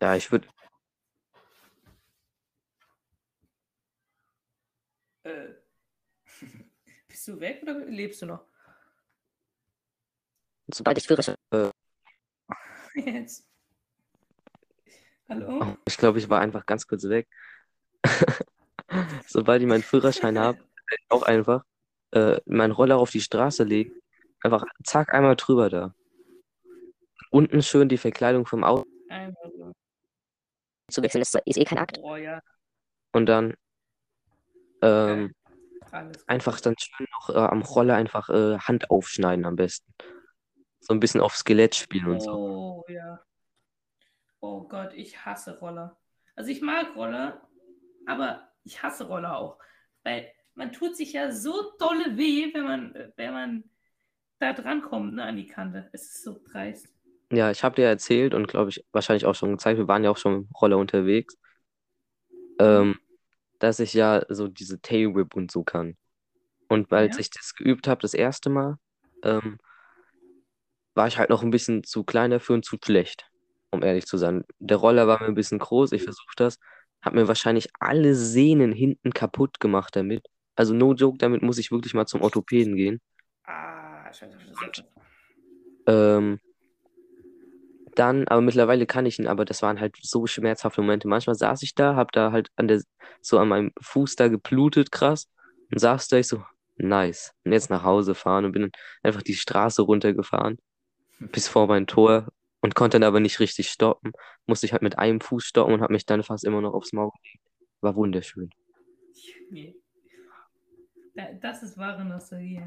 Ja, 0.00 0.16
ich 0.16 0.32
würde. 0.32 0.48
Äh. 5.22 5.48
Bist 7.08 7.26
du 7.28 7.40
weg 7.40 7.60
oder 7.62 7.74
lebst 7.86 8.22
du 8.22 8.26
noch? 8.26 8.44
Sobald 10.72 10.98
ich 10.98 11.06
Führerschein. 11.06 11.34
Äh, 11.50 11.70
Jetzt. 12.94 13.46
Hallo? 15.28 15.60
oh, 15.62 15.76
ich 15.86 15.96
glaube, 15.96 16.18
ich 16.18 16.28
war 16.28 16.40
einfach 16.40 16.66
ganz 16.66 16.86
kurz 16.86 17.04
weg. 17.04 17.28
Sobald 19.26 19.62
ich 19.62 19.68
meinen 19.68 19.82
Führerschein 19.82 20.38
habe, 20.38 20.58
auch 21.08 21.22
einfach 21.22 21.64
äh, 22.12 22.40
meinen 22.46 22.72
Roller 22.72 22.98
auf 22.98 23.10
die 23.10 23.20
Straße 23.20 23.64
legen. 23.64 24.00
Einfach 24.42 24.64
zack, 24.84 25.12
einmal 25.12 25.36
drüber 25.36 25.68
da. 25.68 25.94
Unten 27.30 27.62
schön 27.62 27.88
die 27.88 27.98
Verkleidung 27.98 28.46
vom 28.46 28.64
Auto 28.64 28.88
Einfach 29.08 29.50
so. 29.56 29.72
zu 30.90 31.02
wechseln 31.02 31.22
ist, 31.22 31.34
ist 31.44 31.58
eh 31.58 31.64
kein 31.64 31.78
Akt. 31.78 31.98
Oh 32.02 32.16
ja. 32.16 32.40
und 33.12 33.26
dann 33.26 33.54
ähm, 34.82 35.34
einfach 36.26 36.60
dann 36.60 36.74
schön 36.78 37.06
noch 37.12 37.30
äh, 37.30 37.38
am 37.38 37.62
Roller 37.62 37.96
einfach 37.96 38.28
äh, 38.28 38.58
Hand 38.58 38.90
aufschneiden 38.90 39.44
am 39.44 39.56
besten. 39.56 39.92
So 40.80 40.94
ein 40.94 41.00
bisschen 41.00 41.20
auf 41.20 41.36
Skelett 41.36 41.74
spielen 41.74 42.06
und 42.06 42.20
so. 42.20 42.32
Oh 42.32 42.84
ja. 42.88 43.20
Oh 44.40 44.66
Gott, 44.66 44.92
ich 44.94 45.24
hasse 45.24 45.58
Roller. 45.58 45.96
Also 46.34 46.50
ich 46.50 46.62
mag 46.62 46.96
Roller, 46.96 47.46
aber 48.06 48.48
ich 48.64 48.82
hasse 48.82 49.06
Roller 49.06 49.36
auch. 49.36 49.58
Weil 50.02 50.32
man 50.54 50.72
tut 50.72 50.96
sich 50.96 51.12
ja 51.12 51.30
so 51.30 51.72
dolle 51.78 52.16
weh, 52.16 52.52
wenn 52.54 52.64
man, 52.64 53.12
wenn 53.16 53.32
man 53.32 53.64
da 54.38 54.54
dran 54.54 54.82
kommt, 54.82 55.14
ne, 55.14 55.24
an 55.24 55.36
die 55.36 55.46
Kante. 55.46 55.90
Es 55.92 56.02
ist 56.02 56.24
so 56.24 56.40
dreist. 56.50 56.88
Ja, 57.30 57.50
ich 57.50 57.62
habe 57.62 57.76
dir 57.76 57.86
erzählt 57.86 58.34
und 58.34 58.48
glaube 58.48 58.70
ich 58.70 58.84
wahrscheinlich 58.90 59.26
auch 59.26 59.34
schon 59.34 59.52
gezeigt, 59.52 59.78
wir 59.78 59.86
waren 59.86 60.02
ja 60.02 60.10
auch 60.10 60.16
schon 60.16 60.32
dem 60.32 60.48
Roller 60.60 60.78
unterwegs, 60.78 61.38
ähm, 62.58 62.98
dass 63.60 63.80
ich 63.80 63.94
ja 63.94 64.24
so 64.28 64.48
diese 64.48 64.80
Tail 64.82 65.14
Whip 65.14 65.36
und 65.36 65.52
so 65.52 65.64
kann. 65.64 65.96
Und 66.68 66.92
als 66.92 67.16
Ja. 67.16 67.20
ich 67.20 67.30
das 67.30 67.54
geübt 67.54 67.88
habe, 67.88 68.02
das 68.02 68.14
erste 68.14 68.50
Mal, 68.50 68.76
ähm, 69.24 69.58
war 70.94 71.06
ich 71.08 71.18
halt 71.18 71.30
noch 71.30 71.42
ein 71.42 71.50
bisschen 71.50 71.84
zu 71.84 72.04
klein 72.04 72.30
dafür 72.30 72.56
und 72.56 72.64
zu 72.64 72.76
schlecht, 72.84 73.30
um 73.70 73.82
ehrlich 73.82 74.06
zu 74.06 74.18
sein. 74.18 74.44
Der 74.58 74.76
Roller 74.76 75.06
war 75.06 75.20
mir 75.20 75.28
ein 75.28 75.34
bisschen 75.34 75.58
groß, 75.58 75.92
ich 75.92 76.02
versuche 76.02 76.34
das, 76.36 76.58
habe 77.02 77.16
mir 77.16 77.28
wahrscheinlich 77.28 77.68
alle 77.78 78.14
Sehnen 78.14 78.72
hinten 78.72 79.12
kaputt 79.12 79.60
gemacht 79.60 79.96
damit. 79.96 80.26
Also 80.56 80.74
no 80.74 80.94
joke, 80.94 81.18
damit 81.18 81.42
muss 81.42 81.58
ich 81.58 81.70
wirklich 81.70 81.94
mal 81.94 82.06
zum 82.06 82.22
Orthopäden 82.22 82.76
gehen. 82.76 83.00
Ah, 83.44 84.12
scheiße, 84.12 84.38
scheiße, 84.40 84.54
scheiße. 84.54 84.84
Ähm, 85.86 86.40
dann, 88.00 88.26
aber 88.28 88.40
mittlerweile 88.40 88.86
kann 88.86 89.04
ich 89.04 89.18
ihn, 89.18 89.26
aber 89.26 89.44
das 89.44 89.60
waren 89.60 89.78
halt 89.78 89.94
so 90.00 90.26
schmerzhafte 90.26 90.80
Momente. 90.80 91.06
Manchmal 91.06 91.36
saß 91.36 91.62
ich 91.62 91.74
da, 91.74 91.96
hab 91.96 92.12
da 92.12 92.32
halt 92.32 92.48
an 92.56 92.66
der, 92.66 92.82
so 93.20 93.38
an 93.38 93.48
meinem 93.48 93.72
Fuß 93.80 94.16
da 94.16 94.28
geblutet, 94.28 94.90
krass, 94.90 95.30
und 95.70 95.78
saß 95.78 96.08
da, 96.08 96.16
ich 96.16 96.26
so, 96.26 96.42
nice. 96.78 97.34
Und 97.44 97.52
jetzt 97.52 97.68
nach 97.68 97.84
Hause 97.84 98.14
fahren 98.14 98.46
und 98.46 98.52
bin 98.52 98.62
dann 98.62 98.72
einfach 99.02 99.22
die 99.22 99.34
Straße 99.34 99.82
runtergefahren, 99.82 100.58
bis 101.18 101.46
vor 101.46 101.66
mein 101.66 101.86
Tor 101.86 102.28
und 102.62 102.74
konnte 102.74 102.98
dann 102.98 103.06
aber 103.06 103.20
nicht 103.20 103.38
richtig 103.38 103.68
stoppen. 103.68 104.12
Musste 104.46 104.64
ich 104.64 104.72
halt 104.72 104.82
mit 104.82 104.98
einem 104.98 105.20
Fuß 105.20 105.44
stoppen 105.44 105.74
und 105.74 105.82
hab 105.82 105.90
mich 105.90 106.06
dann 106.06 106.22
fast 106.22 106.44
immer 106.44 106.62
noch 106.62 106.72
aufs 106.72 106.94
Maul 106.94 107.10
gelegt. 107.22 107.44
War 107.82 107.94
wunderschön. 107.96 108.50
Das 111.42 111.62
ist 111.62 111.76
wahre 111.76 112.04
Nostalgie. 112.04 112.62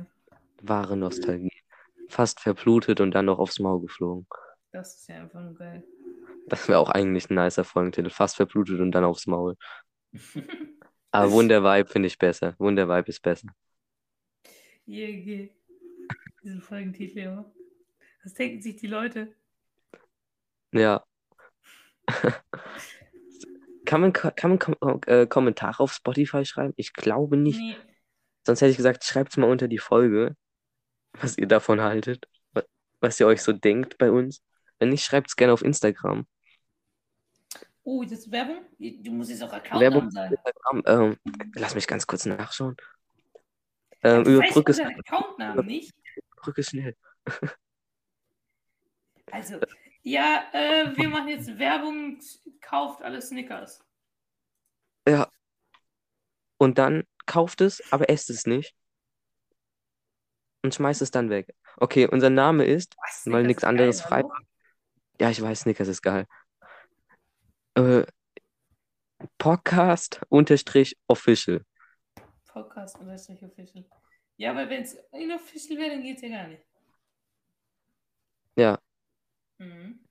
Wahre 0.62 0.96
Nostalgie. 0.96 1.64
Fast 2.08 2.40
verblutet 2.40 3.02
und 3.02 3.12
dann 3.12 3.26
noch 3.26 3.40
aufs 3.40 3.58
Maul 3.58 3.82
geflogen. 3.82 4.28
Das 4.74 4.96
ist 4.96 5.08
ja 5.08 5.22
einfach 5.22 5.42
nur 5.42 5.54
geil. 5.54 5.84
Das 6.48 6.68
wäre 6.68 6.80
auch 6.80 6.90
eigentlich 6.90 7.30
ein 7.30 7.36
nicer 7.36 7.64
Folgentitel. 7.64 8.10
Fast 8.10 8.36
verblutet 8.36 8.80
und 8.80 8.92
dann 8.92 9.04
aufs 9.06 9.28
Maul. 9.28 9.56
Aber 11.12 11.32
Wundervibe 11.32 11.88
finde 11.88 12.08
ich 12.08 12.18
besser. 12.18 12.56
Wundervibe 12.58 13.08
ist 13.08 13.22
besser. 13.22 13.48
Yeah, 14.88 15.08
yeah. 15.10 15.48
Diesen 16.44 16.62
Folgentitel 16.62 17.20
immer. 17.20 17.54
Was 18.24 18.34
denken 18.34 18.62
sich 18.62 18.76
die 18.78 18.88
Leute? 18.88 19.34
Ja. 20.72 21.06
Kann 23.86 24.02
man, 24.02 24.14
kann 24.14 24.50
man 24.50 24.60
Kom 24.60 24.76
äh, 25.08 25.28
Kommentare 25.28 25.84
auf 25.84 25.94
Spotify 25.94 26.46
schreiben? 26.46 26.74
Ich 26.78 26.94
glaube 26.94 27.38
nicht. 27.38 27.60
Nee. 27.60 27.76
Sonst 28.46 28.62
hätte 28.62 28.72
ich 28.72 28.78
gesagt, 28.78 29.04
schreibt 29.04 29.32
es 29.32 29.38
mal 29.38 29.50
unter 29.50 29.68
die 29.68 29.78
Folge, 29.78 30.36
was 31.20 31.38
ihr 31.38 31.48
davon 31.48 31.82
haltet, 31.82 32.28
wa- 32.54 32.64
was 33.02 33.20
ihr 33.20 33.28
euch 33.28 33.42
so 33.42 33.52
denkt 33.52 33.98
bei 33.98 34.10
uns. 34.10 34.42
Wenn 34.84 34.90
nicht, 34.90 35.06
schreibt 35.06 35.30
es 35.30 35.38
gerne 35.38 35.54
auf 35.54 35.62
Instagram. 35.62 36.28
Oh, 37.84 38.04
das 38.04 38.12
ist 38.20 38.32
Werbung? 38.34 38.66
Du 38.78 39.12
musst 39.12 39.30
jetzt 39.30 39.42
auch 39.42 39.54
Account 39.54 39.80
Werbung 39.80 40.12
sagen. 40.12 40.36
Instagram, 40.36 40.84
ähm, 40.86 41.18
lass 41.56 41.74
mich 41.74 41.88
ganz 41.88 42.06
kurz 42.06 42.26
nachschauen. 42.26 42.76
Ähm, 44.02 44.26
überbrücke 44.26 44.74
unseren 44.74 45.00
Accountnamen 45.00 45.66
nicht? 45.66 45.94
überbrücke 46.34 46.64
schnell. 46.64 46.98
Also, 49.32 49.58
ja, 50.02 50.50
äh, 50.52 50.98
wir 50.98 51.08
machen 51.08 51.30
jetzt 51.30 51.58
Werbung, 51.58 52.20
kauft 52.60 53.02
alle 53.04 53.22
Snickers. 53.22 53.80
Ja. 55.08 55.30
Und 56.58 56.78
dann 56.78 57.06
kauft 57.26 57.62
es, 57.62 57.82
aber 57.94 58.10
esst 58.10 58.30
es 58.30 58.46
nicht. 58.46 58.76
Und 60.62 60.76
schmeißt 60.76 61.02
es 61.02 61.10
dann 61.10 61.30
weg. 61.30 61.56
Okay, 61.78 62.06
unser 62.06 62.30
Name 62.30 62.66
ist, 62.66 62.98
Was, 62.98 63.32
weil 63.32 63.44
nichts 63.44 63.64
anderes 63.64 64.02
frei 64.02 64.24
war. 64.24 64.40
Ja, 65.24 65.30
ich 65.30 65.42
weiß, 65.42 65.62
Snickers 65.62 65.88
ist 65.88 66.02
geil. 66.02 66.28
Äh, 67.76 68.04
Podcast 69.38 70.20
unterstrich 70.28 70.98
official. 71.08 71.64
Podcast 72.46 73.00
nicht 73.00 73.42
official. 73.42 73.86
Ja, 74.36 74.52
aber 74.52 74.70
wenn 74.70 74.82
es 74.82 74.96
inofficial 75.14 75.80
wäre, 75.80 75.92
dann 75.92 76.04
geht 76.04 76.18
es 76.18 76.24
ja 76.24 76.28
gar 76.28 76.50
nicht. 76.50 76.62
Ja, 78.58 78.78
Mhm. 79.60 80.06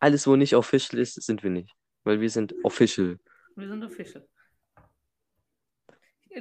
alles, 0.00 0.26
wo 0.26 0.34
nicht 0.34 0.56
official 0.56 1.00
ist, 1.00 1.14
sind 1.14 1.44
wir 1.44 1.50
nicht. 1.50 1.72
Weil 2.02 2.20
wir 2.20 2.28
sind 2.28 2.52
official. 2.64 3.20
Wir 3.54 3.68
sind 3.68 3.84
official. 3.84 4.28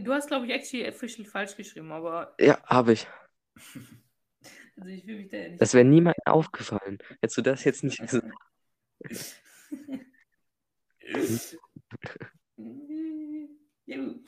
Du 0.02 0.12
hast, 0.12 0.26
glaube 0.30 0.48
ich, 0.48 0.52
actually 0.52 0.90
official 0.90 1.28
falsch 1.28 1.56
geschrieben, 1.56 1.92
aber 1.92 2.34
Ja, 2.40 2.60
habe 2.66 2.94
ich. 2.94 3.06
also 4.78 4.90
ich 4.90 5.06
will 5.08 5.18
mich 5.18 5.30
da 5.30 5.38
ja 5.38 5.50
nicht. 5.50 5.62
Das 5.62 5.74
wäre 5.74 5.86
niemandem 5.86 6.22
aufgefallen. 6.26 6.98
Hättest 7.22 7.38
du 7.38 7.42
das 7.42 7.64
jetzt 7.64 7.84
nicht 7.84 8.00
gesagt. 8.00 8.28
ja, 13.86 13.98
gut. 13.98 14.26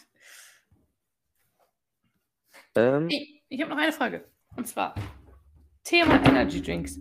Ähm, 2.75 3.09
Hey, 3.09 3.43
ich 3.49 3.61
habe 3.61 3.71
noch 3.71 3.77
eine 3.81 3.91
Frage. 3.91 4.25
Und 4.55 4.67
zwar: 4.67 4.93
Thema 5.83 6.23
Energy 6.25 6.61
Drinks. 6.61 6.99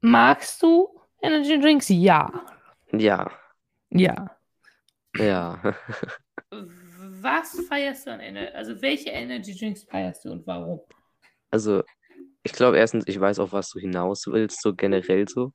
Magst 0.00 0.62
du 0.62 0.88
Energy 1.22 1.58
Drinks? 1.60 1.88
Ja. 1.88 2.46
ja, 2.92 3.30
Ja. 3.90 4.36
ja. 5.16 5.74
Was 6.50 7.60
feierst 7.68 8.06
du 8.06 8.12
an 8.12 8.20
Energy? 8.20 8.52
Also, 8.54 8.80
welche 8.80 9.10
Energy 9.10 9.54
Drinks 9.56 9.84
feierst 9.84 10.24
du 10.24 10.32
und 10.32 10.46
warum? 10.46 10.80
Also, 11.50 11.82
ich 12.42 12.52
glaube 12.52 12.78
erstens, 12.78 13.04
ich 13.06 13.20
weiß 13.20 13.38
auch, 13.38 13.52
was 13.52 13.70
du 13.70 13.78
hinaus 13.78 14.26
willst, 14.26 14.62
so 14.62 14.74
generell 14.74 15.28
so. 15.28 15.52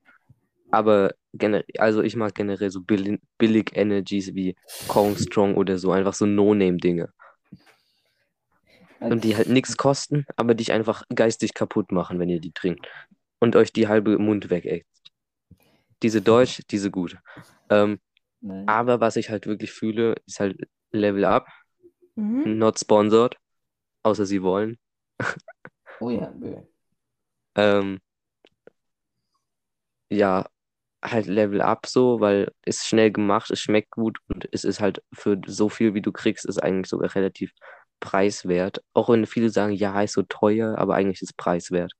Aber 0.71 1.13
generell, 1.33 1.65
also 1.77 2.01
ich 2.01 2.15
mag 2.15 2.35
generell 2.35 2.69
so 2.69 2.81
billig, 2.81 3.19
billig 3.37 3.71
Energies 3.75 4.33
wie 4.33 4.55
Kong 4.87 5.15
Strong 5.15 5.55
oder 5.55 5.77
so, 5.77 5.91
einfach 5.91 6.13
so 6.13 6.25
No-Name-Dinge. 6.25 7.09
Und 8.99 9.23
die 9.23 9.35
halt 9.35 9.49
nichts 9.49 9.77
kosten, 9.77 10.25
aber 10.35 10.55
dich 10.55 10.71
einfach 10.71 11.03
geistig 11.13 11.53
kaputt 11.53 11.91
machen, 11.91 12.19
wenn 12.19 12.29
ihr 12.29 12.39
die 12.39 12.51
trinkt. 12.51 12.87
Und 13.39 13.55
euch 13.55 13.71
die 13.71 13.87
halbe 13.87 14.17
Mund 14.17 14.49
wegeckt. 14.49 14.87
Diese 16.01 16.21
Deutsch, 16.21 16.61
diese 16.71 16.91
gut. 16.91 17.17
Ähm, 17.69 17.99
aber 18.65 18.99
was 18.99 19.15
ich 19.15 19.29
halt 19.29 19.47
wirklich 19.47 19.71
fühle, 19.71 20.15
ist 20.25 20.39
halt 20.39 20.57
Level 20.91 21.25
Up. 21.25 21.47
Mhm. 22.15 22.57
Not 22.57 22.79
sponsored. 22.79 23.37
Außer 24.03 24.25
sie 24.25 24.41
wollen. 24.41 24.77
Oh 26.01 26.09
ja, 26.09 26.31
bö. 26.35 26.55
Ähm, 27.55 27.99
ja, 30.09 30.45
halt 31.03 31.27
Level 31.27 31.61
Up 31.61 31.85
so, 31.87 32.19
weil 32.19 32.51
es 32.63 32.85
schnell 32.85 33.11
gemacht, 33.11 33.51
es 33.51 33.61
schmeckt 33.61 33.91
gut 33.91 34.19
und 34.27 34.47
es 34.51 34.63
ist 34.63 34.79
halt 34.79 35.01
für 35.13 35.39
so 35.47 35.69
viel, 35.69 35.93
wie 35.93 36.01
du 36.01 36.11
kriegst, 36.11 36.45
ist 36.45 36.61
eigentlich 36.61 36.89
sogar 36.89 37.13
relativ 37.15 37.51
preiswert. 37.99 38.83
Auch 38.93 39.09
wenn 39.09 39.25
viele 39.25 39.49
sagen, 39.49 39.73
ja, 39.73 40.01
ist 40.01 40.13
so 40.13 40.23
teuer, 40.23 40.77
aber 40.77 40.95
eigentlich 40.95 41.21
ist 41.21 41.29
es 41.31 41.33
preiswert. 41.33 41.93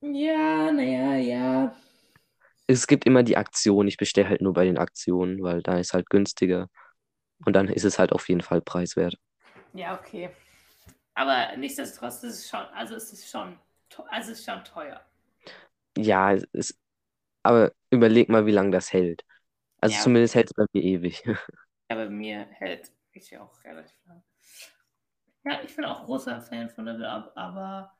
Ja, 0.00 0.70
naja, 0.72 1.16
ja. 1.16 1.74
Es 2.66 2.86
gibt 2.86 3.06
immer 3.06 3.22
die 3.22 3.36
Aktion, 3.36 3.88
ich 3.88 3.96
bestelle 3.96 4.28
halt 4.28 4.40
nur 4.40 4.54
bei 4.54 4.64
den 4.64 4.78
Aktionen, 4.78 5.42
weil 5.42 5.62
da 5.62 5.78
ist 5.78 5.92
halt 5.92 6.08
günstiger 6.08 6.68
und 7.44 7.54
dann 7.54 7.68
ist 7.68 7.84
es 7.84 7.98
halt 7.98 8.12
auf 8.12 8.28
jeden 8.28 8.40
Fall 8.40 8.62
preiswert. 8.62 9.16
Ja, 9.74 9.98
okay. 9.98 10.30
Aber 11.14 11.56
nichtsdestotrotz 11.56 12.22
ist 12.22 12.38
es 12.40 12.48
schon, 12.48 12.60
also 12.74 12.94
es 12.94 13.12
ist 13.12 13.28
schon, 13.28 13.58
also 14.08 14.32
es 14.32 14.38
ist 14.40 14.44
schon 14.46 14.64
teuer. 14.64 15.04
Ja, 15.96 16.32
es 16.34 16.44
ist, 16.52 16.78
aber 17.42 17.72
überleg 17.90 18.28
mal, 18.28 18.46
wie 18.46 18.52
lange 18.52 18.70
das 18.72 18.92
hält. 18.92 19.24
Also 19.80 19.98
Ja. 19.98 20.04
zumindest 20.04 20.34
hält 20.36 20.48
es 20.48 20.54
bei 20.54 20.66
mir 20.72 20.82
ewig. 20.84 21.24
Ja, 21.88 21.96
bei 21.96 22.08
mir 22.10 22.44
hält 22.50 22.92
ich 23.12 23.30
ja 23.30 23.42
auch 23.42 23.64
relativ 23.64 23.96
lang. 24.06 24.22
Ja, 25.44 25.60
ich 25.62 25.74
bin 25.76 25.84
auch 25.84 26.04
großer 26.06 26.40
Fan 26.40 26.70
von 26.70 26.86
Level 26.86 27.04
Up, 27.04 27.32
aber 27.36 27.92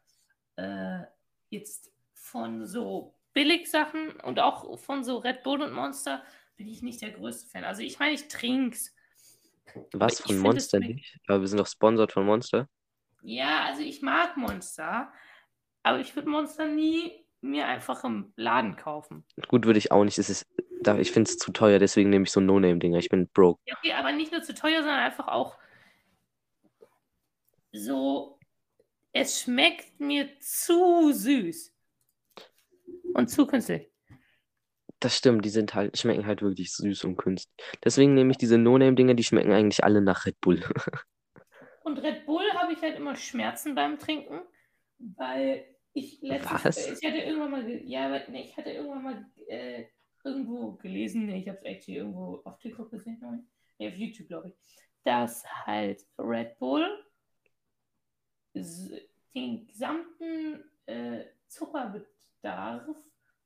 äh, 0.57 1.01
jetzt 1.51 1.93
von 2.15 2.67
so 2.67 3.15
Billigsachen 3.35 4.12
und 4.21 4.41
auch 4.41 4.79
von 4.79 5.05
so 5.05 5.19
Red 5.19 5.43
Bull 5.43 5.62
und 5.62 5.73
Monster 5.73 6.23
bin 6.57 6.69
ich 6.69 6.83
nicht 6.83 7.03
der 7.03 7.12
größte 7.12 7.49
Fan. 7.51 7.65
Also 7.65 7.83
ich 7.83 7.99
meine, 7.99 8.15
ich 8.15 8.29
trink's. 8.29 8.95
Was 9.95 10.21
von 10.21 10.39
Monster 10.39 10.81
es 10.81 10.83
nicht? 10.83 11.19
Aber 11.27 11.41
wir 11.41 11.49
sind 11.49 11.59
doch 11.59 11.67
sponsert 11.67 12.12
von 12.12 12.27
Monster. 12.27 12.69
Ja, 13.25 13.64
also 13.64 13.81
ich 13.81 14.03
mag 14.03 14.37
Monster, 14.37 15.11
aber 15.83 15.99
ich 15.99 16.14
würde 16.14 16.29
Monster 16.29 16.66
nie 16.66 17.25
mir 17.41 17.66
einfach 17.66 18.05
im 18.05 18.35
Laden 18.37 18.77
kaufen. 18.77 19.25
Gut 19.49 19.64
würde 19.64 19.79
ich 19.79 19.91
auch 19.91 20.05
nicht. 20.05 20.18
Es 20.18 20.29
ist, 20.29 20.47
da, 20.83 20.99
ich 20.99 21.11
finde 21.11 21.31
es 21.31 21.39
zu 21.39 21.51
teuer, 21.51 21.79
deswegen 21.79 22.11
nehme 22.11 22.25
ich 22.25 22.31
so 22.31 22.41
No-Name-Dinger. 22.41 22.99
Ich 22.99 23.09
bin 23.09 23.29
broke. 23.29 23.62
Ja, 23.66 23.77
okay, 23.79 23.95
aber 23.95 24.12
nicht 24.12 24.31
nur 24.31 24.43
zu 24.43 24.55
teuer, 24.55 24.83
sondern 24.83 25.01
einfach 25.01 25.29
auch 25.29 25.59
so, 27.72 28.39
es 29.12 29.41
schmeckt 29.41 29.99
mir 29.99 30.29
zu 30.41 31.11
süß 31.12 31.72
und 33.14 33.29
zu 33.29 33.47
künstlich. 33.47 33.91
Das 35.01 35.16
stimmt, 35.16 35.47
die 35.47 35.51
sind 35.51 35.75
halt, 35.75 35.97
schmecken 35.97 36.27
halt 36.27 36.43
wirklich 36.43 36.72
süß 36.75 37.05
und 37.05 37.16
künstlich. 37.16 37.55
Deswegen 37.83 38.12
nehme 38.12 38.33
ich 38.33 38.39
diese 38.39 38.59
No-Name-Dinger, 38.59 39.14
die 39.14 39.25
schmecken 39.25 39.53
eigentlich 39.53 39.83
alle 39.83 40.03
nach 40.03 40.27
Red 40.27 40.41
Bull. 40.43 40.62
Und 41.85 41.99
Red 41.99 42.24
Bull 42.24 42.51
habe 42.55 42.72
ich 42.72 42.80
halt 42.80 42.97
immer 42.97 43.14
Schmerzen 43.14 43.74
beim 43.74 43.99
Trinken, 43.99 44.41
weil 44.99 45.66
ich 45.93 46.20
letztens, 46.22 46.64
Was? 46.64 46.76
ich 46.78 47.07
hatte 47.07 47.18
irgendwann 47.18 47.51
mal, 47.51 47.68
ja, 47.85 48.16
ich 48.32 48.57
hatte 48.57 48.70
irgendwann 48.70 49.03
mal 49.03 49.26
äh, 49.49 49.85
irgendwo 50.24 50.72
gelesen, 50.72 51.26
nee, 51.26 51.41
ich 51.41 51.49
habe 51.49 51.59
es 51.59 51.64
echt 51.64 51.85
hier 51.85 51.99
irgendwo 51.99 52.41
auf 52.45 52.59
TikTok 52.59 52.91
gesehen, 52.91 53.47
nee, 53.78 53.89
auf 53.89 53.97
YouTube, 53.97 54.28
glaube 54.28 54.49
ich, 54.49 54.55
dass 55.05 55.45
halt 55.66 56.07
Red 56.18 56.59
Bull 56.59 57.05
den 59.35 59.66
gesamten 59.66 60.64
äh, 60.87 61.26
Zuckerbedarf 61.49 62.97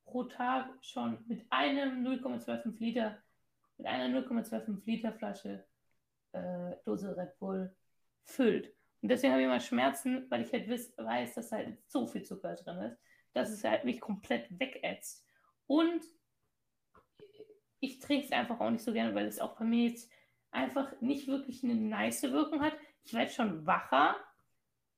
pro 0.05 0.23
Tag 0.25 0.71
schon 0.81 1.19
mit 1.27 1.45
einem 1.51 2.07
0,25 2.07 2.79
Liter, 2.79 3.19
mit 3.79 3.87
einer 3.89 4.17
0,25 4.21 4.85
Liter 4.85 5.13
Flasche 5.13 5.65
äh, 6.33 6.77
Dose 6.85 7.17
Red 7.17 7.37
Bull 7.41 7.75
füllt. 8.29 8.73
Und 9.01 9.11
deswegen 9.11 9.33
habe 9.33 9.43
ich 9.43 9.47
immer 9.47 9.61
Schmerzen, 9.61 10.27
weil 10.31 10.43
ich 10.43 10.53
halt 10.53 10.69
wiss, 10.69 10.93
weiß, 10.97 11.35
dass 11.35 11.53
halt 11.53 11.79
so 11.87 12.07
viel 12.07 12.23
Zucker 12.23 12.55
drin 12.55 12.79
ist, 12.83 12.99
dass 13.33 13.51
es 13.51 13.65
halt 13.65 13.85
mich 13.85 14.01
komplett 14.01 14.47
wegätzt. 14.59 15.25
Und 15.67 16.03
ich 17.81 18.01
trinke 18.01 18.27
es 18.27 18.33
einfach 18.33 18.61
auch 18.61 18.71
nicht 18.71 18.85
so 18.85 18.93
gerne, 18.93 19.15
weil 19.15 19.27
es 19.27 19.39
auch 19.39 19.57
bei 19.57 19.65
mir 19.65 19.89
jetzt 19.89 20.11
einfach 20.51 21.01
nicht 21.01 21.29
wirklich 21.29 21.63
eine 21.63 21.75
nice 21.75 22.23
Wirkung 22.25 22.61
hat. 22.61 22.75
Ich 23.05 23.15
werde 23.15 23.31
schon 23.31 23.67
wacher, 23.67 24.17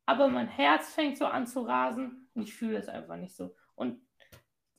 aber 0.07 0.29
mein 0.29 0.49
Herz 0.49 0.95
fängt 0.95 1.19
so 1.19 1.27
an 1.27 1.47
zu 1.47 1.61
rasen 1.61 2.29
und 2.35 2.43
ich 2.43 2.55
fühle 2.55 2.79
es 2.79 2.89
einfach 2.89 3.17
nicht 3.17 3.35
so. 3.35 3.55
Und 3.75 4.01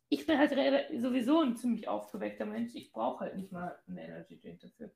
ich 0.10 0.26
bin 0.26 0.38
halt 0.38 0.52
sowieso 1.00 1.42
ein 1.42 1.56
ziemlich 1.56 1.88
aufgeweckter 1.88 2.46
Mensch. 2.46 2.76
Ich 2.76 2.92
brauche 2.92 3.22
halt 3.22 3.36
nicht 3.38 3.52
mal 3.52 3.80
einen 3.88 3.98
Energy 3.98 4.40
Drink 4.40 4.60
dafür. 4.60 4.92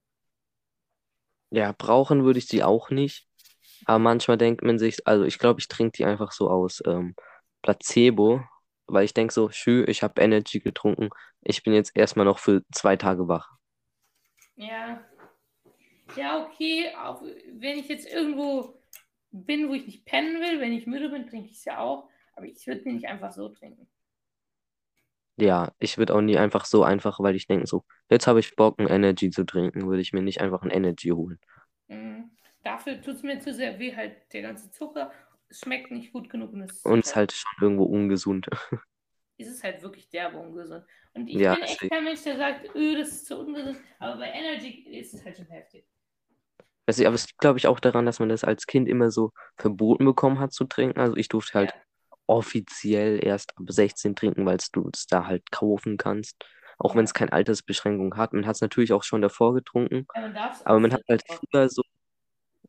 Ja, 1.52 1.72
brauchen 1.72 2.24
würde 2.26 2.40
ich 2.40 2.48
sie 2.48 2.64
auch 2.64 2.90
nicht. 2.90 3.30
Aber 3.86 4.00
manchmal 4.00 4.38
denkt 4.38 4.64
man 4.64 4.80
sich, 4.80 5.06
also 5.08 5.26
ich 5.26 5.38
glaube, 5.40 5.60
ich 5.60 5.68
trinke 5.68 5.92
die 5.98 6.06
einfach 6.06 6.32
so 6.32 6.50
aus 6.50 6.82
ähm, 6.86 7.16
Placebo, 7.62 8.42
weil 8.88 9.06
ich 9.06 9.14
denke 9.14 9.34
so, 9.34 9.50
schü, 9.50 9.84
ich 9.86 10.04
habe 10.04 10.22
Energy 10.22 10.60
getrunken. 10.60 11.10
Ich 11.42 11.64
bin 11.64 11.74
jetzt 11.74 11.96
erstmal 11.96 12.26
noch 12.26 12.40
für 12.40 12.64
zwei 12.72 12.96
Tage 12.96 13.28
wach. 13.28 13.50
Ja. 14.56 15.04
Ja, 16.16 16.46
okay. 16.46 16.94
Auch 16.98 17.22
wenn 17.22 17.78
ich 17.78 17.88
jetzt 17.88 18.08
irgendwo 18.08 18.80
bin, 19.32 19.70
wo 19.70 19.74
ich 19.74 19.86
nicht 19.86 20.06
pennen 20.06 20.40
will, 20.42 20.62
wenn 20.62 20.74
ich 20.74 20.88
müde 20.88 21.10
bin, 21.10 21.28
trinke 21.28 21.50
ich 21.50 21.58
es 21.58 21.66
ja 21.66 21.80
auch. 21.80 22.10
Aber 22.36 22.46
ich 22.46 22.66
würde 22.68 22.90
nicht 22.90 23.08
einfach 23.08 23.32
so 23.32 23.50
trinken. 23.50 23.88
Ja, 25.38 25.74
ich 25.80 25.98
würde 25.98 26.16
auch 26.16 26.22
nie 26.22 26.38
einfach 26.38 26.66
so 26.66 26.84
einfach, 26.84 27.20
weil 27.20 27.36
ich 27.36 27.48
denke 27.48 27.68
so, 27.68 27.84
jetzt 28.10 28.26
habe 28.28 28.40
ich 28.40 28.56
Bock, 28.56 28.80
ein 28.80 28.88
Energy 28.88 29.30
zu 29.32 29.46
trinken, 29.46 29.88
würde 29.88 30.02
ich 30.02 30.14
mir 30.14 30.22
nicht 30.22 30.40
einfach 30.40 30.62
ein 30.62 30.70
Energy 30.72 31.10
holen. 31.10 31.40
Mhm. 31.88 32.35
Dafür 32.66 33.02
tut 33.02 33.16
es 33.16 33.24
mir 33.24 33.40
zu 33.40 33.54
sehr 33.54 33.80
weh, 33.80 33.96
halt 33.96 34.34
der 34.34 34.44
ganze 34.44 34.72
Zucker. 34.72 35.14
Es 35.50 35.62
schmeckt 35.62 35.92
nicht 35.92 36.12
gut 36.14 36.30
genug 36.30 36.54
und 36.54 36.64
es 36.64 36.86
Und 36.86 37.06
ist 37.06 37.16
halt 37.16 37.34
schon 37.34 37.52
irgendwo 37.62 37.84
ungesund. 37.84 38.48
es 39.38 39.48
ist 39.48 39.64
halt 39.64 39.82
wirklich 39.82 40.10
derbe 40.10 40.38
ungesund. 40.38 40.86
Und 41.14 41.28
ich 41.30 41.44
Ja, 41.44 41.50
bin 41.50 41.62
echt 41.62 41.90
kein 41.90 42.04
Mensch, 42.04 42.24
der 42.24 42.38
sagt, 42.38 42.76
öh, 42.76 42.98
das 42.98 43.10
ist 43.10 43.26
zu 43.28 43.38
ungesund. 43.40 43.78
Aber 44.00 44.18
bei 44.18 44.30
Energy 44.32 44.70
ist 45.00 45.14
es 45.14 45.24
halt 45.26 45.38
schon 45.38 45.48
heftig. 45.48 45.86
Weiß 46.88 47.00
ich, 47.00 47.08
aber 47.08 47.16
es 47.16 47.28
liegt, 47.28 47.40
glaube 47.40 47.58
ich, 47.58 47.68
auch 47.68 47.80
daran, 47.80 48.06
dass 48.06 48.20
man 48.20 48.30
das 48.30 48.44
als 48.44 48.68
Kind 48.68 48.88
immer 48.88 49.10
so 49.12 49.32
verboten 49.58 50.06
bekommen 50.06 50.40
hat 50.40 50.54
zu 50.54 50.66
trinken. 50.66 51.00
Also 51.00 51.16
ich 51.16 51.28
durfte 51.30 51.54
halt 51.58 51.72
Ja. 51.72 51.86
offiziell 52.28 53.24
erst 53.26 53.58
ab 53.58 53.66
16 53.70 54.16
trinken, 54.16 54.46
weil 54.46 54.58
du 54.74 54.90
es 54.94 55.08
da 55.08 55.26
halt 55.28 55.52
kaufen 55.52 55.98
kannst. 55.98 56.44
Auch 56.78 56.96
wenn 56.96 57.06
es 57.06 57.14
keine 57.14 57.34
Altersbeschränkung 57.34 58.18
hat. 58.18 58.34
Man 58.34 58.46
hat 58.48 58.56
es 58.56 58.62
natürlich 58.62 58.94
auch 58.94 59.04
schon 59.04 59.22
davor 59.22 59.54
getrunken, 59.54 60.08
Ja, 60.16 60.22
man 60.22 60.36
aber 60.66 60.80
man 60.80 60.94
hat 60.94 61.04
halt 61.10 61.24
früher 61.28 61.70
so, 61.70 61.84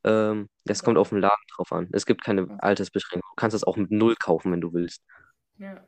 ähm, 0.07 0.49
das 0.67 0.85
kommt 0.85 0.99
auf 0.99 1.11
den 1.11 1.21
Laden 1.21 1.45
drauf 1.57 1.73
an. 1.73 1.89
Es 1.93 2.07
gibt 2.07 2.25
keine. 2.25 2.49
Altersbeschränkung. 2.63 3.29
Du 3.33 3.37
kannst 3.41 3.57
es 3.57 3.65
auch 3.65 3.77
mit 3.79 3.93
null 3.93 4.17
kaufen, 4.17 4.53
wenn 4.53 4.63
du 4.63 4.75
willst. 4.75 5.03
Ja, 5.59 5.87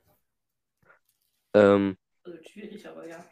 Ähm, 1.54 1.96
also 2.24 2.38
schwierig, 2.44 2.86
aber 2.88 3.06
ja. 3.08 3.24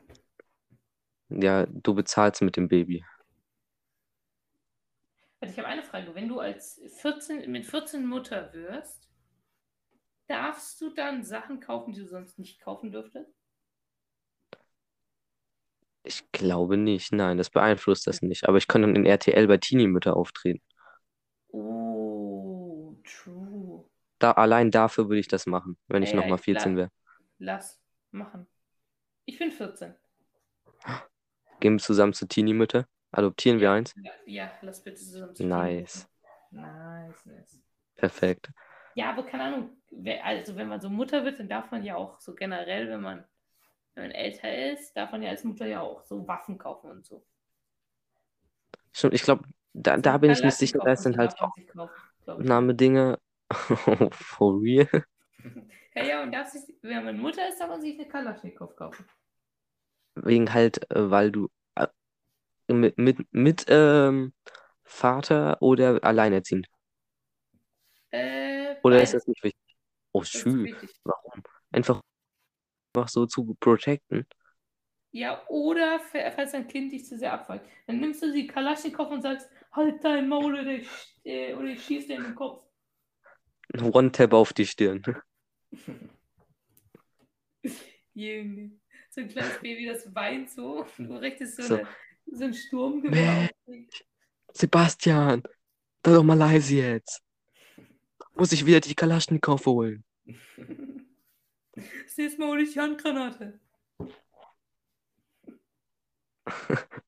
ja, 1.28 1.66
du 1.66 1.94
bezahlst 1.94 2.42
mit 2.42 2.56
dem 2.56 2.68
Baby. 2.68 3.04
Also 5.40 5.52
ich 5.52 5.58
habe 5.58 5.68
eine 5.68 5.82
Frage. 5.82 6.14
Wenn 6.14 6.28
du 6.28 6.40
als 6.40 6.78
14, 7.00 7.50
mit 7.50 7.64
14 7.64 8.06
Mutter 8.06 8.52
wirst, 8.52 9.08
darfst 10.28 10.80
du 10.80 10.90
dann 10.90 11.24
Sachen 11.24 11.58
kaufen, 11.58 11.92
die 11.92 11.98
du 12.02 12.06
sonst 12.06 12.38
nicht 12.38 12.60
kaufen 12.60 12.92
dürftest? 12.92 13.34
Ich 16.04 16.32
glaube 16.32 16.78
nicht. 16.78 17.12
Nein, 17.12 17.36
das 17.36 17.50
beeinflusst 17.50 18.06
das 18.06 18.22
nicht. 18.22 18.48
Aber 18.48 18.56
ich 18.58 18.66
kann 18.68 18.80
dann 18.82 18.96
in 18.96 19.04
RTL 19.04 19.46
bei 19.46 19.58
Teenie-Mütter 19.58 20.16
auftreten. 20.16 20.62
Oh, 21.52 22.94
true. 23.04 23.84
Da, 24.18 24.32
allein 24.32 24.70
dafür 24.70 25.08
würde 25.08 25.20
ich 25.20 25.28
das 25.28 25.46
machen, 25.46 25.76
wenn 25.88 26.02
ich 26.02 26.10
Ja, 26.10 26.16
ja, 26.18 26.18
nochmal 26.18 26.38
ich 26.38 26.44
14 26.44 26.72
la- 26.72 26.78
wäre. 26.78 26.90
Lass 27.38 27.80
machen. 28.12 28.46
Ich 29.26 29.38
bin 29.38 29.52
14. 29.52 29.94
Gehen 31.60 31.74
wir 31.74 31.82
zusammen 31.82 32.12
zu 32.14 32.26
Teenie-Mütter? 32.26 32.86
Adoptieren 33.12 33.60
wir 33.60 33.70
eins? 33.72 33.94
Ja, 33.94 34.10
ja 34.26 34.50
lass 34.62 34.82
bitte 34.82 34.96
zusammen 34.96 35.34
zu 35.34 35.44
Nice. 35.44 36.06
Nice, 36.50 37.26
nice. 37.26 37.60
Perfekt. 37.96 38.50
Ja, 38.94 39.10
aber 39.10 39.24
keine 39.26 39.44
Ahnung. 39.44 39.76
Also, 40.22 40.56
wenn 40.56 40.68
man 40.68 40.80
so 40.80 40.88
Mutter 40.90 41.24
wird, 41.24 41.38
dann 41.38 41.48
darf 41.48 41.70
man 41.70 41.84
ja 41.84 41.96
auch 41.96 42.18
so 42.20 42.34
generell, 42.34 42.88
wenn 42.88 43.00
man, 43.00 43.24
wenn 43.94 44.04
man 44.04 44.12
älter 44.12 44.72
ist, 44.72 44.96
darf 44.96 45.12
man 45.12 45.22
ja 45.22 45.30
als 45.30 45.44
Mutter 45.44 45.66
ja 45.66 45.80
auch 45.82 46.04
so 46.04 46.26
Waffen 46.28 46.58
kaufen 46.58 46.90
und 46.90 47.06
so. 47.06 47.24
Stimmt, 48.92 49.14
ich 49.14 49.22
glaube, 49.22 49.48
da, 49.74 49.96
da 49.96 50.18
bin 50.18 50.30
ich 50.32 50.42
nicht 50.42 50.56
sicher, 50.56 50.80
das 50.80 51.02
sind 51.02 51.16
so 51.16 51.18
halt 51.18 51.38
auch 51.40 51.52
sich 51.54 51.68
kaufen, 51.68 52.02
Name-Dinge. 53.50 54.10
For 54.12 54.52
real? 54.60 54.88
Ja, 55.94 56.04
ja, 56.04 56.22
und 56.22 56.32
darf 56.32 56.48
sich, 56.50 56.62
wenn 56.82 57.04
man 57.04 57.18
Mutter 57.18 57.48
ist, 57.48 57.58
darf 57.60 57.68
man 57.70 57.80
sich 57.80 57.98
eine 57.98 58.08
Kalaschnikow 58.08 58.76
kaufen. 58.76 59.04
Wegen 60.14 60.52
halt, 60.52 60.90
äh, 60.90 61.10
weil 61.10 61.30
du 61.32 61.48
äh, 61.74 61.86
mit, 62.68 62.98
mit, 62.98 63.18
mit 63.32 63.66
ähm, 63.68 64.32
Vater 64.84 65.62
oder 65.62 66.04
alleinerziehend. 66.04 66.68
Äh, 68.12 68.76
Oder 68.82 69.02
ist 69.02 69.14
das 69.14 69.26
nicht 69.26 69.42
wichtig? 69.42 69.76
Oh, 70.12 70.22
wichtig. 70.62 70.92
Warum? 71.04 71.42
Einfach, 71.72 72.02
einfach 72.94 73.08
so 73.10 73.26
zu 73.26 73.56
protecten. 73.60 74.26
Ja, 75.12 75.42
oder 75.48 75.98
fa- 76.00 76.30
falls 76.32 76.52
dein 76.52 76.68
Kind 76.68 76.92
dich 76.92 77.06
zu 77.06 77.16
sehr 77.18 77.32
abfuckt, 77.32 77.66
dann 77.86 78.00
nimmst 78.00 78.22
du 78.22 78.32
die 78.32 78.46
Kalaschnikow 78.46 79.10
und 79.10 79.22
sagst, 79.22 79.48
halt 79.72 80.04
dein 80.04 80.28
Maul 80.28 80.54
oder 80.60 80.70
ich, 80.72 80.88
äh, 81.24 81.54
oder 81.54 81.68
ich 81.68 81.84
schieß 81.84 82.06
dir 82.06 82.16
in 82.16 82.24
den 82.24 82.34
Kopf. 82.34 82.62
One-Tap 83.74 84.32
auf 84.32 84.52
die 84.52 84.66
Stirn. 84.66 85.02
Junge. 88.14 88.70
so 89.10 89.20
ein 89.20 89.28
kleines 89.28 89.58
Baby, 89.60 89.86
das 89.86 90.14
weint 90.14 90.50
so. 90.50 90.86
Du 90.96 91.14
richtest 91.16 91.56
so, 91.56 91.62
So. 91.62 91.74
Eine, 91.76 91.88
so 92.32 92.44
ein 92.44 92.54
Sturmgewehr 92.54 93.50
auf. 93.66 93.74
Sebastian, 94.52 95.42
sei 96.04 96.12
doch 96.12 96.22
mal 96.22 96.38
leise 96.38 96.76
jetzt. 96.76 97.22
Muss 98.34 98.52
ich 98.52 98.64
wieder 98.64 98.80
die 98.80 98.94
Kalaschnikow 98.94 99.64
holen. 99.66 100.04
Das 101.76 102.16
nächste 102.16 102.40
Mal 102.40 102.48
hole 102.48 102.62
ich 102.62 102.72
die 102.72 102.80
Handgranate. 102.80 103.60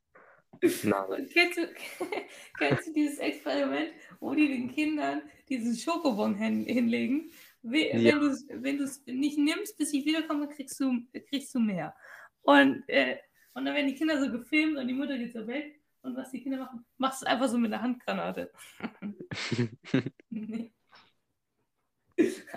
Nein. 0.82 1.28
Kennst 1.32 1.58
du, 1.58 1.68
kennst 2.58 2.88
du 2.88 2.92
dieses 2.92 3.18
Experiment, 3.18 3.90
wo 4.20 4.34
die 4.34 4.48
den 4.48 4.70
Kindern 4.70 5.22
diesen 5.48 5.76
Schokobon 5.76 6.34
hin, 6.34 6.64
hinlegen? 6.64 7.30
We- 7.62 7.90
Ja. 7.96 8.14
Wenn 8.50 8.78
du 8.78 8.84
es 8.84 9.00
wenn 9.06 9.20
nicht 9.20 9.38
nimmst, 9.38 9.76
bis 9.76 9.92
ich 9.92 10.04
wiederkomme, 10.04 10.48
kriegst 10.48 10.78
du, 10.80 11.00
kriegst 11.28 11.54
du 11.54 11.60
mehr. 11.60 11.94
Und, 12.42 12.88
äh, 12.88 13.16
und 13.54 13.64
dann 13.64 13.74
werden 13.74 13.88
die 13.88 13.94
Kinder 13.94 14.20
so 14.22 14.30
gefilmt 14.30 14.78
und 14.78 14.88
die 14.88 14.94
Mutter 14.94 15.18
geht 15.18 15.32
so 15.32 15.46
weg. 15.46 15.80
Und 16.02 16.16
was 16.16 16.30
die 16.30 16.40
Kinder 16.42 16.58
machen, 16.58 16.86
machst 16.96 17.22
du 17.22 17.26
es 17.26 17.30
einfach 17.32 17.48
so 17.48 17.58
mit 17.58 17.72
einer 17.72 17.82
Handgranate. 17.82 18.52
Nee. 20.30 20.72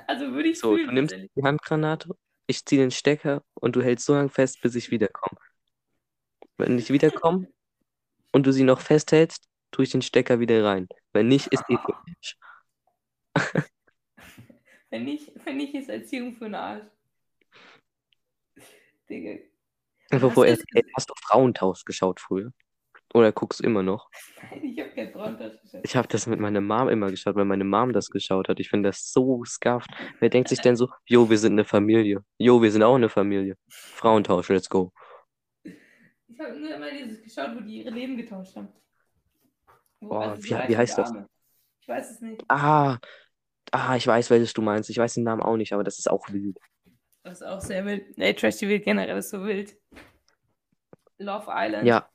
Also 0.07 0.31
würde 0.31 0.49
ich 0.49 0.59
So, 0.59 0.75
fühlen, 0.75 0.87
du 0.87 0.93
nimmst 0.93 1.15
die 1.35 1.43
Handgranate, 1.43 2.09
ich 2.47 2.65
ziehe 2.65 2.81
den 2.81 2.91
Stecker 2.91 3.43
und 3.53 3.75
du 3.75 3.81
hältst 3.81 4.05
so 4.05 4.13
lange 4.13 4.29
fest, 4.29 4.59
bis 4.61 4.75
ich 4.75 4.89
wiederkomme. 4.91 5.39
Wenn 6.57 6.77
ich 6.79 6.89
wiederkomme 6.89 7.47
und 8.31 8.45
du 8.45 8.51
sie 8.51 8.63
noch 8.63 8.81
festhältst, 8.81 9.47
tue 9.71 9.83
ich 9.83 9.91
den 9.91 10.01
Stecker 10.01 10.39
wieder 10.39 10.63
rein. 10.63 10.87
Wenn 11.13 11.27
nicht, 11.27 11.47
ist 11.47 11.63
eh 11.69 11.77
für 11.77 11.95
mich. 12.05 12.37
Wenn 14.91 15.05
nicht, 15.05 15.31
wenn 15.45 15.55
nicht, 15.55 15.73
ist 15.73 15.87
Erziehung 15.87 16.33
für 16.33 16.43
den 16.43 16.55
Arsch. 16.55 16.83
Digga. 19.09 19.41
Einfach 20.09 20.35
ey, 20.43 20.57
hast 20.93 21.09
du 21.09 21.13
Frauentausch 21.17 21.85
geschaut 21.85 22.19
früher? 22.19 22.51
Oder 23.13 23.31
guckst 23.31 23.59
du 23.59 23.63
immer 23.63 23.83
noch? 23.83 24.09
Nein, 24.41 24.65
ich 24.65 24.79
habe 24.79 24.89
kein 24.91 25.11
Frauentaschentuch. 25.11 25.79
Ich 25.83 25.95
habe 25.95 26.07
das 26.07 26.27
mit 26.27 26.39
meiner 26.39 26.61
Mom 26.61 26.89
immer 26.89 27.09
geschaut, 27.09 27.35
weil 27.35 27.45
meine 27.45 27.63
Mom 27.63 27.91
das 27.93 28.09
geschaut 28.09 28.47
hat. 28.47 28.59
Ich 28.59 28.69
finde 28.69 28.89
das 28.89 29.11
so 29.11 29.43
scuffed. 29.45 29.89
Wer 30.19 30.29
denkt 30.29 30.49
sich 30.49 30.59
denn 30.59 30.75
so, 30.75 30.89
jo, 31.05 31.29
wir 31.29 31.37
sind 31.37 31.53
eine 31.53 31.65
Familie. 31.65 32.23
Jo, 32.37 32.61
wir 32.61 32.71
sind 32.71 32.83
auch 32.83 32.95
eine 32.95 33.09
Familie. 33.09 33.55
Frauentausch, 33.69 34.49
let's 34.49 34.69
go. 34.69 34.91
Ich 36.33 36.39
habe 36.39 36.57
nur 36.59 36.73
immer 36.73 36.91
dieses 36.91 37.21
geschaut, 37.21 37.55
wo 37.55 37.59
die 37.59 37.79
ihre 37.79 37.89
Leben 37.89 38.17
getauscht 38.17 38.55
haben. 38.55 38.69
Wo, 39.99 40.09
Boah, 40.09 40.35
so 40.35 40.43
wie- 40.43 40.69
wie 40.69 40.77
heißt 40.77 40.97
das? 40.97 41.11
Ich 41.81 41.87
weiß 41.87 42.11
es 42.11 42.21
nicht. 42.21 42.43
Ah, 42.47 42.97
ah, 43.71 43.95
ich 43.95 44.07
weiß, 44.07 44.29
welches 44.29 44.53
du 44.53 44.61
meinst. 44.61 44.89
Ich 44.89 44.97
weiß 44.97 45.15
den 45.15 45.23
Namen 45.23 45.41
auch 45.41 45.57
nicht, 45.57 45.73
aber 45.73 45.83
das 45.83 45.99
ist 45.99 46.09
auch 46.09 46.29
wild. 46.29 46.57
Das 47.23 47.41
ist 47.41 47.47
auch 47.47 47.61
sehr 47.61 47.85
wild. 47.85 48.17
Nee, 48.17 48.33
Trash 48.33 48.57
TV 48.57 48.83
generell 48.83 49.17
ist 49.17 49.29
so 49.29 49.43
wild. 49.43 49.75
Love 51.17 51.47
Island. 51.49 51.87
Ja. 51.87 52.07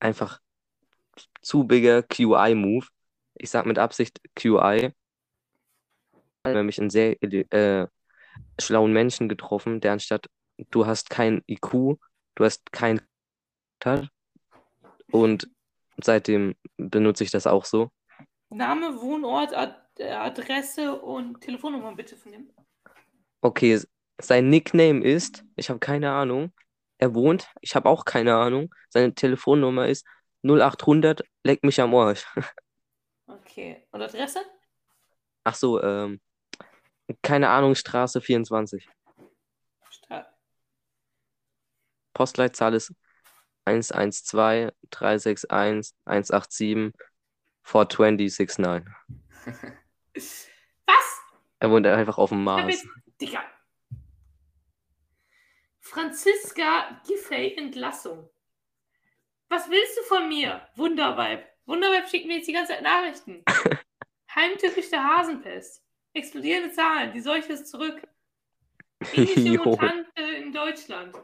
Einfach 0.00 0.42
zu 1.40 1.64
bigger 1.64 2.02
QI-Move. 2.02 2.86
Ich 3.36 3.50
sag 3.50 3.66
mit 3.66 3.78
Absicht 3.78 4.20
QI. 4.34 4.92
Nämlich 6.46 6.80
einen 6.80 6.90
sehr 6.90 7.20
äh, 7.22 7.86
schlauen 8.58 8.92
Menschen 8.92 9.28
getroffen, 9.28 9.80
der 9.80 9.92
anstatt 9.92 10.26
du 10.70 10.86
hast 10.86 11.10
kein 11.10 11.42
IQ, 11.46 11.98
du 12.34 12.44
hast 12.44 12.72
kein. 12.72 13.00
Und 15.10 15.48
seitdem 16.02 16.54
benutze 16.76 17.24
ich 17.24 17.30
das 17.30 17.46
auch 17.46 17.64
so. 17.64 17.90
Name, 18.50 19.00
Wohnort, 19.00 19.54
Ad 19.54 19.74
äh, 19.98 20.10
Adresse 20.10 21.00
und 21.00 21.40
Telefonnummer 21.40 21.94
bitte 21.94 22.16
von 22.16 22.32
dem. 22.32 22.50
Okay, 23.40 23.80
sein 24.20 24.48
Nickname 24.48 25.04
ist, 25.04 25.44
ich 25.56 25.70
habe 25.70 25.78
keine 25.78 26.10
Ahnung. 26.10 26.52
Er 26.98 27.14
wohnt, 27.14 27.48
ich 27.60 27.76
habe 27.76 27.88
auch 27.88 28.04
keine 28.04 28.34
Ahnung. 28.34 28.74
Seine 28.88 29.14
Telefonnummer 29.14 29.86
ist 29.86 30.04
0800, 30.42 31.22
leck 31.44 31.62
mich 31.62 31.80
am 31.80 31.94
Arsch. 31.94 32.24
Okay. 33.30 33.86
Und 33.90 34.00
Adresse? 34.00 34.40
Ach 35.44 35.54
so, 35.54 35.82
ähm, 35.82 36.18
keine 37.22 37.48
Ahnung, 37.48 37.74
Straße 37.74 38.20
24. 38.20 38.88
Stra 39.90 40.26
Postleitzahl 42.12 42.74
ist 42.74 42.92
112 43.64 44.72
361 44.90 45.50
187 46.04 46.92
42069. 47.62 48.94
Was? 50.86 51.20
Er 51.60 51.70
wohnt 51.70 51.86
einfach 51.86 52.18
auf 52.18 52.30
dem 52.30 52.44
Mars. 52.44 52.66
jetzt, 52.66 52.86
Digga. 53.20 53.44
Franziska 55.80 57.00
Giffey 57.06 57.54
Entlassung. 57.56 58.28
Was 59.48 59.70
willst 59.70 59.98
du 59.98 60.02
von 60.02 60.28
mir? 60.28 60.66
Wunderweib. 60.76 61.46
Wunderweib 61.66 62.08
schickt 62.08 62.26
mir 62.26 62.36
jetzt 62.36 62.48
die 62.48 62.52
ganze 62.52 62.72
Zeit 62.72 62.82
Nachrichten. 62.82 63.42
Heimtückisch 64.34 64.90
der 64.90 65.04
Hasenpest. 65.04 65.82
Explodierende 66.18 66.72
Zahlen. 66.72 67.12
Die 67.12 67.20
Seuche 67.20 67.52
ist 67.52 67.68
zurück. 67.68 68.02
Jo. 69.14 69.64
Mutante 69.64 70.22
in 70.42 70.52
Deutschland. 70.52 71.14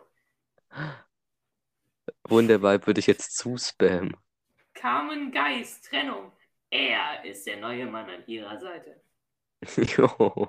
Wunderbar, 2.29 2.87
würde 2.87 3.01
ich 3.01 3.07
jetzt 3.07 3.37
zuspammen. 3.37 4.17
Carmen 4.75 5.33
Geist. 5.33 5.85
Trennung. 5.87 6.33
Er 6.71 7.25
ist 7.25 7.47
der 7.47 7.59
neue 7.59 7.87
Mann 7.87 8.09
an 8.09 8.27
ihrer 8.27 8.59
Seite. 8.59 9.01
Jo. 9.97 10.49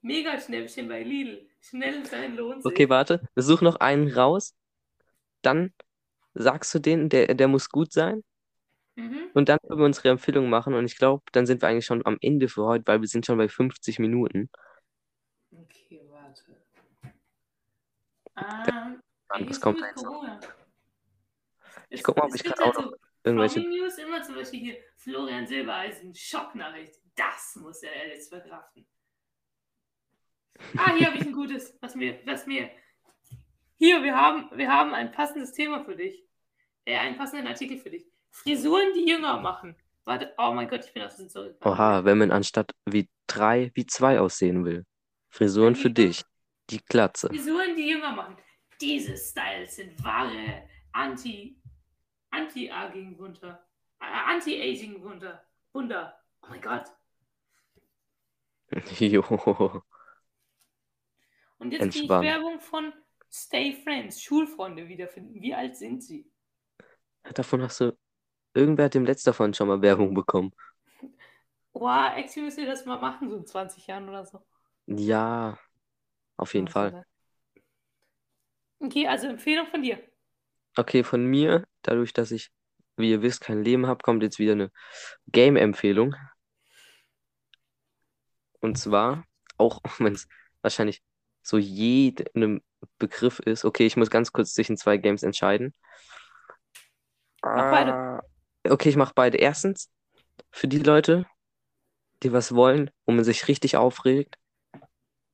Mega 0.00 0.40
Schnäppchen 0.40 0.88
bei 0.88 1.02
Lidl. 1.02 1.48
Schnell 1.60 2.04
sein 2.06 2.36
Lohn. 2.36 2.62
sich. 2.62 2.70
Okay, 2.72 2.88
warte. 2.88 3.20
Such 3.36 3.60
noch 3.60 3.76
einen 3.76 4.10
raus. 4.12 4.54
dann 5.42 5.72
sagst 6.34 6.74
du 6.74 6.78
denen, 6.78 7.08
der, 7.08 7.34
der 7.34 7.48
muss 7.48 7.68
gut 7.70 7.92
sein. 7.92 8.22
Mhm. 8.96 9.30
Und 9.34 9.48
dann 9.48 9.58
können 9.60 9.78
wir 9.78 9.84
unsere 9.84 10.08
Empfehlung 10.08 10.48
machen. 10.48 10.74
Und 10.74 10.86
ich 10.86 10.96
glaube, 10.96 11.22
dann 11.32 11.46
sind 11.46 11.62
wir 11.62 11.68
eigentlich 11.68 11.86
schon 11.86 12.04
am 12.06 12.16
Ende 12.20 12.48
für 12.48 12.64
heute, 12.64 12.86
weil 12.86 13.00
wir 13.00 13.08
sind 13.08 13.26
schon 13.26 13.38
bei 13.38 13.48
50 13.48 13.98
Minuten. 13.98 14.50
Okay, 15.52 16.02
warte. 16.10 16.56
Ah, 18.34 18.94
ey, 19.34 19.48
was 19.48 19.60
kommt 19.60 19.80
jetzt 19.80 20.02
noch? 20.02 20.24
Ich 21.88 22.02
guck 22.02 22.16
mal, 22.16 22.24
ob 22.24 22.34
ich 22.34 22.42
gerade 22.42 22.62
auch 22.62 22.74
halt 22.74 22.76
noch 22.76 22.90
so 22.92 22.96
irgendwelche. 23.24 23.60
Promi-News 23.60 23.98
immer 23.98 24.22
zum 24.22 24.34
Beispiel 24.34 24.60
hier 24.60 24.76
Florian 24.96 25.46
Silbereisen, 25.46 26.14
Schocknachricht. 26.14 26.94
Das 27.14 27.56
muss 27.56 27.82
er 27.82 28.08
jetzt 28.08 28.28
verkraften. 28.28 28.86
Ah, 30.76 30.94
hier 30.94 31.06
habe 31.08 31.18
ich 31.18 31.26
ein 31.26 31.32
gutes, 31.32 31.76
was 31.80 31.94
mir, 31.94 32.18
was 32.24 32.46
mir. 32.46 32.70
Hier, 33.78 34.02
wir 34.02 34.16
haben, 34.16 34.50
wir 34.56 34.72
haben 34.72 34.94
ein 34.94 35.12
passendes 35.12 35.52
Thema 35.52 35.84
für 35.84 35.96
dich. 35.96 36.26
Äh, 36.86 36.96
einen 36.96 37.16
passenden 37.16 37.46
Artikel 37.46 37.78
für 37.78 37.90
dich. 37.90 38.06
Frisuren, 38.30 38.92
die 38.94 39.08
jünger 39.08 39.40
machen. 39.40 39.76
Warte, 40.04 40.32
oh 40.38 40.52
mein 40.52 40.68
Gott, 40.68 40.84
ich 40.84 40.92
bin 40.92 41.02
aus 41.02 41.16
dem 41.16 41.28
zurück. 41.28 41.56
Oha, 41.64 42.04
wenn 42.04 42.18
man 42.18 42.30
anstatt 42.30 42.72
wie 42.84 43.08
drei, 43.26 43.72
wie 43.74 43.86
zwei 43.86 44.20
aussehen 44.20 44.64
will. 44.64 44.84
Frisuren 45.28 45.74
für 45.74 45.90
dich. 45.90 46.22
Die 46.70 46.78
Glatze. 46.78 47.28
Frisuren, 47.28 47.74
die 47.76 47.88
jünger 47.88 48.12
machen. 48.12 48.36
Diese 48.80 49.16
Styles 49.16 49.76
sind 49.76 50.02
wahre 50.04 50.68
Anti, 50.92 51.60
Anti-Aging-Wunder. 52.30 53.66
Äh, 54.00 54.04
Anti-Aging-Wunder. 54.04 55.44
Wunder. 55.72 56.20
Oh 56.42 56.46
mein 56.50 56.60
Gott. 56.60 56.84
Jo. 59.00 59.82
Und 61.58 61.72
jetzt 61.72 61.94
die. 61.94 62.08
Werbung 62.08 62.60
von 62.60 62.92
Stay 63.30 63.72
Friends, 63.72 64.22
Schulfreunde 64.22 64.88
wiederfinden. 64.88 65.40
Wie 65.40 65.54
alt 65.54 65.76
sind 65.76 66.02
sie? 66.02 66.30
Davon 67.34 67.62
hast 67.62 67.80
du. 67.80 67.96
Irgendwer 68.56 68.86
hat 68.86 68.94
dem 68.94 69.04
letzten 69.04 69.28
davon 69.28 69.52
schon 69.52 69.68
mal 69.68 69.82
Werbung 69.82 70.14
bekommen. 70.14 70.52
Boah, 71.72 72.14
actually 72.16 72.46
müsst 72.46 72.56
ihr 72.58 72.66
das 72.66 72.86
mal 72.86 72.98
machen, 72.98 73.28
so 73.28 73.36
in 73.36 73.46
20 73.46 73.86
Jahren 73.86 74.08
oder 74.08 74.24
so. 74.24 74.40
Ja, 74.86 75.58
auf 76.38 76.54
jeden 76.54 76.68
Fall. 76.68 77.04
Okay, 78.78 79.06
also 79.06 79.26
Empfehlung 79.26 79.66
von 79.66 79.82
dir. 79.82 79.98
Okay, 80.74 81.04
von 81.04 81.26
mir, 81.26 81.66
dadurch, 81.82 82.14
dass 82.14 82.30
ich, 82.30 82.50
wie 82.96 83.10
ihr 83.10 83.20
wisst, 83.20 83.42
kein 83.42 83.62
Leben 83.62 83.86
habe, 83.86 84.02
kommt 84.02 84.22
jetzt 84.22 84.38
wieder 84.38 84.52
eine 84.52 84.70
Game-Empfehlung. 85.26 86.14
Und 88.60 88.78
zwar, 88.78 89.24
auch 89.58 89.82
wenn 89.98 90.14
es 90.14 90.28
wahrscheinlich 90.62 91.02
so 91.42 91.58
jedem 91.58 92.62
Begriff 92.98 93.38
ist, 93.38 93.64
okay, 93.66 93.84
ich 93.84 93.96
muss 93.96 94.10
ganz 94.10 94.32
kurz 94.32 94.54
zwischen 94.54 94.78
zwei 94.78 94.96
Games 94.96 95.22
entscheiden. 95.22 95.74
Mach 97.42 97.70
beide. 97.70 98.22
Okay, 98.70 98.88
ich 98.88 98.96
mache 98.96 99.12
beide. 99.14 99.38
Erstens, 99.38 99.90
für 100.50 100.68
die 100.68 100.78
Leute, 100.78 101.26
die 102.22 102.32
was 102.32 102.54
wollen, 102.54 102.90
wo 103.06 103.12
man 103.12 103.24
sich 103.24 103.48
richtig 103.48 103.76
aufregt 103.76 104.38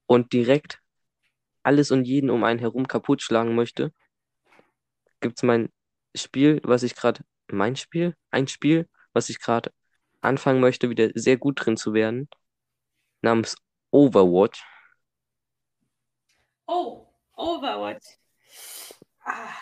und 0.06 0.32
direkt 0.32 0.80
alles 1.62 1.90
und 1.90 2.04
jeden 2.04 2.30
um 2.30 2.44
einen 2.44 2.58
herum 2.58 2.88
kaputt 2.88 3.22
schlagen 3.22 3.54
möchte, 3.54 3.92
gibt 5.20 5.38
es 5.38 5.42
mein 5.42 5.70
Spiel, 6.14 6.60
was 6.64 6.82
ich 6.82 6.94
gerade, 6.94 7.24
mein 7.50 7.76
Spiel, 7.76 8.16
ein 8.30 8.48
Spiel, 8.48 8.88
was 9.12 9.28
ich 9.30 9.40
gerade 9.40 9.72
anfangen 10.20 10.60
möchte, 10.60 10.90
wieder 10.90 11.10
sehr 11.14 11.36
gut 11.36 11.64
drin 11.64 11.76
zu 11.76 11.94
werden, 11.94 12.28
namens 13.22 13.56
Overwatch. 13.90 14.64
Oh, 16.66 17.08
Overwatch. 17.36 18.18
Ah, 19.24 19.54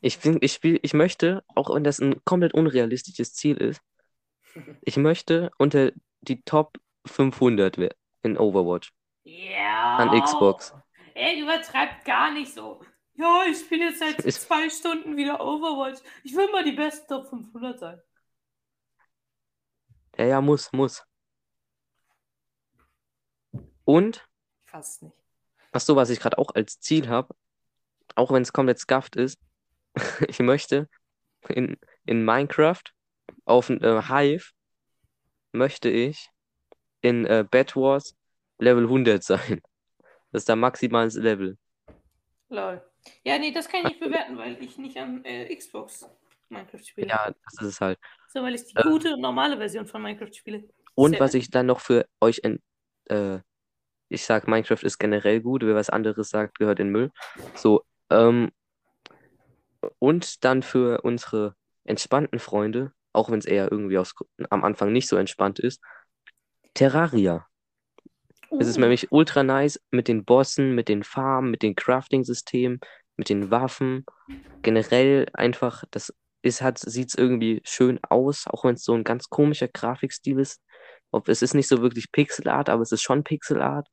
Ich 0.00 0.18
ich 0.24 0.52
spiel, 0.52 0.78
ich 0.82 0.94
möchte, 0.94 1.44
auch 1.54 1.74
wenn 1.74 1.84
das 1.84 1.98
ein 1.98 2.22
komplett 2.24 2.54
unrealistisches 2.54 3.34
Ziel 3.34 3.56
ist, 3.56 3.80
ich 4.82 4.96
möchte 4.96 5.50
unter 5.58 5.92
die 6.20 6.42
Top 6.42 6.78
500 7.06 7.78
we- 7.78 7.94
in 8.22 8.36
Overwatch 8.38 8.92
ja. 9.24 9.96
an 9.96 10.20
Xbox. 10.20 10.74
Ey, 11.14 11.40
übertreibt 11.40 12.04
gar 12.04 12.32
nicht 12.32 12.52
so. 12.52 12.80
Ja, 13.14 13.42
ich 13.50 13.58
spiele 13.58 13.86
jetzt 13.86 13.98
seit 13.98 14.20
Ist- 14.20 14.42
zwei 14.42 14.70
Stunden 14.70 15.16
wieder 15.16 15.40
Overwatch. 15.40 16.00
Ich 16.22 16.34
will 16.36 16.50
mal 16.52 16.62
die 16.64 16.72
besten 16.72 17.08
Top 17.08 17.28
500 17.28 17.78
sein. 17.78 18.00
Ja, 20.16 20.24
ja, 20.24 20.40
muss, 20.40 20.72
muss. 20.72 21.04
Und, 23.84 24.28
Fast 24.64 25.02
nicht. 25.02 25.16
ach 25.72 25.80
so, 25.80 25.96
was 25.96 26.10
ich 26.10 26.20
gerade 26.20 26.38
auch 26.38 26.54
als 26.54 26.78
Ziel 26.80 27.08
habe, 27.08 27.34
auch 28.14 28.30
wenn 28.32 28.42
es 28.42 28.52
komplett 28.52 28.78
scuffed 28.78 29.16
ist, 29.16 29.38
ich 30.28 30.38
möchte 30.40 30.88
in, 31.48 31.78
in 32.06 32.24
Minecraft 32.24 32.82
auf 33.46 33.70
äh, 33.70 34.02
Hive 34.02 34.52
möchte 35.52 35.88
ich 35.90 36.30
in 37.02 37.26
äh, 37.26 37.44
Bed 37.48 37.76
Wars 37.76 38.16
Level 38.58 38.88
100 38.88 39.24
sein. 39.24 39.60
Das 40.32 40.42
ist 40.42 40.48
der 40.48 40.56
maximales 40.56 41.14
Level. 41.14 41.58
Lol. 42.50 42.82
Ja, 43.24 43.38
nee, 43.38 43.52
das 43.52 43.68
kann 43.68 43.80
ich 43.82 43.86
nicht 43.88 44.00
bewerten, 44.00 44.36
weil 44.38 44.62
ich 44.62 44.78
nicht 44.78 44.96
am 44.96 45.24
äh, 45.24 45.54
Xbox 45.54 46.06
Minecraft 46.48 46.82
spiele. 46.84 47.08
Ja, 47.08 47.30
das 47.44 47.54
ist 47.60 47.68
es 47.74 47.80
halt. 47.80 47.98
So, 48.32 48.42
weil 48.42 48.54
ich 48.54 48.64
die 48.64 48.74
Äh. 48.74 48.82
gute 48.82 49.16
normale 49.18 49.56
Version 49.56 49.86
von 49.86 50.02
Minecraft 50.02 50.32
spiele. 50.32 50.68
Und 50.94 51.12
Sehr 51.12 51.20
was 51.20 51.34
ich 51.34 51.50
dann 51.50 51.66
noch 51.66 51.80
für 51.80 52.06
euch, 52.20 52.40
en- 52.42 52.60
äh, 53.06 53.38
ich 54.08 54.24
sag, 54.24 54.48
Minecraft 54.48 54.82
ist 54.82 54.98
generell 54.98 55.40
gut, 55.40 55.62
wer 55.64 55.74
was 55.74 55.90
anderes 55.90 56.30
sagt, 56.30 56.58
gehört 56.58 56.80
in 56.80 56.90
Müll. 56.90 57.10
So, 57.56 57.84
ähm, 58.10 58.50
und 59.98 60.44
dann 60.44 60.62
für 60.62 61.02
unsere 61.02 61.54
entspannten 61.84 62.38
Freunde, 62.38 62.92
auch 63.12 63.30
wenn 63.30 63.38
es 63.38 63.46
eher 63.46 63.70
irgendwie 63.70 63.98
aus, 63.98 64.14
am 64.50 64.64
Anfang 64.64 64.92
nicht 64.92 65.08
so 65.08 65.16
entspannt 65.16 65.58
ist, 65.58 65.80
Terraria. 66.74 67.46
Es 68.58 68.66
ist 68.66 68.78
Uh, 68.78 68.80
nämlich 68.80 69.12
ultra 69.12 69.42
nice 69.42 69.80
mit 69.90 70.08
den 70.08 70.24
Bossen, 70.24 70.74
mit 70.74 70.88
den 70.88 71.02
Farmen, 71.02 71.50
mit 71.50 71.62
den 71.62 71.74
Crafting-Systemen, 71.74 72.80
mit 73.16 73.28
den 73.28 73.50
Waffen. 73.50 74.06
Generell 74.62 75.26
einfach, 75.34 75.84
das 75.90 76.14
ist, 76.42 76.62
hat, 76.62 76.78
sieht 76.78 77.14
irgendwie 77.16 77.60
schön 77.64 77.98
aus, 78.08 78.46
auch 78.46 78.64
wenn 78.64 78.74
es 78.74 78.84
so 78.84 78.94
ein 78.94 79.04
ganz 79.04 79.28
komischer 79.28 79.68
Grafikstil 79.68 80.38
ist. 80.38 80.62
Ob, 81.10 81.28
es 81.28 81.42
ist 81.42 81.54
nicht 81.54 81.68
so 81.68 81.82
wirklich 81.82 82.10
Pixelart, 82.12 82.68
aber 82.68 82.82
es 82.82 82.92
ist 82.92 83.02
schon 83.02 83.24
Pixelart. 83.24 83.88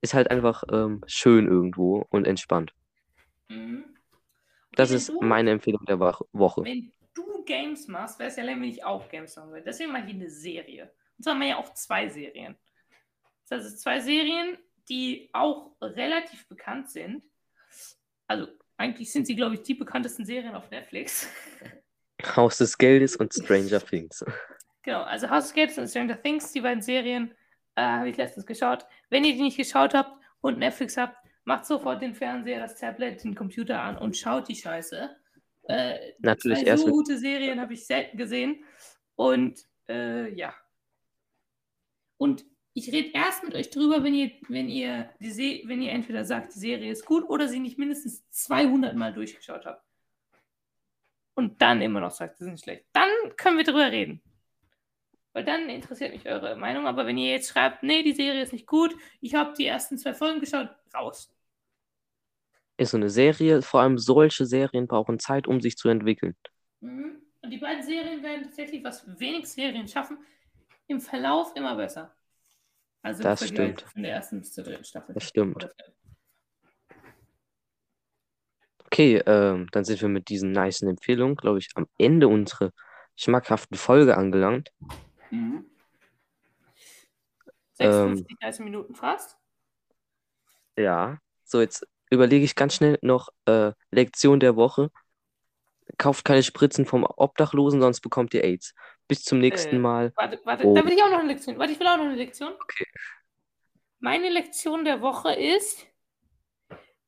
Ist 0.00 0.14
halt 0.14 0.30
einfach 0.30 0.62
ähm, 0.72 1.02
schön 1.06 1.46
irgendwo 1.46 2.06
und 2.10 2.26
entspannt. 2.26 2.72
mhm. 3.48 3.97
Das 4.78 4.90
wenn 4.90 4.96
ist 4.96 5.08
du- 5.08 5.20
meine 5.20 5.50
Empfehlung 5.50 5.84
der 5.86 5.98
Woche-. 6.00 6.64
Wenn 6.64 6.92
du 7.14 7.44
Games 7.44 7.88
machst, 7.88 8.18
wäre 8.18 8.28
es 8.30 8.36
ja 8.36 8.44
leer, 8.44 8.56
wenn 8.56 8.64
ich 8.64 8.84
auch 8.84 9.08
Games 9.08 9.34
machen 9.36 9.50
würde. 9.50 9.64
Deswegen 9.64 9.92
mache 9.92 10.04
ich 10.06 10.14
eine 10.14 10.30
Serie. 10.30 10.92
Und 11.16 11.24
zwar 11.24 11.34
haben 11.34 11.40
wir 11.40 11.48
ja 11.48 11.56
auch 11.58 11.72
zwei 11.74 12.08
Serien. 12.08 12.56
Das 13.48 13.64
heißt, 13.64 13.80
zwei 13.80 14.00
Serien, 14.00 14.56
die 14.88 15.30
auch 15.32 15.72
relativ 15.80 16.46
bekannt 16.48 16.90
sind. 16.90 17.22
Also, 18.26 18.46
eigentlich 18.76 19.10
sind 19.10 19.26
sie, 19.26 19.34
glaube 19.34 19.54
ich, 19.56 19.62
die 19.62 19.74
bekanntesten 19.74 20.24
Serien 20.24 20.54
auf 20.54 20.70
Netflix. 20.70 21.28
Haus 22.36 22.58
des 22.58 22.76
Geldes 22.78 23.16
und 23.16 23.32
Stranger 23.34 23.80
Things. 23.80 24.24
Genau, 24.84 25.02
also 25.02 25.28
House 25.28 25.48
of 25.48 25.54
Games 25.54 25.76
und 25.76 25.86
Stranger 25.88 26.22
Things, 26.22 26.50
die 26.52 26.62
beiden 26.62 26.80
Serien, 26.80 27.34
äh, 27.74 27.82
habe 27.82 28.08
ich 28.08 28.16
letztens 28.16 28.46
geschaut. 28.46 28.86
Wenn 29.10 29.22
ihr 29.22 29.34
die 29.34 29.42
nicht 29.42 29.58
geschaut 29.58 29.92
habt 29.92 30.12
und 30.40 30.58
Netflix 30.58 30.96
habt, 30.96 31.14
macht 31.48 31.64
sofort 31.64 32.02
den 32.02 32.14
Fernseher, 32.14 32.60
das 32.60 32.78
Tablet, 32.78 33.24
den 33.24 33.34
Computer 33.34 33.80
an 33.80 33.96
und 33.96 34.18
schaut 34.18 34.48
die 34.48 34.54
Scheiße. 34.54 35.16
Äh, 35.62 36.12
Natürlich 36.18 36.66
erst 36.66 36.84
so 36.84 36.90
gute 36.90 37.16
Serien 37.16 37.58
habe 37.58 37.72
ich 37.72 37.86
selten 37.86 38.18
gesehen. 38.18 38.64
Und 39.16 39.66
äh, 39.88 40.30
ja. 40.34 40.54
Und 42.18 42.44
ich 42.74 42.92
rede 42.92 43.12
erst 43.14 43.44
mit 43.44 43.54
euch 43.54 43.70
drüber, 43.70 44.04
wenn 44.04 44.12
ihr, 44.12 44.30
wenn 44.48 44.68
ihr 44.68 45.08
die 45.20 45.30
Se 45.30 45.62
wenn 45.64 45.80
ihr 45.80 45.92
entweder 45.92 46.22
sagt, 46.26 46.54
die 46.54 46.58
Serie 46.58 46.92
ist 46.92 47.06
gut 47.06 47.26
oder 47.30 47.48
sie 47.48 47.60
nicht 47.60 47.78
mindestens 47.78 48.28
200 48.28 48.94
Mal 48.94 49.14
durchgeschaut 49.14 49.64
habt. 49.64 49.82
Und 51.34 51.62
dann 51.62 51.80
immer 51.80 52.00
noch 52.00 52.10
sagt, 52.10 52.36
sie 52.36 52.44
sind 52.44 52.60
schlecht. 52.60 52.84
Dann 52.92 53.08
können 53.38 53.56
wir 53.56 53.64
drüber 53.64 53.90
reden. 53.90 54.20
Weil 55.32 55.44
dann 55.44 55.70
interessiert 55.70 56.12
mich 56.12 56.28
eure 56.28 56.56
Meinung. 56.56 56.86
Aber 56.86 57.06
wenn 57.06 57.16
ihr 57.16 57.30
jetzt 57.30 57.48
schreibt, 57.48 57.82
nee, 57.82 58.02
die 58.02 58.12
Serie 58.12 58.42
ist 58.42 58.52
nicht 58.52 58.66
gut, 58.66 58.94
ich 59.22 59.34
habe 59.34 59.54
die 59.56 59.64
ersten 59.64 59.96
zwei 59.96 60.12
Folgen 60.12 60.40
geschaut, 60.40 60.68
raus. 60.92 61.32
Ist 62.78 62.92
so 62.92 62.96
eine 62.96 63.10
Serie, 63.10 63.60
vor 63.60 63.80
allem 63.80 63.98
solche 63.98 64.46
Serien 64.46 64.86
brauchen 64.86 65.18
Zeit, 65.18 65.46
um 65.46 65.60
sich 65.60 65.76
zu 65.76 65.88
entwickeln. 65.88 66.36
Mhm. 66.80 67.20
Und 67.42 67.50
die 67.50 67.58
beiden 67.58 67.82
Serien 67.82 68.22
werden 68.22 68.44
tatsächlich, 68.44 68.82
was 68.84 69.04
wenig 69.18 69.46
Serien 69.46 69.86
schaffen, 69.86 70.18
im 70.86 71.00
Verlauf 71.00 71.54
immer 71.56 71.76
besser. 71.76 72.14
Also 73.02 73.22
Das 73.22 73.46
stimmt. 73.46 73.82
von 73.82 74.02
der 74.02 74.12
ersten 74.12 74.40
bis 74.40 74.52
zur 74.52 74.64
dritten 74.64 74.84
Staffel. 74.84 75.14
Das 75.14 75.24
stimmt. 75.24 75.68
Okay, 78.86 79.22
ähm, 79.26 79.68
dann 79.72 79.84
sind 79.84 80.00
wir 80.00 80.08
mit 80.08 80.28
diesen 80.28 80.52
nicen 80.52 80.88
Empfehlungen, 80.88 81.36
glaube 81.36 81.58
ich, 81.58 81.68
am 81.74 81.86
Ende 81.98 82.26
unserer 82.26 82.70
schmackhaften 83.16 83.76
Folge 83.76 84.16
angelangt. 84.16 84.72
Mhm. 85.30 85.66
Ähm. 87.80 88.16
56, 88.16 88.38
30 88.40 88.64
Minuten 88.64 88.94
fast. 88.94 89.36
Ja, 90.76 91.18
so 91.44 91.60
jetzt 91.60 91.86
überlege 92.10 92.44
ich 92.44 92.54
ganz 92.54 92.74
schnell 92.74 92.98
noch 93.02 93.28
äh, 93.46 93.72
Lektion 93.90 94.40
der 94.40 94.56
Woche. 94.56 94.90
Kauft 95.96 96.24
keine 96.24 96.42
Spritzen 96.42 96.84
vom 96.84 97.04
Obdachlosen, 97.04 97.80
sonst 97.80 98.00
bekommt 98.00 98.34
ihr 98.34 98.44
AIDS. 98.44 98.74
Bis 99.08 99.22
zum 99.24 99.38
nächsten 99.38 99.76
Äh, 99.76 99.78
Mal. 99.78 100.12
Warte, 100.16 100.38
warte, 100.44 100.66
Oh. 100.66 100.74
da 100.74 100.84
will 100.84 100.92
ich 100.92 101.02
auch 101.02 101.10
noch 101.10 101.18
eine 101.20 101.28
Lektion. 101.28 101.58
Warte, 101.58 101.72
ich 101.72 101.80
will 101.80 101.86
auch 101.86 101.96
noch 101.96 102.04
eine 102.04 102.14
Lektion. 102.16 102.52
Okay. 102.62 102.84
Meine 104.00 104.28
Lektion 104.28 104.84
der 104.84 105.00
Woche 105.00 105.32
ist, 105.32 105.86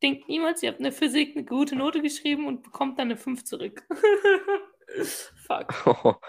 denkt 0.03 0.29
niemals, 0.29 0.63
ihr 0.63 0.71
habt 0.71 0.81
eine 0.81 0.93
Physik 0.93 1.37
eine 1.37 1.45
gute 1.45 1.77
Note 1.77 2.01
geschrieben 2.01 2.47
und 2.47 2.63
bekommt 2.63 2.99
dann 2.99 3.09
eine 3.09 3.17
5 3.19 3.45
zurück. 3.45 3.87
Fuck. 5.47 5.75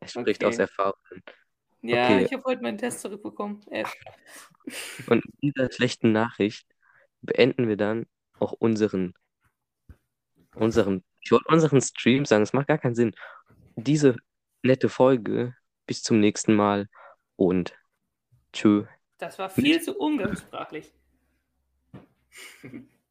er 0.00 0.08
spricht 0.08 0.42
Okay. 0.44 0.46
aus 0.46 0.58
Erfahrung. 0.58 1.00
Ja, 1.82 2.04
Okay. 2.04 2.24
ich 2.26 2.32
habe 2.32 2.44
heute 2.44 2.62
meinen 2.62 2.78
Test 2.78 3.00
zurückbekommen. 3.00 3.60
F. 3.70 3.92
Und 5.08 5.24
mit 5.24 5.34
dieser 5.42 5.72
schlechten 5.72 6.12
Nachricht 6.12 6.66
beenden 7.22 7.68
wir 7.68 7.76
dann 7.76 8.06
auch 8.38 8.52
unseren, 8.52 9.14
unseren, 10.54 11.04
ich 11.20 11.32
wollte 11.32 11.48
unseren 11.48 11.80
Stream 11.80 12.24
sagen, 12.24 12.42
es 12.42 12.52
macht 12.52 12.68
gar 12.68 12.78
keinen 12.78 12.94
Sinn. 12.94 13.14
Diese 13.76 14.16
nette 14.62 14.88
Folge. 14.88 15.54
Bis 15.86 16.02
zum 16.02 16.20
nächsten 16.20 16.54
Mal 16.54 16.86
und 17.36 17.74
tschö. 18.52 18.84
Das 19.16 19.38
war 19.38 19.48
viel 19.48 19.80
zu 19.80 19.96
umgangssprachlich. 19.96 20.92